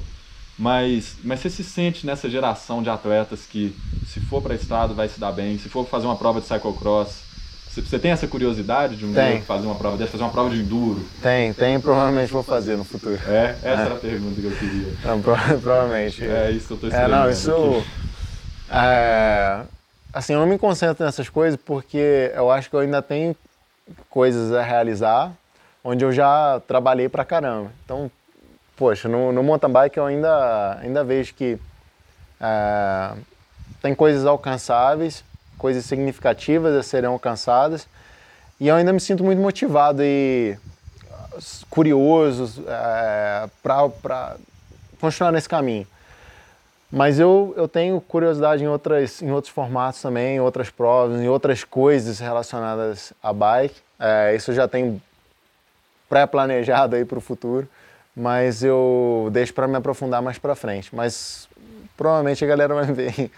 Mas, 0.59 1.17
mas 1.25 1.41
você 1.41 1.51
se 1.51 1.65
sente 1.65 2.07
nessa 2.07 2.29
geração 2.29 2.83
de 2.83 2.91
atletas 2.91 3.47
que 3.47 3.75
se 4.07 4.21
for 4.21 4.43
para 4.43 4.55
estrada 4.55 4.93
vai 4.93 5.09
se 5.09 5.19
dar 5.19 5.33
bem, 5.33 5.59
se 5.59 5.69
for 5.69 5.87
fazer 5.87 6.07
uma 6.07 6.17
prova 6.17 6.41
de 6.41 6.47
cyclocross 6.47 7.34
você 7.83 7.99
tem 7.99 8.11
essa 8.11 8.27
curiosidade 8.27 8.97
de 8.97 9.05
um 9.05 9.13
dia 9.13 9.43
fazer 9.43 9.67
uma 9.67 9.75
prova 9.75 9.97
dessa, 9.97 10.13
fazer 10.13 10.25
uma 10.25 10.31
prova 10.31 10.51
de 10.51 10.61
enduro? 10.61 11.05
Tem, 11.21 11.53
tem, 11.53 11.81
provavelmente 11.81 12.33
vou 12.33 12.43
fazer 12.43 12.77
no 12.77 12.85
futuro. 12.85 13.19
É? 13.27 13.57
Essa 13.63 13.69
é. 13.69 13.85
era 13.87 13.95
a 13.95 13.99
pergunta 13.99 14.41
que 14.41 14.47
eu 14.47 14.57
queria. 14.57 14.93
Não, 15.05 15.21
provavelmente. 15.61 16.25
É 16.25 16.51
isso 16.51 16.67
que 16.67 16.73
eu 16.73 16.77
estou 16.77 16.89
esperando. 16.89 17.13
É, 17.13 17.17
não, 17.17 17.31
isso. 17.31 17.85
É, 18.71 19.61
assim, 20.13 20.35
eu 20.35 20.41
não 20.41 20.47
me 20.47 20.59
concentro 20.59 21.05
nessas 21.05 21.29
coisas 21.29 21.59
porque 21.63 22.31
eu 22.35 22.51
acho 22.51 22.71
que 22.71 22.77
eu 22.77 22.81
ainda 22.81 23.03
tenho 23.03 23.35
coisas 24.09 24.53
a 24.53 24.63
realizar 24.63 25.33
onde 25.83 26.05
eu 26.05 26.13
já 26.13 26.61
trabalhei 26.67 27.09
pra 27.09 27.25
caramba. 27.25 27.71
Então, 27.85 28.11
poxa, 28.77 29.09
no, 29.09 29.33
no 29.33 29.43
mountain 29.43 29.71
bike 29.71 29.99
eu 29.99 30.07
ainda, 30.07 30.79
ainda 30.81 31.05
vejo 31.05 31.35
que 31.35 31.59
é, 32.41 33.13
tem 33.83 33.95
coisas 33.95 34.25
alcançáveis 34.25 35.23
coisas 35.65 35.87
significativas 35.87 36.75
a 36.75 36.83
serem 36.83 37.09
alcançadas. 37.09 37.89
E 38.61 38.69
eu 38.69 38.77
ainda 38.77 38.93
me 38.93 39.01
sinto 39.01 39.25
muito 39.25 39.41
motivado 39.41 40.03
e 40.03 40.59
curioso 41.71 42.63
é, 42.69 43.49
para 43.63 44.37
continuar 45.01 45.33
nesse 45.33 45.49
caminho. 45.49 45.87
Mas 46.93 47.19
eu, 47.19 47.55
eu 47.57 47.67
tenho 47.67 47.99
curiosidade 47.99 48.63
em, 48.63 48.69
outras, 48.69 49.23
em 49.23 49.33
outros 49.33 49.55
formatos 49.55 50.03
também, 50.03 50.37
em 50.37 50.41
outras 50.41 50.69
provas, 50.69 51.19
em 51.19 51.29
outras 51.29 51.65
coisas 51.65 52.19
relacionadas 52.19 53.15
à 53.23 53.33
bike. 53.33 53.81
É, 53.99 54.37
isso 54.37 54.51
eu 54.51 54.55
já 54.55 54.69
tenho 54.69 55.01
pré-planejado 56.11 56.95
aí 56.95 57.07
para 57.07 57.17
o 57.17 57.23
futuro, 57.23 57.67
mas 58.15 58.63
eu 58.63 59.31
deixo 59.33 59.55
para 59.55 59.67
me 59.67 59.77
aprofundar 59.77 60.21
mais 60.21 60.37
para 60.37 60.55
frente. 60.55 60.95
Mas 60.95 61.49
provavelmente 61.97 62.45
a 62.45 62.47
galera 62.47 62.75
vai 62.75 62.85
ver 62.93 63.31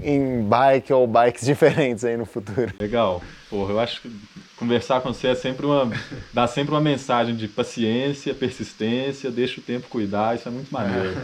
em 0.00 0.42
bike 0.42 0.92
ou 0.92 1.06
bikes 1.06 1.44
diferentes 1.46 2.04
aí 2.04 2.16
no 2.16 2.26
futuro. 2.26 2.72
Legal. 2.80 3.22
Porra, 3.50 3.72
eu 3.72 3.80
acho 3.80 4.02
que 4.02 4.10
conversar 4.56 5.00
com 5.00 5.12
você 5.12 5.28
é 5.28 5.34
sempre 5.34 5.66
uma 5.66 5.90
dá 6.32 6.46
sempre 6.46 6.72
uma 6.72 6.80
mensagem 6.80 7.36
de 7.36 7.46
paciência, 7.46 8.34
persistência, 8.34 9.30
deixa 9.30 9.60
o 9.60 9.62
tempo 9.62 9.86
cuidar, 9.88 10.34
isso 10.34 10.48
é 10.48 10.50
muito 10.50 10.70
maneiro. 10.72 11.16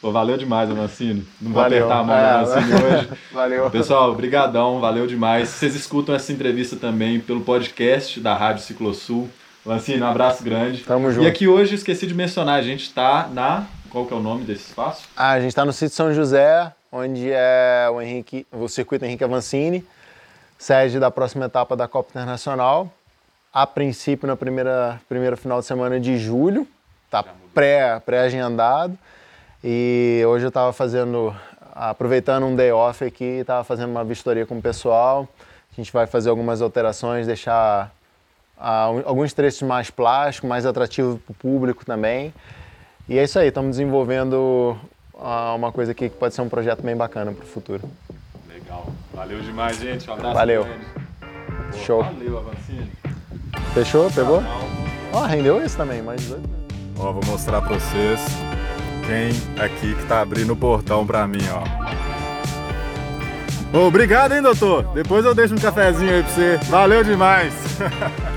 Pô, 0.00 0.12
valeu 0.12 0.36
demais, 0.36 0.70
Amancini. 0.70 1.26
Não 1.40 1.52
vou 1.52 1.62
valeu. 1.62 1.78
apertar 1.78 2.00
a 2.00 2.04
mão 2.04 2.16
é, 2.16 2.44
do 2.44 2.52
Amancini 2.52 2.74
hoje. 2.74 3.08
Valeu. 3.32 3.70
Pessoal, 3.70 4.14
brigadão, 4.14 4.78
valeu 4.78 5.06
demais. 5.06 5.48
Vocês 5.48 5.74
escutam 5.74 6.14
essa 6.14 6.32
entrevista 6.32 6.76
também 6.76 7.18
pelo 7.18 7.40
podcast 7.40 8.20
da 8.20 8.34
Rádio 8.36 8.62
Ciclosul. 8.62 9.28
Lancine, 9.64 10.00
um 10.00 10.06
abraço 10.06 10.44
grande. 10.44 10.84
Tamo 10.84 11.10
junto. 11.10 11.24
E 11.24 11.26
aqui 11.26 11.48
hoje 11.48 11.74
esqueci 11.74 12.06
de 12.06 12.14
mencionar, 12.14 12.58
a 12.58 12.62
gente 12.62 12.82
está 12.82 13.28
na. 13.32 13.66
Qual 13.96 14.04
que 14.04 14.12
é 14.12 14.16
o 14.18 14.20
nome 14.20 14.44
desse 14.44 14.68
espaço? 14.68 15.08
Ah, 15.16 15.30
a 15.30 15.40
gente 15.40 15.48
está 15.48 15.64
no 15.64 15.72
sítio 15.72 15.96
São 15.96 16.12
José, 16.12 16.70
onde 16.92 17.32
é 17.32 17.88
o, 17.90 17.98
Henrique, 17.98 18.46
o 18.52 18.68
circuito 18.68 19.06
Henrique 19.06 19.24
Avancini, 19.24 19.82
sede 20.58 21.00
da 21.00 21.10
próxima 21.10 21.46
etapa 21.46 21.74
da 21.74 21.88
Copa 21.88 22.10
Internacional. 22.10 22.92
A 23.50 23.66
princípio, 23.66 24.28
na 24.28 24.36
primeira, 24.36 25.00
primeiro 25.08 25.34
final 25.38 25.60
de 25.60 25.64
semana 25.64 25.98
de 25.98 26.18
julho, 26.18 26.68
está 27.06 27.24
pré-agendado. 27.54 28.92
Pré 28.92 28.98
e 29.64 30.22
hoje 30.26 30.44
eu 30.44 30.48
estava 30.48 30.74
fazendo, 30.74 31.34
aproveitando 31.74 32.44
um 32.44 32.54
day 32.54 32.72
off 32.72 33.02
aqui, 33.02 33.24
estava 33.24 33.64
fazendo 33.64 33.92
uma 33.92 34.04
vistoria 34.04 34.44
com 34.44 34.58
o 34.58 34.62
pessoal. 34.62 35.26
A 35.72 35.74
gente 35.74 35.90
vai 35.90 36.06
fazer 36.06 36.28
algumas 36.28 36.60
alterações, 36.60 37.26
deixar 37.26 37.90
uh, 38.58 39.02
alguns 39.06 39.32
trechos 39.32 39.62
mais 39.62 39.90
plásticos, 39.90 40.46
mais 40.46 40.66
atrativos 40.66 41.18
para 41.18 41.32
o 41.32 41.34
público 41.34 41.82
também. 41.86 42.34
E 43.08 43.18
é 43.18 43.24
isso 43.24 43.38
aí, 43.38 43.48
estamos 43.48 43.70
desenvolvendo 43.70 44.76
uma 45.54 45.70
coisa 45.70 45.92
aqui 45.92 46.08
que 46.08 46.16
pode 46.16 46.34
ser 46.34 46.42
um 46.42 46.48
projeto 46.48 46.82
bem 46.82 46.96
bacana 46.96 47.30
para 47.30 47.44
o 47.44 47.46
futuro. 47.46 47.82
Legal. 48.48 48.86
Valeu 49.14 49.40
demais, 49.40 49.78
gente. 49.78 50.10
Um 50.10 50.14
abraço. 50.14 50.34
Valeu. 50.34 50.66
Pô, 50.66 51.78
Show. 51.78 52.02
Valeu, 52.02 52.38
Avancini. 52.38 52.90
Fechou? 53.72 54.10
Pegou? 54.10 54.42
Ó, 55.12 55.22
oh, 55.22 55.26
rendeu 55.26 55.62
esse 55.64 55.76
também, 55.76 56.02
mais 56.02 56.20
doido. 56.26 56.48
Ó, 56.98 57.12
vou 57.12 57.24
mostrar 57.26 57.62
para 57.62 57.78
vocês 57.78 58.20
quem 59.06 59.30
aqui 59.62 59.94
que 59.94 60.06
tá 60.06 60.20
abrindo 60.20 60.52
o 60.54 60.56
portão 60.56 61.06
para 61.06 61.28
mim, 61.28 61.44
ó. 61.52 61.62
Obrigado, 63.86 64.32
hein, 64.32 64.42
doutor? 64.42 64.82
Depois 64.94 65.24
eu 65.24 65.34
deixo 65.34 65.54
um 65.54 65.58
cafezinho 65.58 66.10
aí 66.10 66.22
pra 66.22 66.32
você. 66.32 66.56
Valeu 66.68 67.04
demais. 67.04 67.52